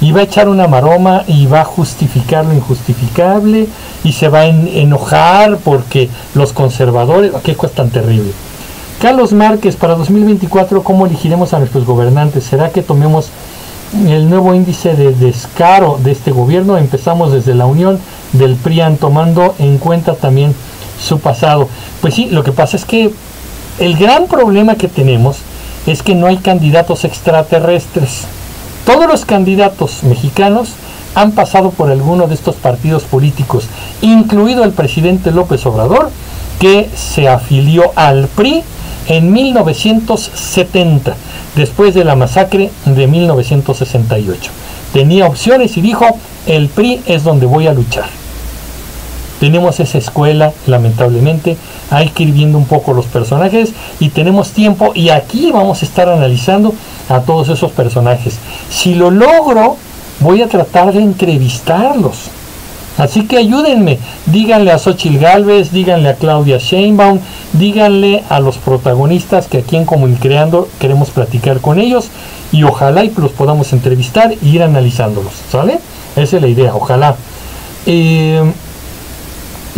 [0.00, 3.66] Y va a echar una maroma y va a justificar lo injustificable
[4.04, 8.30] y se va a en- enojar porque los conservadores, qué cosa tan terrible.
[9.00, 12.44] Carlos Márquez, para 2024, ¿cómo elegiremos a nuestros gobernantes?
[12.44, 13.30] ¿Será que tomemos
[14.06, 16.76] el nuevo índice de descaro de este gobierno?
[16.78, 17.98] Empezamos desde la unión
[18.32, 20.54] del PRIAN, tomando en cuenta también
[21.00, 21.68] su pasado.
[22.00, 23.10] Pues sí, lo que pasa es que
[23.78, 25.38] el gran problema que tenemos
[25.86, 28.26] es que no hay candidatos extraterrestres.
[28.88, 30.70] Todos los candidatos mexicanos
[31.14, 33.66] han pasado por alguno de estos partidos políticos,
[34.00, 36.10] incluido el presidente López Obrador,
[36.58, 38.62] que se afilió al PRI
[39.08, 41.14] en 1970,
[41.54, 44.50] después de la masacre de 1968.
[44.94, 46.06] Tenía opciones y dijo,
[46.46, 48.06] el PRI es donde voy a luchar.
[49.40, 51.56] Tenemos esa escuela, lamentablemente,
[51.90, 55.86] hay que ir viendo un poco los personajes y tenemos tiempo y aquí vamos a
[55.86, 56.74] estar analizando
[57.08, 58.38] a todos esos personajes.
[58.70, 59.76] Si lo logro,
[60.20, 62.30] voy a tratar de entrevistarlos.
[62.98, 67.20] Así que ayúdenme, díganle a Xochitl Galvez, díganle a Claudia Sheinbaum,
[67.52, 72.08] díganle a los protagonistas que aquí en Comunicreando queremos platicar con ellos
[72.50, 75.78] y ojalá y los podamos entrevistar y ir analizándolos, ¿sale?
[76.16, 77.14] Esa es la idea, ojalá.
[77.86, 78.42] Eh,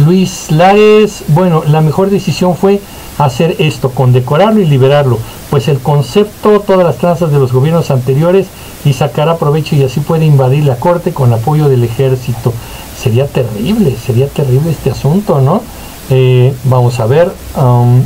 [0.04, 2.80] Luis Lares, bueno, la mejor decisión fue
[3.18, 5.18] hacer esto, condecorarlo y liberarlo,
[5.50, 8.46] pues el concepto, todas las tranzas de los gobiernos anteriores
[8.84, 12.52] y sacará provecho y así puede invadir la corte con apoyo del ejército.
[12.98, 15.62] Sería terrible, sería terrible este asunto, ¿no?
[16.08, 18.02] Eh, vamos a ver, um,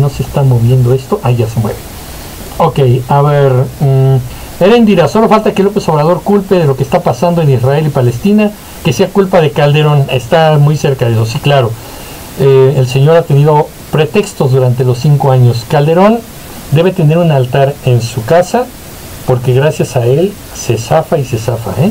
[0.00, 1.78] no se está moviendo esto, ahí ya se mueve.
[2.58, 4.18] Ok, a ver, um,
[4.60, 7.90] Erendira, solo falta que López Obrador culpe de lo que está pasando en Israel y
[7.90, 8.50] Palestina,
[8.84, 11.70] que sea culpa de Calderón, está muy cerca de eso, sí, claro.
[12.40, 15.64] Eh, el señor ha tenido pretextos durante los cinco años.
[15.68, 16.20] Calderón
[16.72, 18.66] debe tener un altar en su casa,
[19.26, 21.90] porque gracias a él se zafa y se zafa, ¿eh?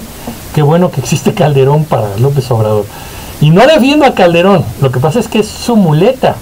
[0.56, 2.86] Qué bueno que existe Calderón para López Obrador.
[3.42, 6.36] Y no defiendo a Calderón, lo que pasa es que es su muleta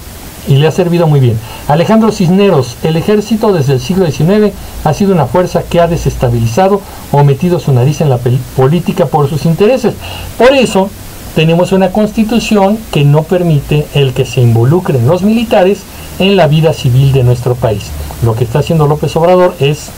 [0.48, 1.38] y le ha servido muy bien.
[1.68, 4.54] Alejandro Cisneros, el ejército desde el siglo XIX
[4.84, 6.82] ha sido una fuerza que ha desestabilizado
[7.12, 8.20] o metido su nariz en la
[8.56, 9.94] política por sus intereses.
[10.38, 10.90] Por eso
[11.36, 15.80] tenemos una constitución que no permite el que se involucren los militares
[16.20, 17.84] en la vida civil de nuestro país.
[18.24, 19.90] Lo que está haciendo López Obrador es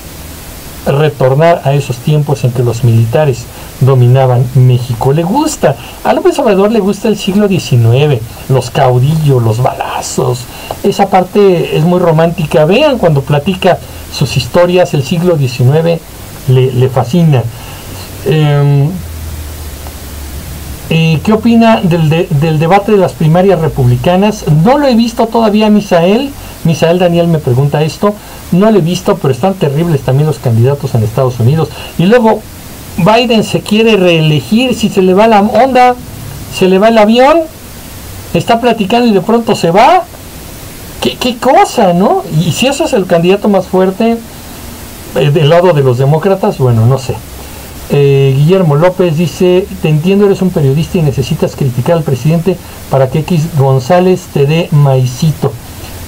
[0.87, 3.45] retornar a esos tiempos en que los militares
[3.81, 5.11] dominaban México.
[5.13, 10.39] Le gusta, a López Obrador le gusta el siglo XIX, los caudillos, los balazos,
[10.83, 12.65] esa parte es muy romántica.
[12.65, 13.77] Vean cuando platica
[14.11, 15.99] sus historias, el siglo XIX
[16.47, 17.43] le, fascina.
[18.25, 18.89] Em,
[20.89, 24.45] eh, ¿Qué opina del, de- del debate de las primarias republicanas?
[24.63, 26.31] No lo he visto todavía, Misael.
[26.67, 28.13] Misael Daniel me pregunta esto.
[28.51, 31.69] No lo he visto, pero están terribles también los candidatos en Estados Unidos.
[31.97, 32.41] Y luego
[32.97, 34.75] Biden se quiere reelegir.
[34.75, 35.95] Si se le va la onda,
[36.53, 37.39] se le va el avión,
[38.33, 40.03] está platicando y de pronto se va.
[41.01, 42.23] ¿Qué, cosa, no?
[42.45, 44.17] Y si eso es el candidato más fuerte
[45.15, 47.15] eh, del lado de los demócratas, bueno, no sé.
[47.89, 52.57] Eh, Guillermo López dice, te entiendo, eres un periodista y necesitas criticar al presidente
[52.89, 55.53] para que X González te dé maicito.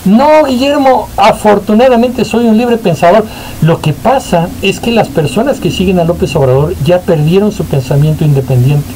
[0.05, 3.25] No, Guillermo, afortunadamente soy un libre pensador.
[3.61, 7.65] Lo que pasa es que las personas que siguen a López Obrador ya perdieron su
[7.65, 8.87] pensamiento independiente.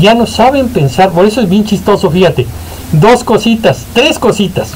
[0.00, 2.46] Ya no saben pensar, por eso es bien chistoso, fíjate.
[2.92, 4.72] Dos cositas, tres cositas.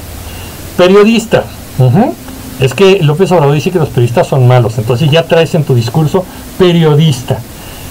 [0.76, 1.44] Periodista.
[2.60, 5.74] Es que López Obrador dice que los periodistas son malos, entonces ya traes en tu
[5.74, 6.24] discurso
[6.58, 7.38] periodista.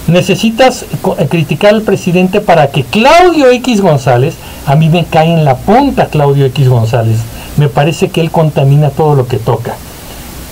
[0.07, 4.35] Necesitas eh, criticar al presidente para que Claudio X González,
[4.65, 7.17] a mí me cae en la punta Claudio X González,
[7.57, 9.75] me parece que él contamina todo lo que toca.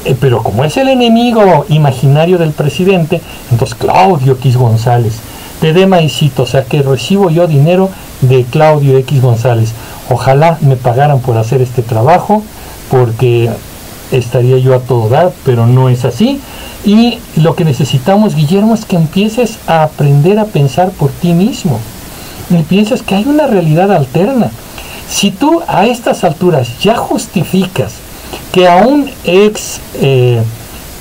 [0.06, 3.22] Eh, pero como es el enemigo imaginario del presidente,
[3.52, 5.16] entonces Claudio X González,
[5.62, 7.90] te dé maicito, o sea que recibo yo dinero
[8.22, 9.72] de Claudio X González.
[10.10, 12.44] Ojalá me pagaran por hacer este trabajo,
[12.92, 13.50] porque
[14.12, 16.42] estaría yo a todo dar, pero no es así.
[16.86, 21.80] Y lo que necesitamos, Guillermo, es que empieces a aprender a pensar por ti mismo.
[22.50, 24.52] Y pienses que hay una realidad alterna.
[25.14, 27.94] Si tú a estas alturas ya justificas
[28.52, 30.41] que a un ex eh,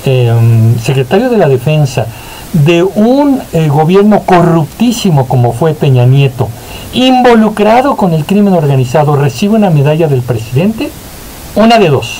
[0.05, 2.05] em, secretario de la defensa
[2.53, 6.47] de un eh, gobierno corruptísimo como fue Peña Nieto,
[6.93, 10.91] involucrado con el crimen organizado, recibe una medalla del presidente,
[11.55, 12.19] una de dos.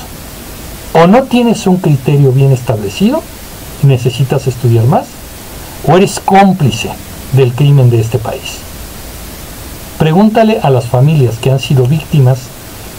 [0.93, 3.21] O no tienes un criterio bien establecido,
[3.83, 5.05] necesitas estudiar más,
[5.87, 6.89] o eres cómplice
[7.33, 8.62] del crimen de este país.
[10.03, 12.39] Pregúntale a las familias que han sido víctimas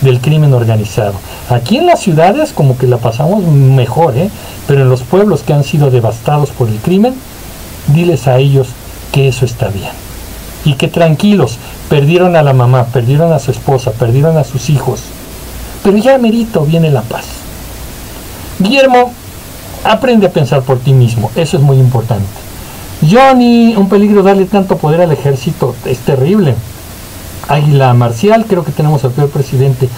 [0.01, 1.13] del crimen organizado.
[1.51, 4.31] Aquí en las ciudades como que la pasamos mejor, ¿eh?
[4.67, 7.15] pero en los pueblos que han sido devastados por el crimen,
[7.89, 8.69] diles a ellos
[9.13, 9.91] que eso está bien.
[10.65, 11.59] Y que tranquilos,
[11.91, 15.01] perdieron a la mamá, perdieron a su esposa, perdieron a sus hijos.
[15.83, 17.27] Pero ya merito viene la paz.
[18.59, 19.13] Guillermo,
[19.85, 22.25] aprende a pensar por ti mismo, eso es muy importante.
[23.07, 26.55] Johnny, un peligro darle tanto poder al ejército, es terrible.
[27.49, 29.89] Águila Marcial, creo que tenemos al peor presidente.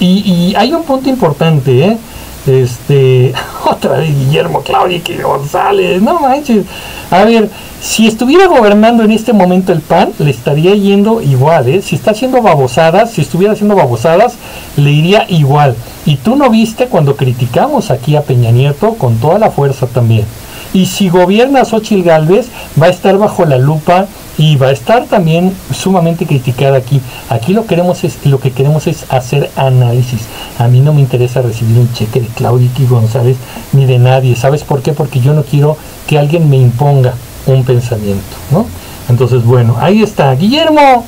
[0.00, 1.98] Y, hay un punto importante, ¿eh?
[2.46, 3.32] Este,
[3.64, 6.64] otra vez Guillermo Claudia que González, no manches.
[7.10, 7.50] A ver,
[7.80, 11.82] si estuviera gobernando en este momento el PAN, le estaría yendo igual, ¿eh?
[11.82, 14.34] Si está haciendo babosadas, si estuviera haciendo babosadas,
[14.76, 15.74] le iría igual.
[16.04, 20.24] Y tú no viste cuando criticamos aquí a Peña Nieto con toda la fuerza también.
[20.72, 22.48] Y si gobierna Xochitl Galvez,
[22.80, 24.06] va a estar bajo la lupa
[24.38, 27.00] y va a estar también sumamente criticada aquí.
[27.30, 30.22] Aquí lo queremos es lo que queremos es hacer análisis.
[30.58, 33.36] A mí no me interesa recibir un cheque de Claudia González
[33.72, 34.36] ni de nadie.
[34.36, 34.92] ¿Sabes por qué?
[34.92, 35.76] Porque yo no quiero
[36.06, 37.14] que alguien me imponga
[37.46, 38.66] un pensamiento, ¿no?
[39.08, 40.34] Entonces, bueno, ahí está.
[40.34, 41.04] Guillermo,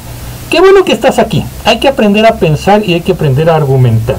[0.50, 1.44] qué bueno que estás aquí.
[1.64, 4.16] Hay que aprender a pensar y hay que aprender a argumentar.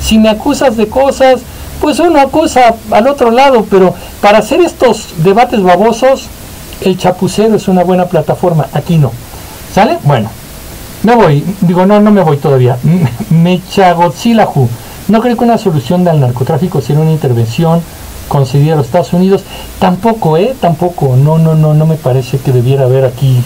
[0.00, 1.40] Si me acusas de cosas,
[1.80, 6.28] pues uno acusa al otro lado, pero para hacer estos debates babosos,
[6.84, 9.12] el chapucero es una buena plataforma, aquí no.
[9.72, 9.98] ¿Sale?
[10.04, 10.28] Bueno,
[11.02, 12.78] me voy, digo, no, no me voy todavía.
[13.30, 14.68] Mechagotzilahu.
[15.08, 17.80] No creo que una solución del narcotráfico sea una intervención
[18.28, 19.42] concedida a los Estados Unidos.
[19.80, 20.54] Tampoco, ¿eh?
[20.60, 21.16] Tampoco.
[21.16, 23.42] No, no, no, no me parece que debiera haber aquí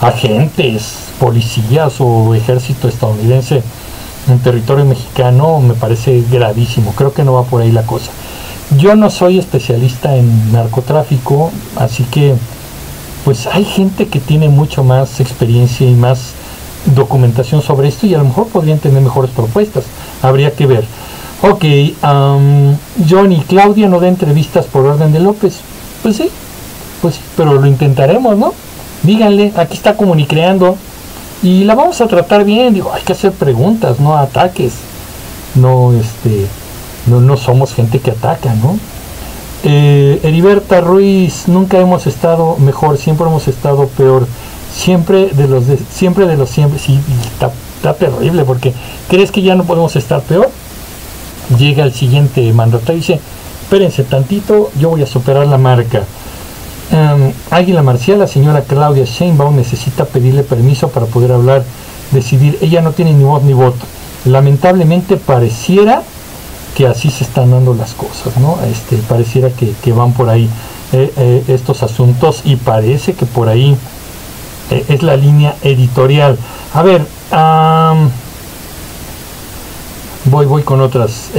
[0.00, 3.62] agentes, policías o ejército estadounidense
[4.28, 5.60] en territorio mexicano.
[5.60, 6.92] Me parece gravísimo.
[6.92, 8.10] Creo que no va por ahí la cosa.
[8.78, 12.34] Yo no soy especialista en narcotráfico, así que
[13.24, 16.32] pues hay gente que tiene mucho más experiencia y más
[16.94, 19.84] documentación sobre esto y a lo mejor podrían tener mejores propuestas.
[20.22, 20.84] Habría que ver.
[21.42, 21.64] Ok,
[22.04, 22.76] um,
[23.08, 25.60] Johnny, Claudia no da entrevistas por orden de López.
[26.02, 26.30] Pues sí,
[27.00, 28.54] pues sí, pero lo intentaremos, ¿no?
[29.02, 30.76] Díganle, aquí está comunicreando
[31.42, 32.74] y la vamos a tratar bien.
[32.74, 34.74] Digo, hay que hacer preguntas, no ataques.
[35.54, 36.46] No, este,
[37.06, 38.78] no, no somos gente que ataca, ¿no?
[39.64, 44.26] Eh, Heriberta Ruiz, nunca hemos estado mejor, siempre hemos estado peor.
[44.74, 46.78] Siempre de los de, siempre de los siempre.
[46.78, 46.98] Sí,
[47.32, 48.72] está, terrible porque
[49.08, 50.50] ¿crees que ya no podemos estar peor?
[51.58, 53.20] Llega el siguiente mandatario y dice,
[53.62, 56.04] espérense tantito, yo voy a superar la marca.
[56.90, 61.64] Em, Águila Marcial, la señora Claudia Sheinbaum necesita pedirle permiso para poder hablar,
[62.10, 62.58] decidir.
[62.60, 63.84] Ella no tiene ni voz ni voto.
[64.24, 66.02] Lamentablemente pareciera
[66.74, 68.58] que así se están dando las cosas, ¿no?
[68.70, 70.48] Este, pareciera que, van por ahí
[70.92, 73.76] eh, eh, estos asuntos y parece que por ahí
[74.70, 76.38] eh, es la línea editorial.
[76.74, 77.06] A ver,
[80.24, 81.30] voy, voy con otras.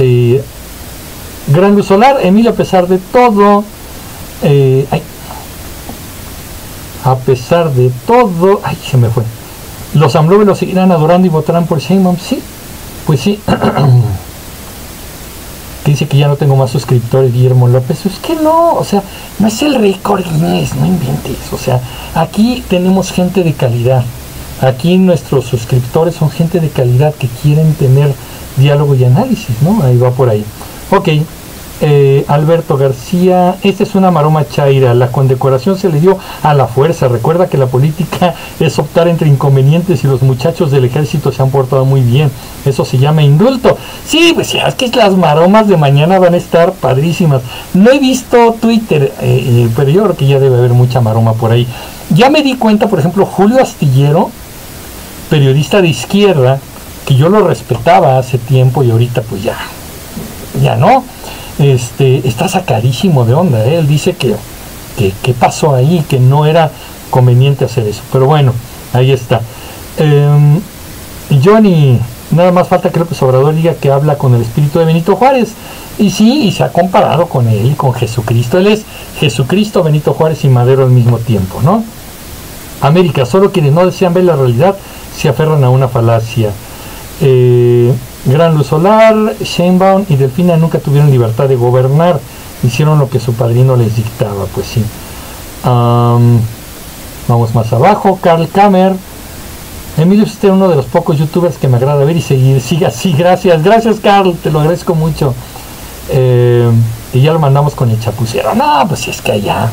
[1.46, 3.64] Gran Luz Solar, Emilio, a pesar de todo,
[7.04, 9.24] a pesar de todo, ay, se me fue.
[9.94, 12.40] Los Amblove lo seguirán adorando y votarán por Sheinbaum, sí,
[13.06, 13.40] pues sí.
[15.84, 18.06] que dice que ya no tengo más suscriptores, Guillermo López.
[18.06, 19.02] Es que no, o sea,
[19.38, 21.36] no es el récord Guinness, no inventes.
[21.52, 21.80] O sea,
[22.14, 24.02] aquí tenemos gente de calidad.
[24.62, 28.14] Aquí nuestros suscriptores son gente de calidad que quieren tener
[28.56, 29.82] diálogo y análisis, ¿no?
[29.82, 30.44] Ahí va por ahí.
[30.90, 31.08] Ok,
[31.80, 36.66] eh, Alberto García, esta es una maroma chaira, la condecoración se le dio a la
[36.66, 41.42] fuerza, recuerda que la política es optar entre inconvenientes y los muchachos del ejército se
[41.42, 42.30] han portado muy bien,
[42.64, 43.76] eso se llama indulto.
[44.06, 47.42] Sí, pues es que las maromas de mañana van a estar padrísimas.
[47.74, 51.32] No he visto Twitter, eh, eh, pero yo creo que ya debe haber mucha maroma
[51.32, 51.66] por ahí.
[52.10, 54.30] Ya me di cuenta, por ejemplo, Julio Astillero,
[55.28, 56.60] periodista de izquierda,
[57.04, 59.56] que yo lo respetaba hace tiempo y ahorita pues ya,
[60.62, 61.04] ya no
[61.58, 63.64] este, está sacadísimo de onda.
[63.64, 63.78] ¿eh?
[63.78, 64.34] Él dice que,
[64.96, 66.70] que, pasó ahí, que no era
[67.10, 68.02] conveniente hacer eso.
[68.12, 68.52] Pero bueno,
[68.92, 69.40] ahí está.
[69.98, 70.60] Em,
[71.42, 71.98] Johnny,
[72.34, 75.52] Nada más falta que López Obrador diga que habla con el espíritu de Benito Juárez.
[75.98, 78.58] Y sí, y se ha comparado con él con Jesucristo.
[78.58, 78.84] Él es
[79.20, 81.84] Jesucristo, Benito Juárez y Madero al mismo tiempo, ¿no?
[82.80, 84.74] América, solo quienes no desean ver la realidad
[85.16, 86.50] se aferran a una falacia.
[87.20, 87.92] Eh,
[88.26, 92.18] Gran Luz Solar, Sheinbaum y Delfina nunca tuvieron libertad de gobernar.
[92.62, 94.82] Hicieron lo que su padrino les dictaba, pues sí.
[95.62, 98.18] vamos más abajo.
[98.22, 98.94] Carl Kammer.
[99.96, 102.60] Emilio, usted es uno de los pocos youtubers que me agrada ver y seguir.
[102.60, 103.62] Siga así, gracias.
[103.62, 104.34] Gracias, Carl.
[104.42, 105.34] Te lo agradezco mucho.
[106.08, 106.70] Eh,
[107.12, 108.54] y ya lo mandamos con el chapucero.
[108.54, 109.70] No, pues es que allá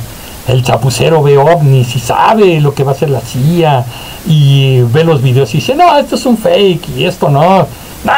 [0.48, 3.86] el chapucero ve ovnis y sabe lo que va a hacer la CIA
[4.28, 7.68] y ve los videos y dice, no, esto es un fake y esto no.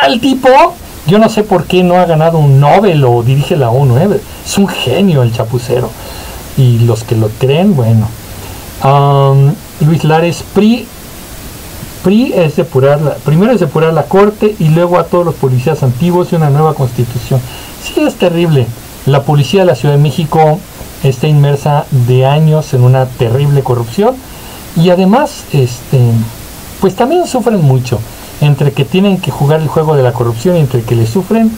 [0.07, 0.49] El tipo,
[1.07, 3.97] yo no sé por qué no ha ganado un Nobel o dirige la ONU.
[3.97, 4.21] ¿eh?
[4.45, 5.89] Es un genio el chapucero.
[6.57, 8.07] Y los que lo creen, bueno.
[9.81, 10.85] Luis Lares, PRI,
[12.03, 15.83] PRI es depurar la, primero es depurar la corte y luego a todos los policías
[15.83, 17.39] antiguos y una nueva constitución.
[17.81, 18.67] Sí, es terrible.
[19.05, 20.59] La policía de la Ciudad de México
[21.03, 24.15] está inmersa de años en una terrible corrupción
[24.75, 25.99] y además, este,
[26.81, 27.99] pues también sufren mucho
[28.41, 31.51] entre que tienen que jugar el juego de la corrupción y entre que le sufren,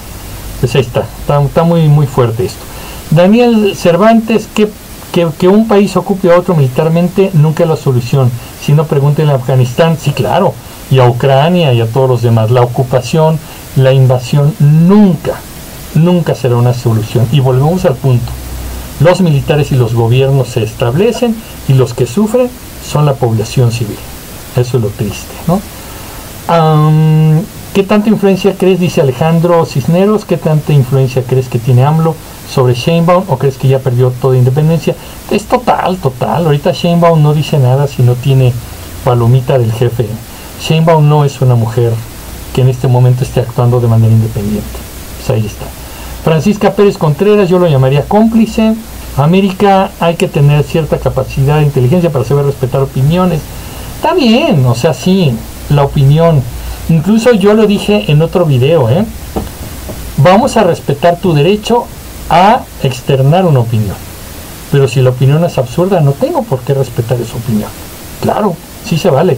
[0.60, 1.06] pues ahí está,
[1.45, 2.64] está, muy, muy fuerte esto.
[3.11, 4.69] Daniel Cervantes, que,
[5.11, 8.31] que, un país ocupe a otro militarmente nunca es la solución.
[8.61, 10.53] Si no, pregunten a Afganistán, sí, claro,
[10.91, 12.52] y a Ucrania y a todos los demás.
[12.52, 13.39] La ocupación,
[13.76, 15.35] la invasión, nunca,
[15.93, 17.27] nunca será una solución.
[17.31, 18.31] Y volvemos al punto.
[18.99, 21.35] Los militares y los gobiernos se establecen
[21.68, 22.49] y los que sufren
[22.89, 23.97] son la población civil.
[24.56, 25.60] Eso es lo triste, ¿no?
[26.47, 32.15] ¿Qué tanta influencia crees, dice Alejandro Cisneros, qué tanta influencia crees que tiene AMLO
[32.53, 34.95] sobre Sheinbaum o crees que ya perdió toda independencia?
[35.31, 36.45] Es total, total.
[36.45, 38.53] Ahorita Sheinbaum no dice nada si no tiene
[39.03, 40.07] palomita del jefe.
[40.61, 41.91] Sheinbaum no es una mujer
[42.53, 44.80] que en este momento esté actuando de manera independiente.
[45.17, 45.65] Pues ahí está.
[46.23, 48.76] Francisca Pérez Contreras, yo lo llamaría cómplice.
[49.17, 53.41] América hay que tener cierta capacidad de inteligencia para saber respetar opiniones.
[53.95, 55.34] Está bien, o sea, sí,
[55.70, 56.42] la opinión.
[56.90, 59.06] Incluso yo lo dije en otro video, ¿eh?
[60.18, 61.86] Vamos a respetar tu derecho
[62.30, 63.96] a externar una opinión.
[64.72, 67.70] Pero si la opinión es absurda, no tengo por qué respetar esa opinión.
[68.22, 68.56] Claro,
[68.86, 69.38] sí se vale.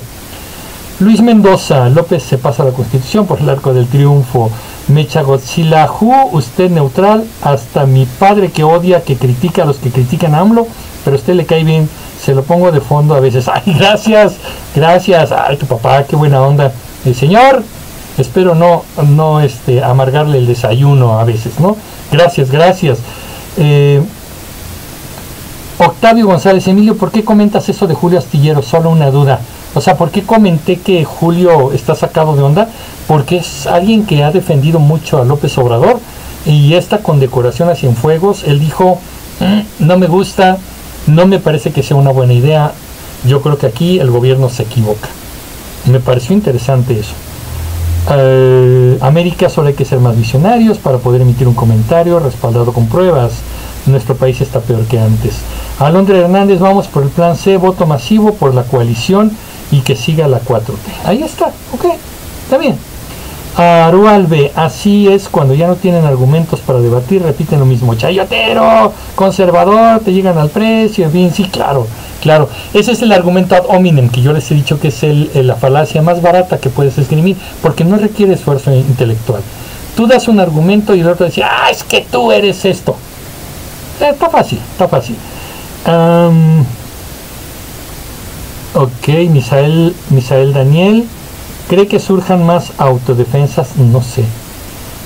[1.00, 4.50] Luis Mendoza, López se pasa la constitución por el arco del triunfo.
[4.88, 5.88] Mecha Godzilla,
[6.32, 10.66] usted neutral, hasta mi padre que odia, que critica a los que critican a AMLO,
[11.04, 11.90] pero a usted le cae bien
[12.22, 13.48] se lo pongo de fondo a veces.
[13.54, 14.36] Ay, gracias,
[14.76, 15.32] gracias.
[15.32, 16.72] Ay, tu papá, qué buena onda.
[17.06, 17.64] El señor,
[18.18, 21.78] espero no, no este, amargarle el desayuno a veces, ¿no?
[22.12, 23.00] Gracias, gracias.
[23.58, 24.02] Eh,
[25.80, 28.64] Octavio González, Emilio, ¿por qué comentas eso de Julio Astillero?
[28.64, 29.40] Solo una duda.
[29.76, 32.68] O sea, ¿por qué comenté que Julio está sacado de onda?
[33.08, 36.00] Porque es alguien que ha defendido mucho a López Obrador
[36.48, 39.00] y esta condecoración a Cienfuegos, él dijo,
[39.40, 40.58] mm, no me gusta,
[41.08, 42.74] no me parece que sea una buena idea.
[43.26, 45.10] Yo creo que aquí el gobierno se equivoca.
[45.86, 47.14] Me pareció interesante eso.
[48.10, 52.88] Eh, América solo hay que ser más visionarios para poder emitir un comentario respaldado con
[52.88, 53.34] pruebas.
[53.86, 55.36] Nuestro país está peor que antes.
[55.80, 59.32] Alondra Hernández, vamos por el plan C, voto masivo por la coalición
[59.72, 61.06] y que siga la 4T.
[61.06, 61.86] Ahí está, ok,
[62.44, 62.78] está bien.
[63.58, 70.00] Arualbe, así es cuando ya no tienen argumentos para debatir, repiten lo mismo, chayotero, conservador,
[70.02, 71.88] te llegan al precio, en fin, sí, claro,
[72.22, 72.50] claro.
[72.76, 75.04] Ese es el argumento ad hominem que yo les he dicho que es
[75.34, 79.42] la falacia más barata que puedes escribir, porque no requiere esfuerzo intelectual.
[79.96, 82.96] Tú das un argumento y el otro dice, ah, es que tú eres esto.
[84.00, 85.16] Eh, está fácil, está fácil.
[88.76, 91.08] ok, Misael, Misael Daniel.
[91.68, 93.76] ¿Cree que surjan más autodefensas?
[93.76, 94.24] No sé,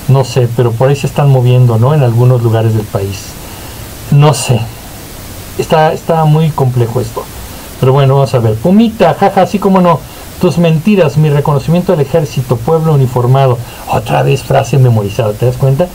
[0.06, 1.92] no sé, pero por ahí se están moviendo, ¿no?
[1.92, 3.30] En algunos lugares del país.
[4.12, 4.60] No sé.
[5.58, 7.24] Está, está muy complejo esto.
[7.80, 8.54] Pero bueno, vamos a ver.
[8.54, 9.98] Pumita, jaja, así como no.
[10.40, 13.58] Tus mentiras, mi reconocimiento al ejército, pueblo uniformado.
[13.90, 15.88] Otra vez frase memorizada, ¿te das cuenta?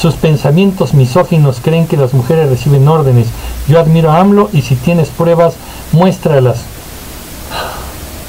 [0.00, 3.26] Sus pensamientos misóginos creen que las mujeres reciben órdenes.
[3.68, 5.54] Yo admiro a AMLO y si tienes pruebas,
[5.92, 6.62] muéstralas.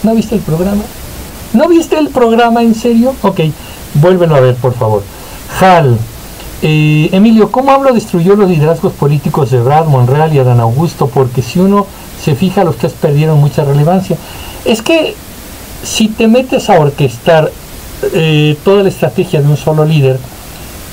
[0.03, 0.83] ¿No viste el programa?
[1.55, 3.15] ¿No viste el programa en serio?
[3.21, 3.39] Ok,
[3.93, 5.03] vuélvelo a ver, por favor.
[5.61, 5.97] Hal.
[6.61, 11.07] Eh, Emilio, ¿cómo hablo destruyó los liderazgos políticos de Brad, Monreal y Adán Augusto?
[11.07, 11.87] Porque si uno
[12.21, 14.17] se fija, los tres perdieron mucha relevancia.
[14.65, 15.15] Es que
[15.81, 17.49] si te metes a orquestar
[18.13, 20.19] eh, toda la estrategia de un solo líder,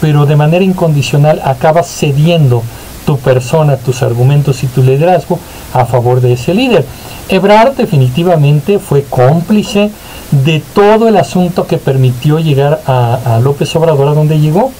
[0.01, 2.63] pero de manera incondicional acabas cediendo
[3.05, 5.41] tu persona, tus argumentos y tu liderazgo
[5.75, 6.87] a favor de ese líder.
[7.29, 9.91] Ebrard definitivamente fue cómplice
[10.33, 14.73] de todo el asunto que permitió llegar a, López Obrador a donde llegó.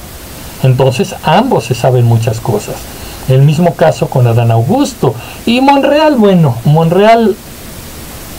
[0.63, 2.77] Entonces ambos se saben muchas cosas.
[3.29, 5.15] El mismo caso con Adán Augusto.
[5.47, 7.37] Y Monreal, bueno, Monreal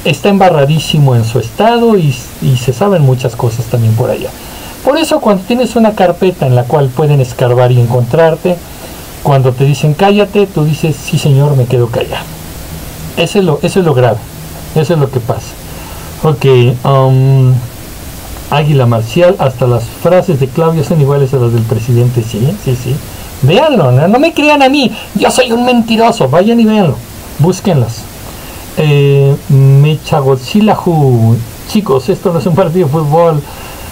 [0.04, 2.14] está embarradísimo en su estado y,
[2.58, 4.30] se saben muchas cosas también por allá.
[4.84, 8.58] Por eso cuando tienes una carpeta en la cual pueden escarbar y encontrarte,
[9.22, 12.26] cuando te dicen cállate, tú dices, sí señor, me quedo callado.
[13.16, 14.18] Eso es lo, eso es lo grave,
[14.76, 15.63] eso es lo que pasa.
[16.26, 16.46] Ok,
[16.86, 17.54] um,
[18.50, 22.78] Águila Marcial, hasta las frases de Claudio son iguales a las del presidente, sí, sí,
[22.82, 22.96] sí.
[23.42, 26.96] Véanlo, no, me crean a mí, yo soy un mentiroso, vayan y véanlo,
[27.40, 28.04] búsquenlas.
[28.78, 31.36] Eh, Mechagotzilaju,
[31.68, 33.42] chicos, esto no es un partido de fútbol,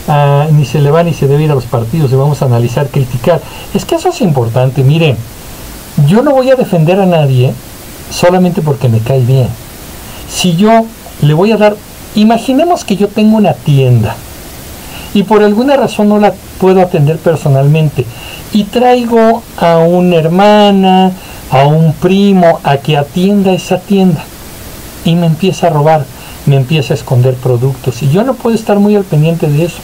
[0.08, 2.46] ah, ni se le va ni se debe ir a los partidos, y vamos a
[2.46, 3.42] analizar, criticar.
[3.74, 5.18] Es que eso es importante, miren,
[6.08, 7.54] yo no voy a defender a nadie
[8.10, 9.50] solamente porque me cae bien.
[10.30, 10.86] Si yo
[11.22, 11.76] le voy a dar,
[12.16, 14.16] imaginemos que yo tengo una tienda
[15.14, 18.06] y por alguna razón no la puedo atender personalmente
[18.54, 21.12] y traigo a una hermana,
[21.50, 24.24] a un primo a que atienda esa tienda
[25.04, 26.06] y me empieza a robar,
[26.46, 29.80] me empieza a esconder productos y yo no puedo estar muy al pendiente de eso.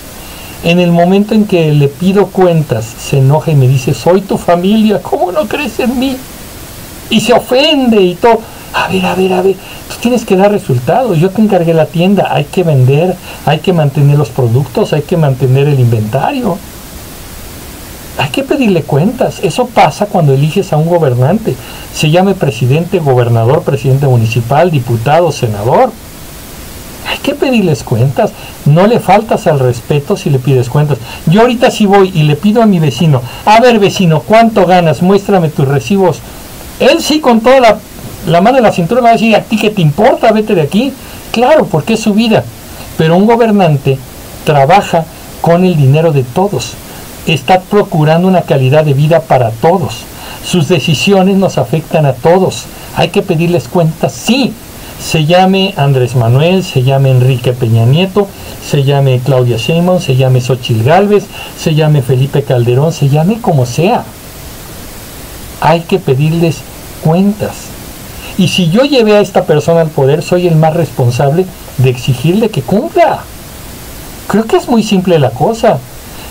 [0.64, 4.38] En el momento en que le pido cuentas, se enoja y me dice, soy tu
[4.38, 6.18] familia, ¿cómo no crees en mí?
[7.10, 8.40] Y se ofende y todo.
[8.74, 9.56] A ver, a ver, a ver,
[9.88, 11.18] tú tienes que dar resultados.
[11.18, 13.16] Yo te encargué la tienda, hay que vender,
[13.46, 16.58] hay que mantener los productos, hay que mantener el inventario.
[18.18, 19.40] Hay que pedirle cuentas.
[19.44, 21.56] Eso pasa cuando eliges a un gobernante.
[21.94, 25.92] Se llame presidente, gobernador, presidente municipal, diputado, senador.
[27.08, 28.32] Hay que pedirles cuentas.
[28.66, 30.98] No le faltas al respeto si le pides cuentas.
[31.28, 35.02] Yo ahorita si voy y le pido a mi vecino, a ver vecino, ¿cuánto ganas?
[35.02, 36.20] Muéstrame tus recibos.
[36.80, 37.80] Él sí con toda la,
[38.28, 40.32] la mano de la cintura va a decir, ¿a ti qué te importa?
[40.32, 40.94] Vete de aquí.
[41.32, 42.44] Claro, porque es su vida.
[42.98, 43.98] Pero un gobernante
[44.46, 45.06] trabaja
[45.42, 46.76] con el dinero de todos
[47.34, 49.96] está procurando una calidad de vida para todos.
[50.46, 52.66] Sus decisiones nos afectan a todos.
[52.96, 54.54] Hay que pedirles cuentas, sí.
[55.04, 58.28] Se llame Andrés Manuel, se llame Enrique Peña Nieto,
[58.68, 61.26] se llame Claudia Sheinbaum, se llame Xochil Gálvez,
[61.60, 64.04] se llame Felipe Calderón, se llame como sea.
[65.62, 66.58] Hay que pedirles
[67.04, 67.67] cuentas.
[68.38, 71.46] Y si yo llevé a esta persona al poder, soy el más responsable
[71.80, 73.22] de exigirle que cumpla.
[74.28, 75.80] Creo que es muy simple la cosa.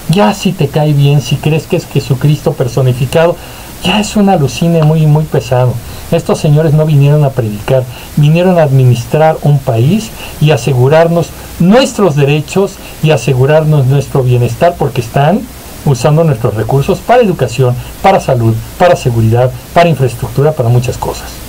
[0.09, 3.35] Ya si te cae bien, si crees que es Jesucristo personificado,
[3.83, 5.75] ya es un alucine muy, muy pesado.
[6.13, 7.83] Estos señores no vinieron a predicar,
[8.17, 10.11] vinieron a administrar un país
[10.41, 15.41] y asegurarnos nuestros derechos y asegurarnos nuestro bienestar porque están
[15.85, 21.46] usando nuestros recursos para educación, para salud, para seguridad, para infraestructura, para muchas cosas.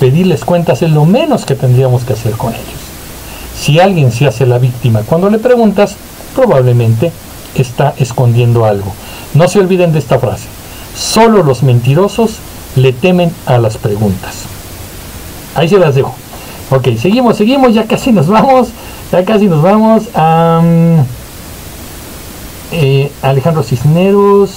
[0.00, 2.66] Pedirles cuentas es lo menos que tendríamos que hacer con ellos.
[3.58, 5.96] Si alguien se hace la víctima cuando le preguntas,
[6.34, 7.10] probablemente
[7.54, 8.92] está escondiendo algo.
[9.34, 10.46] No se olviden de esta frase.
[10.96, 12.36] Solo los mentirosos
[12.76, 14.44] le temen a las preguntas.
[15.54, 16.14] Ahí se las dejo.
[16.70, 18.68] Ok, seguimos, seguimos, ya casi nos vamos.
[19.10, 20.04] Ya casi nos vamos.
[22.72, 24.50] eh, Alejandro Cisneros.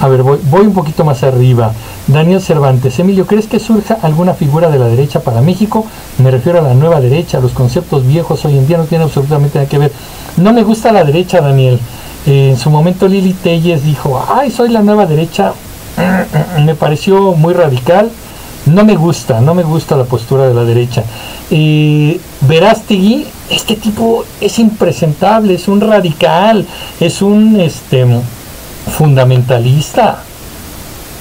[0.00, 1.72] A ver, voy, voy un poquito más arriba.
[2.06, 5.86] Daniel Cervantes, Emilio, ¿crees que surja alguna figura de la derecha para México?
[6.18, 9.58] Me refiero a la nueva derecha, los conceptos viejos hoy en día no tienen absolutamente
[9.58, 9.92] nada que ver.
[10.36, 11.78] No me gusta la derecha, Daniel.
[12.26, 15.52] en su momento Lili Telles dijo, ay, soy la nueva derecha.
[16.64, 18.10] me pareció muy radical.
[18.66, 21.02] No me gusta, no me gusta la postura de la derecha.
[21.50, 26.66] Eh, Verástegui, este tipo es impresentable, es un radical,
[27.00, 28.06] es un este,
[28.96, 30.22] fundamentalista.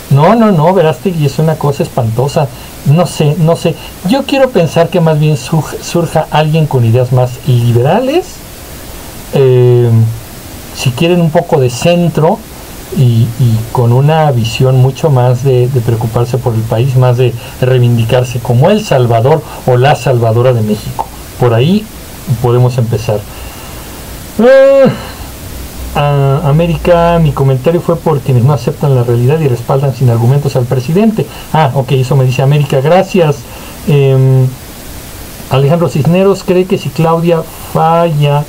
[0.09, 2.47] No, no, no, Verástegui es una cosa espantosa.
[2.85, 3.75] No sé, no sé.
[4.07, 8.25] Yo quiero pensar que más bien surja alguien con ideas más liberales
[9.33, 9.89] eh,
[10.75, 12.39] si quieren un poco de centro
[12.97, 13.27] y,
[13.71, 18.83] con una visión mucho más de, preocuparse por el país, más de reivindicarse como el
[18.83, 21.05] Salvador o la Salvadora de México.
[21.39, 21.85] Por ahí
[22.41, 23.19] podemos empezar.
[26.01, 30.55] Ah, América, mi comentario fue por quienes no aceptan la realidad y respaldan sin argumentos
[30.55, 31.25] al presidente.
[31.51, 33.39] Ah, ok, eso me dice América, gracias.
[33.85, 34.47] Em,
[35.49, 37.43] Alejandro Cisneros cree que si Claudia
[37.73, 38.45] falla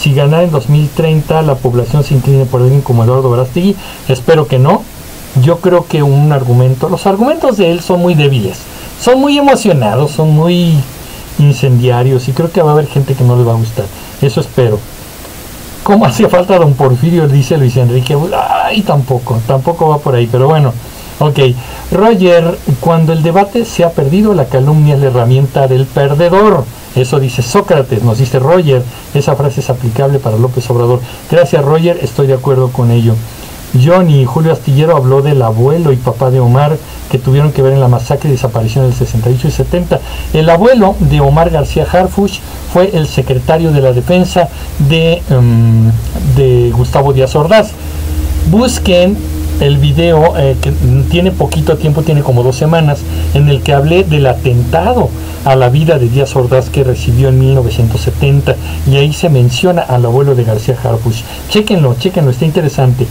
[0.00, 3.74] si gana en 2030 la población se incline por alguien como Eduardo Verástegui,
[4.08, 4.82] espero que no.
[5.42, 8.58] Yo creo que un argumento, los argumentos de él son muy débiles,
[9.00, 10.74] son muy emocionados, son muy
[11.40, 13.86] incendiarios y creo que va a haber gente que no le va a gustar.
[14.22, 14.78] Eso espero.
[15.84, 17.28] ¿Cómo hacía falta don Porfirio?
[17.28, 18.16] Dice Luis Enrique.
[18.64, 20.72] Ay, tampoco, tampoco va por ahí, pero bueno.
[21.20, 21.38] Ok,
[21.92, 26.64] Roger, cuando el debate se ha perdido, la calumnia es la herramienta del perdedor.
[26.96, 28.82] Eso dice Sócrates, nos dice Roger.
[29.14, 31.00] Esa frase es aplicable para López Obrador.
[31.30, 33.14] Gracias Roger, estoy de acuerdo con ello.
[33.82, 36.76] Johnny Julio Astillero habló del abuelo y papá de Omar
[37.10, 40.00] que tuvieron que ver en la masacre y desaparición del 68 y 70.
[40.32, 42.40] El abuelo de Omar García Harfuch
[42.72, 44.48] fue el secretario de la defensa
[44.88, 45.90] de, em,
[46.36, 47.70] de Gustavo Díaz Ordaz.
[48.50, 49.16] Busquen
[49.60, 50.72] el video eh, que
[51.10, 53.00] tiene poquito tiempo, tiene como dos semanas,
[53.34, 55.08] en el que hablé del atentado
[55.44, 58.56] a la vida de Díaz Ordaz que recibió en 1970
[58.90, 61.22] y ahí se menciona al abuelo de García Harfuch.
[61.50, 63.06] Chequenlo, chequenlo, está interesante.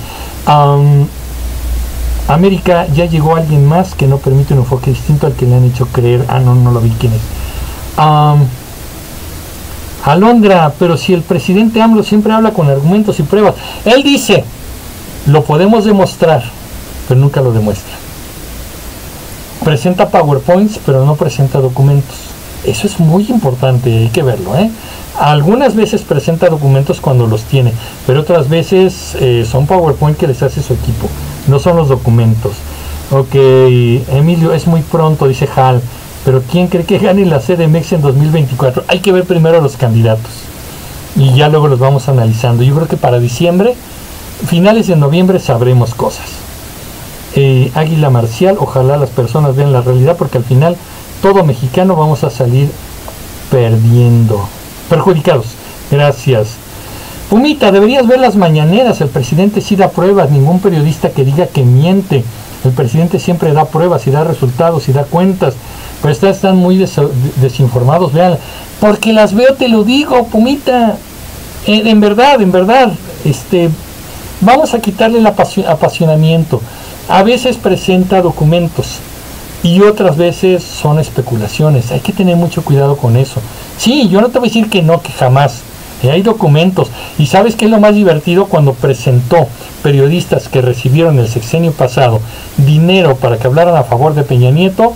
[2.27, 5.65] América ya llegó alguien más que no permite un enfoque distinto al que le han
[5.65, 6.25] hecho creer.
[6.27, 7.21] Ah, no, no lo vi quién es.
[10.05, 13.55] Alondra, pero si el presidente AMLO siempre habla con argumentos y pruebas,
[13.85, 14.43] él dice,
[15.27, 16.43] lo podemos demostrar,
[17.07, 17.93] pero nunca lo demuestra.
[19.63, 22.15] Presenta PowerPoints, pero no presenta documentos.
[22.65, 24.57] Eso es muy importante, hay que verlo.
[24.57, 24.69] ¿eh?
[25.19, 27.73] Algunas veces presenta documentos cuando los tiene,
[28.07, 31.07] pero otras veces eh, son PowerPoint que les hace su equipo,
[31.47, 32.53] no son los documentos.
[33.11, 35.81] Ok, Emilio, es muy pronto, dice Hal,
[36.25, 38.85] pero ¿quién cree que gane la CDMX en 2024?
[38.87, 40.31] Hay que ver primero a los candidatos
[41.15, 42.63] y ya luego los vamos analizando.
[42.63, 43.75] Yo creo que para diciembre
[44.45, 46.25] finales de noviembre sabremos cosas.
[47.35, 50.77] Eh, Águila Marcial, ojalá las personas vean la realidad porque al final
[51.21, 52.69] todo mexicano vamos a salir
[53.49, 54.47] perdiendo,
[54.89, 55.47] perjudicados.
[55.89, 56.57] Gracias.
[57.29, 61.63] Pumita, deberías ver las mañaneras, el presidente sí da pruebas, ningún periodista que diga que
[61.63, 62.23] miente.
[62.63, 65.55] El presidente siempre da pruebas y da resultados y da cuentas,
[66.01, 66.77] pero están muy
[67.41, 68.37] desinformados, vean,
[68.79, 70.97] porque las veo, te lo digo, Pumita.
[71.65, 72.91] Eh, en verdad, en verdad,
[73.25, 73.69] este,
[74.45, 76.61] Vamos a quitarle el apasionamiento.
[77.07, 78.97] A veces presenta documentos
[79.63, 81.93] y otras veces son especulaciones.
[81.93, 83.39] Hay que tener mucho cuidado con eso.
[83.77, 85.61] Sí, yo no te voy a decir que no, que jamás.
[86.03, 86.89] Eh, hay documentos.
[87.17, 89.47] Y sabes qué es lo más divertido cuando presentó
[89.81, 92.19] periodistas que recibieron el sexenio pasado
[92.57, 94.93] dinero para que hablaran a favor de Peña Nieto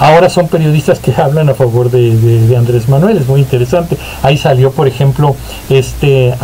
[0.00, 3.98] Ahora son periodistas que hablan a favor de, Andrés Manuel, es muy interesante.
[4.22, 5.36] Ahí salió, por ejemplo,
[5.68, 6.34] este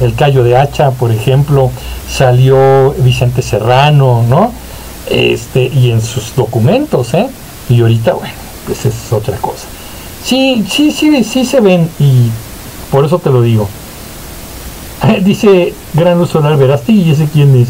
[0.00, 1.70] el Cayo de Hacha, por ejemplo,
[2.10, 4.52] salió Vicente Serrano, ¿no?
[5.08, 7.28] Este, y en sus documentos, ¿eh?
[7.70, 8.34] Y ahorita, bueno,
[8.66, 9.66] pues es otra cosa.
[10.24, 12.30] Sí, sí, sí, sí se ven, y
[12.90, 13.68] por eso te lo digo.
[15.24, 17.68] Dice Gran Luz Solar Verasti, y ese quién es.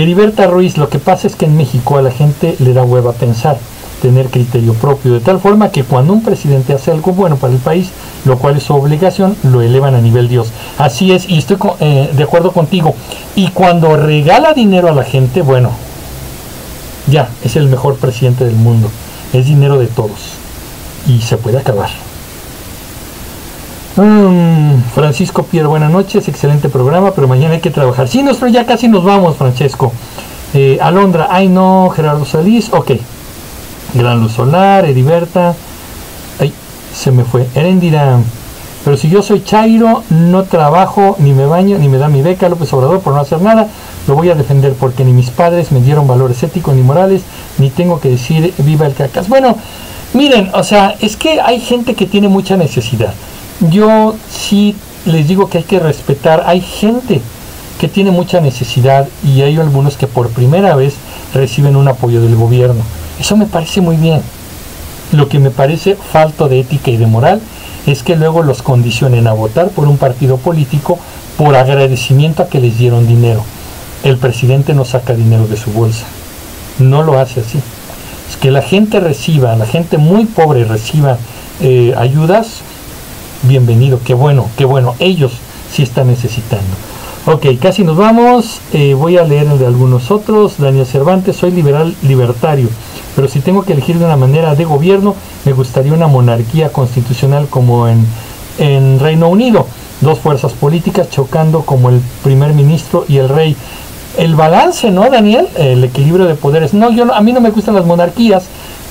[0.00, 3.12] Heriberta Ruiz, lo que pasa es que en México a la gente le da hueva
[3.12, 3.58] pensar
[4.02, 7.58] tener criterio propio, de tal forma que cuando un presidente hace algo bueno para el
[7.58, 7.90] país,
[8.24, 10.48] lo cual es su obligación, lo elevan a nivel Dios.
[10.78, 12.94] Así es, y estoy eh, de acuerdo contigo.
[13.34, 15.70] Y cuando regala dinero a la gente, bueno,
[17.06, 18.90] ya, es el mejor presidente del mundo.
[19.32, 20.34] Es dinero de todos.
[21.06, 21.90] Y se puede acabar.
[23.96, 28.08] Mm, Francisco Pierre, buenas noches, excelente programa, pero mañana hay que trabajar.
[28.08, 29.92] Sí, nosotros ya casi nos vamos, Francesco.
[30.52, 32.92] Eh, Alondra, ay no, Gerardo Salís, ok,
[33.96, 35.54] Gran Luz Solar, Heriberta.
[36.38, 36.52] Ay,
[36.94, 37.46] se me fue.
[37.54, 38.18] Erendira.
[38.84, 42.48] Pero si yo soy Chairo, no trabajo, ni me baño, ni me da mi beca
[42.48, 43.68] López Obrador por no hacer nada,
[44.06, 47.22] lo voy a defender porque ni mis padres me dieron valores éticos ni morales,
[47.58, 49.28] ni tengo que decir viva el cacas.
[49.28, 49.56] Bueno,
[50.12, 53.12] miren, o sea, es que hay gente que tiene mucha necesidad.
[53.72, 57.20] Yo sí les digo que hay que respetar, hay gente
[57.80, 60.94] que tiene mucha necesidad y hay algunos que por primera vez
[61.34, 62.82] reciben un apoyo del gobierno.
[63.18, 64.20] Eso me parece muy bien.
[65.12, 67.40] Lo que me parece falto de ética y de moral
[67.86, 70.98] es que luego los condicionen a votar por un partido político
[71.36, 73.44] por agradecimiento a que les dieron dinero.
[74.02, 76.06] El presidente no saca dinero de su bolsa.
[76.78, 77.60] No lo hace así.
[78.28, 81.18] Es que la gente reciba, la gente muy pobre reciba
[81.60, 82.60] eh, ayudas,
[83.42, 84.94] bienvenido, qué bueno, qué bueno.
[84.98, 85.32] Ellos
[85.72, 86.85] sí están necesitando.
[87.28, 88.60] Ok, casi nos vamos.
[88.72, 90.58] Eh, voy a leer el de algunos otros.
[90.58, 92.68] Daniel Cervantes, soy liberal libertario,
[93.16, 97.48] pero si tengo que elegir de una manera de gobierno, me gustaría una monarquía constitucional
[97.48, 99.66] como en, Reino Unido.
[100.02, 103.56] Dos fuerzas políticas chocando como el primer ministro y el rey.
[104.16, 105.48] El balance, ¿no, Daniel?
[105.56, 106.74] El equilibrio de poderes.
[106.74, 108.44] No, yo a mí no me gustan las monarquías,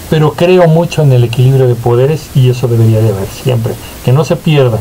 [0.10, 4.12] pero creo mucho en el equilibrio de poderes y eso debería de haber siempre, que
[4.12, 4.80] no se pierda.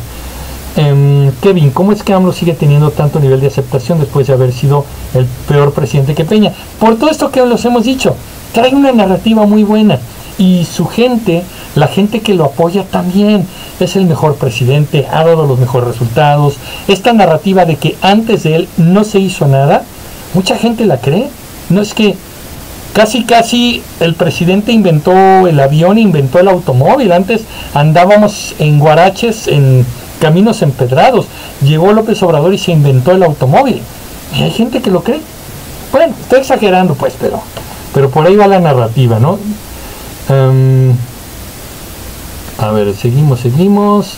[0.76, 4.52] Em, Kevin, ¿cómo es que AMLO sigue teniendo tanto nivel de aceptación después de haber
[4.52, 4.84] sido
[5.14, 6.52] el peor presidente que Peña?
[6.80, 8.16] Por todo esto que los hemos dicho,
[8.52, 10.01] trae una narrativa muy buena
[10.36, 11.44] y su gente,
[11.76, 13.46] la gente que lo apoya también,
[13.78, 16.56] es el mejor presidente, ha dado los mejores resultados.
[16.88, 19.84] Esta narrativa de que antes de él no se hizo nada,
[20.32, 21.28] mucha gente la cree.
[21.70, 22.16] No es que
[22.94, 27.10] Casi, casi el presidente inventó el avión, inventó el automóvil.
[27.10, 27.42] Antes
[27.74, 29.84] andábamos en guaraches, en
[30.20, 31.27] caminos empedrados.
[31.62, 33.81] Llegó López Obrador y se inventó el automóvil.
[34.36, 35.20] Y hay gente que lo cree.
[35.93, 37.41] Bueno, estoy exagerando pues, pero,
[37.93, 39.39] pero por ahí va la narrativa, ¿no?
[40.28, 40.93] Em,
[42.59, 44.15] a ver, seguimos, seguimos.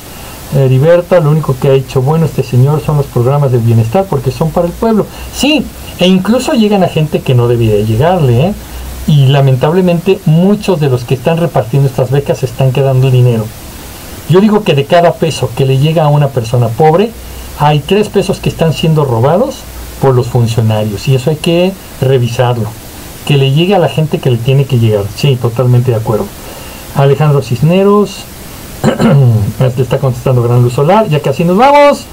[0.54, 4.30] Heriberta, lo único que ha hecho bueno este señor son los programas de bienestar porque
[4.30, 5.04] son para el pueblo.
[5.34, 5.66] Sí,
[5.98, 8.54] e incluso llegan a gente que no debía llegarle, ¿eh?
[9.08, 13.44] Y lamentablemente muchos de los que están repartiendo estas becas están quedando dinero.
[14.28, 17.10] Yo digo que de cada peso que le llega a una persona pobre,
[17.58, 19.60] hay tres pesos que están siendo robados
[20.00, 22.68] por los funcionarios y eso hay que revisarlo.
[23.26, 25.04] Que le llegue a la gente que le tiene que llegar.
[25.16, 26.26] Sí, totalmente de acuerdo.
[26.96, 28.24] Alejandro Cisneros,
[29.60, 32.04] le está contestando Gran Luz Solar, ya casi nos vamos.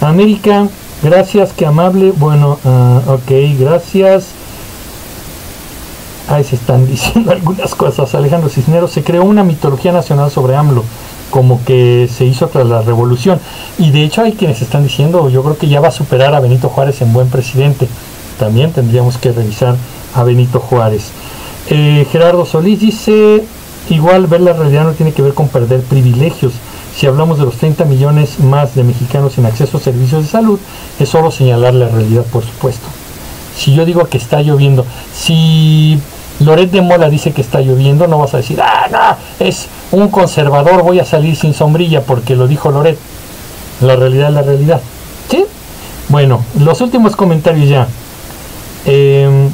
[0.00, 0.68] América,
[1.02, 2.12] gracias, qué amable.
[2.16, 4.26] Bueno, ah, ok, gracias.
[6.28, 8.14] Ahí se están diciendo algunas cosas.
[8.14, 10.84] Alejandro Cisneros, se creó una mitología nacional sobre AMLO,
[11.32, 13.40] como que se hizo tras la revolución.
[13.78, 16.40] Y de hecho hay quienes están diciendo, yo creo que ya va a superar a
[16.40, 17.88] Benito Juárez en buen presidente.
[18.38, 19.74] También tendríamos que revisar
[20.14, 21.10] a Benito Juárez.
[21.68, 23.44] Eh, Gerardo Solís dice,
[23.88, 26.52] igual ver la realidad no tiene que ver con perder privilegios.
[26.94, 30.60] Si hablamos de los 30 millones más de mexicanos sin acceso a servicios de salud,
[31.00, 32.86] es solo señalar la realidad, por supuesto.
[33.56, 34.84] Si yo digo que está lloviendo,
[35.14, 35.98] si
[36.44, 40.08] Loret de Mola dice que está lloviendo, no vas a decir, ah, no, es un
[40.08, 42.98] conservador, voy a salir sin sombrilla porque lo dijo Loret.
[43.80, 44.80] La realidad es la realidad.
[45.28, 45.44] ¿Sí?
[46.08, 47.88] Bueno, los últimos comentarios ya.
[48.84, 49.50] Em,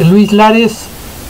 [0.00, 0.80] Luis Lares,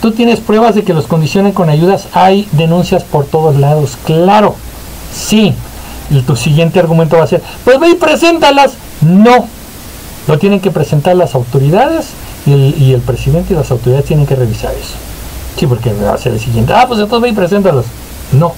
[0.01, 2.07] tú tienes pruebas de que los condicionen con ayudas.
[2.13, 3.97] Hay denuncias por todos lados.
[4.05, 4.55] Claro,
[5.13, 5.53] sí.
[6.09, 8.73] Y tu siguiente argumento va a ser, pues ve y preséntalas.
[9.01, 9.47] No,
[10.27, 12.07] lo tienen que presentar las autoridades
[12.45, 14.95] y el, presidente y las autoridades tienen que revisar eso.
[15.57, 16.73] Sí, porque va a ser el siguiente.
[16.73, 17.85] Ah, pues entonces ve y preséntalos.
[18.31, 18.53] No.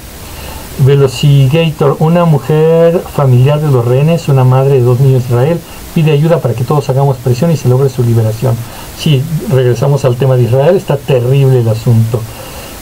[0.79, 5.59] Velocigator, una mujer familiar de los rehenes, una madre de dos niños de Israel,
[5.93, 8.55] pide ayuda para que todos hagamos presión y se logre su liberación.
[8.97, 12.21] Sí, regresamos al tema de Israel, está terrible el asunto.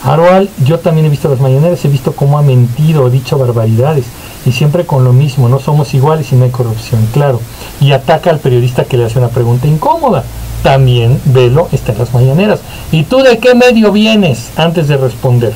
[0.04, 4.06] Arual, yo también he visto las mañaneras, he visto cómo ha mentido, ha dicho barbaridades,
[4.46, 7.42] y siempre con lo mismo, no somos iguales y no hay corrupción, claro.
[7.82, 10.24] Y ataca al periodista que le hace una pregunta incómoda.
[10.64, 12.60] También velo está en las mañaneras.
[12.92, 15.54] ¿Y tú de qué medio vienes antes de responder?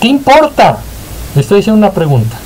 [0.00, 0.78] ¿Qué importa?
[1.34, 2.36] Le estoy haciendo una pregunta.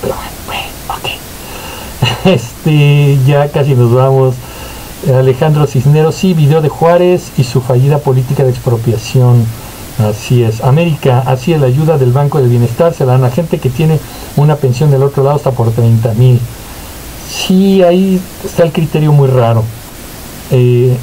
[0.00, 0.14] Pero
[0.46, 2.26] bueno, ok.
[2.34, 4.34] Este, ya casi nos vamos.
[5.08, 9.44] Alejandro Cisneros, sí, video de Juárez y su fallida política de expropiación.
[9.98, 10.62] Así es.
[10.62, 13.68] América, así es, la ayuda del Banco de Bienestar se la dan a gente que
[13.68, 13.98] tiene
[14.36, 16.40] una pensión del otro lado hasta por 30 mil.
[17.28, 19.64] Sí, ahí está el criterio muy raro.
[20.52, 20.96] Eh,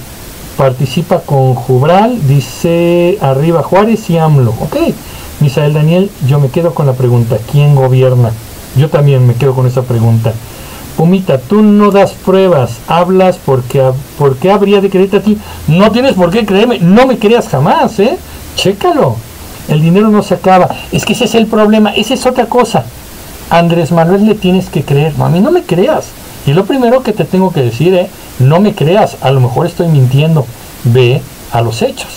[0.58, 4.54] participa con Jubral, dice arriba Juárez y AMLO.
[4.62, 4.78] Ok,
[5.40, 8.32] Misael Daniel, yo me quedo con la pregunta, ¿quién gobierna?
[8.78, 10.34] Yo también me quedo con esa pregunta.
[10.96, 13.82] Pumita, tú no das pruebas, hablas porque,
[14.18, 15.38] porque habría de creerte a ti.
[15.68, 18.18] No tienes por qué creerme, no me creas jamás, ¿eh?
[18.56, 19.16] Chécalo.
[19.70, 20.68] El dinero no se acaba.
[20.92, 21.94] Es que ese es el problema.
[21.96, 22.84] Esa es otra cosa.
[23.50, 25.18] Andrés Manuel le tienes que creer.
[25.18, 26.08] No, a mí no me creas.
[26.50, 28.10] Y lo primero que te tengo que decir es, ¿eh?
[28.40, 30.48] no me creas, a lo mejor estoy mintiendo.
[30.84, 31.22] Ve
[31.52, 32.10] a los hechos.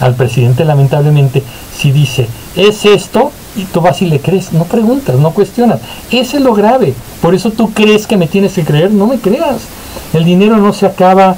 [0.00, 1.42] Al presidente lamentablemente,
[1.76, 2.26] si dice,
[2.56, 5.80] es esto, y tú vas y le crees, no preguntas, no cuestionas.
[6.10, 6.94] Ese es lo grave.
[7.20, 9.60] Por eso tú crees que me tienes que creer, no me creas.
[10.14, 11.36] El dinero no se acaba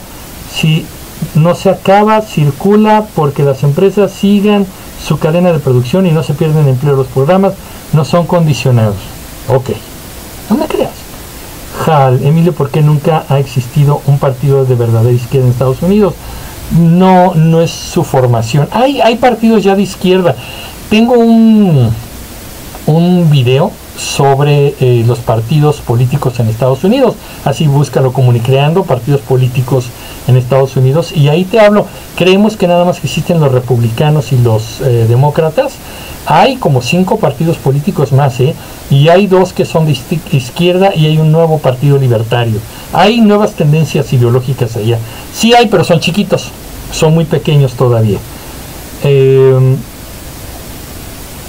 [0.55, 0.87] si
[1.35, 4.65] no se acaba, circula porque las empresas sigan
[5.05, 6.95] su cadena de producción y no se pierden empleo.
[6.95, 7.55] Los programas
[7.93, 8.95] no son condicionados.
[9.49, 9.71] Ok,
[10.51, 10.98] no me creas.
[11.89, 16.15] Emilio, ¿por qué nunca ha existido un partido de verdadera izquierda en Estados Unidos?
[16.79, 18.69] No, no es su formación.
[18.73, 20.37] Hay, hay partidos ya de izquierda.
[20.91, 21.91] Tengo un,
[22.87, 27.15] un video sobre eh, los partidos políticos en Estados Unidos.
[27.45, 29.87] Así búscalo como creando partidos políticos
[30.29, 31.13] en Estados Unidos.
[31.17, 31.87] Y ahí te hablo,
[32.17, 35.73] creemos que nada más existen los republicanos y los eh, demócratas.
[36.27, 38.55] Hay como cinco partidos políticos más, ¿eh?
[38.91, 39.97] Y hay dos que son de
[40.33, 42.61] izquierda y hay un nuevo partido libertario.
[42.93, 44.99] Hay nuevas tendencias ideológicas allá.
[45.33, 46.51] Sí hay, pero son chiquitos.
[46.93, 48.19] Son muy pequeños todavía.
[49.05, 49.77] Eh,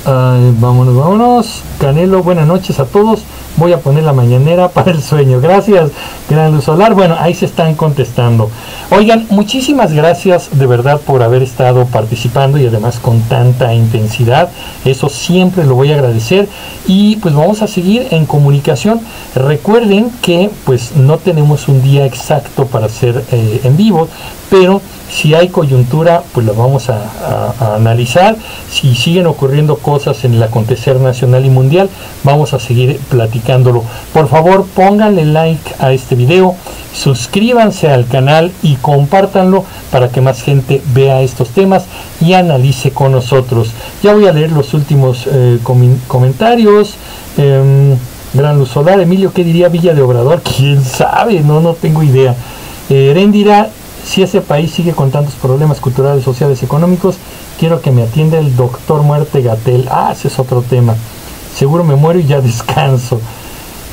[0.05, 1.61] vámonos, vámonos.
[1.79, 3.21] Canelo, buenas noches a todos.
[3.59, 5.41] Voy a poner la mañanera para el sueño.
[5.41, 5.91] Gracias,
[6.29, 6.93] Gran Luz Solar.
[6.93, 8.49] Bueno, ahí se están contestando.
[8.89, 14.49] Oigan, muchísimas gracias de verdad por haber estado participando y además con tanta intensidad.
[14.85, 16.47] Eso siempre lo voy a agradecer.
[16.87, 19.01] Y pues vamos a seguir en comunicación.
[19.35, 24.07] Recuerden que pues no tenemos un día exacto para hacer eh, en vivo,
[24.49, 24.81] pero
[25.11, 28.35] si hay coyuntura, pues la vamos a, analizar.
[28.69, 31.89] Si siguen ocurriendo cosas en el acontecer nacional y mundial,
[32.23, 33.83] vamos a seguir platicándolo.
[34.13, 36.55] Por favor, pónganle like a este video,
[36.93, 41.85] suscríbanse al canal y compártanlo para que más gente vea estos temas
[42.21, 43.71] y analice con nosotros.
[44.03, 45.59] Ya voy a leer los últimos eh,
[46.07, 46.95] comentarios.
[47.37, 47.95] Em,
[48.31, 50.41] Gran Luz Solar, Emilio, ¿qué diría Villa de Obrador?
[50.57, 51.39] ¿Quién sabe?
[51.41, 52.35] No, no tengo idea.
[52.89, 53.69] Eh, Erendira,
[54.09, 57.17] si ese país sigue con tantos problemas culturales, sociales, económicos,
[57.59, 59.87] quiero que me atienda el doctor Muerte Gatel.
[59.91, 60.95] Ah, ese es otro tema.
[61.55, 63.21] Seguro me muero y ya descanso.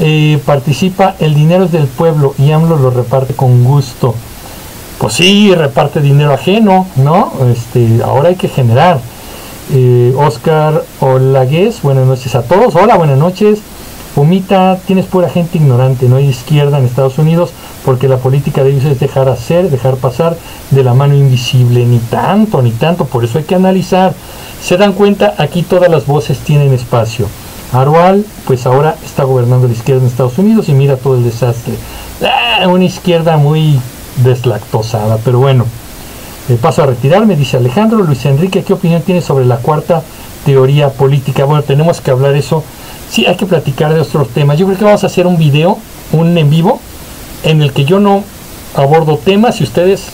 [0.01, 4.15] Eh, participa, el dinero es del pueblo y AMLO lo reparte con gusto.
[4.99, 7.33] Pues sí, reparte dinero ajeno, ¿no?
[7.53, 9.01] Este, ahora hay que generar.
[9.71, 12.75] Eh, Oscar Olagués, buenas noches a todos.
[12.75, 13.59] Hola, buenas noches.
[14.15, 17.51] Pumita, tienes pura gente ignorante, no hay izquierda en Estados Unidos
[17.87, 20.37] porque la política de ellos es dejar hacer, dejar pasar
[20.71, 24.13] de la mano invisible, ni tanto, ni tanto, por eso hay que analizar.
[24.61, 27.27] Se dan cuenta, aquí todas las voces tienen espacio.
[27.73, 31.75] Arual, pues ahora está gobernando la izquierda en Estados Unidos y mira todo el desastre.
[32.23, 33.79] Ah, una izquierda muy
[34.25, 35.65] deslactosada, pero bueno,
[36.61, 38.03] paso a retirarme, dice Alejandro.
[38.03, 40.03] Luis Enrique, ¿qué opinión tienes sobre la cuarta
[40.45, 41.45] teoría política?
[41.45, 42.65] Bueno, tenemos que hablar eso
[43.11, 44.59] sí hay que platicar de otros temas.
[44.59, 45.79] Yo creo que vamos a hacer un video,
[46.13, 46.81] un en vivo,
[47.43, 48.25] en el que yo no
[48.75, 50.07] abordo temas y ustedes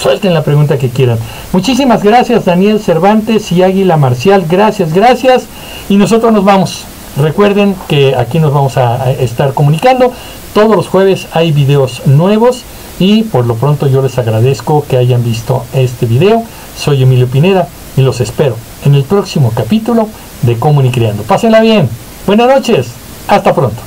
[0.00, 1.18] suelten la pregunta que quieran.
[1.52, 4.44] Muchísimas gracias Daniel Cervantes y Águila Marcial.
[4.48, 5.44] Gracias, gracias.
[5.88, 6.84] Y nosotros nos vamos.
[7.16, 10.12] Recuerden que aquí nos vamos a estar comunicando.
[10.52, 12.62] Todos los jueves hay videos nuevos
[12.98, 16.42] y por lo pronto yo les agradezco que hayan visto este video.
[16.76, 20.08] Soy Emilio Pineda y los espero en el próximo capítulo
[20.42, 21.22] de Comunicreando.
[21.22, 21.88] Pásenla bien.
[22.26, 22.88] Buenas noches,
[23.28, 23.80] hasta pronto.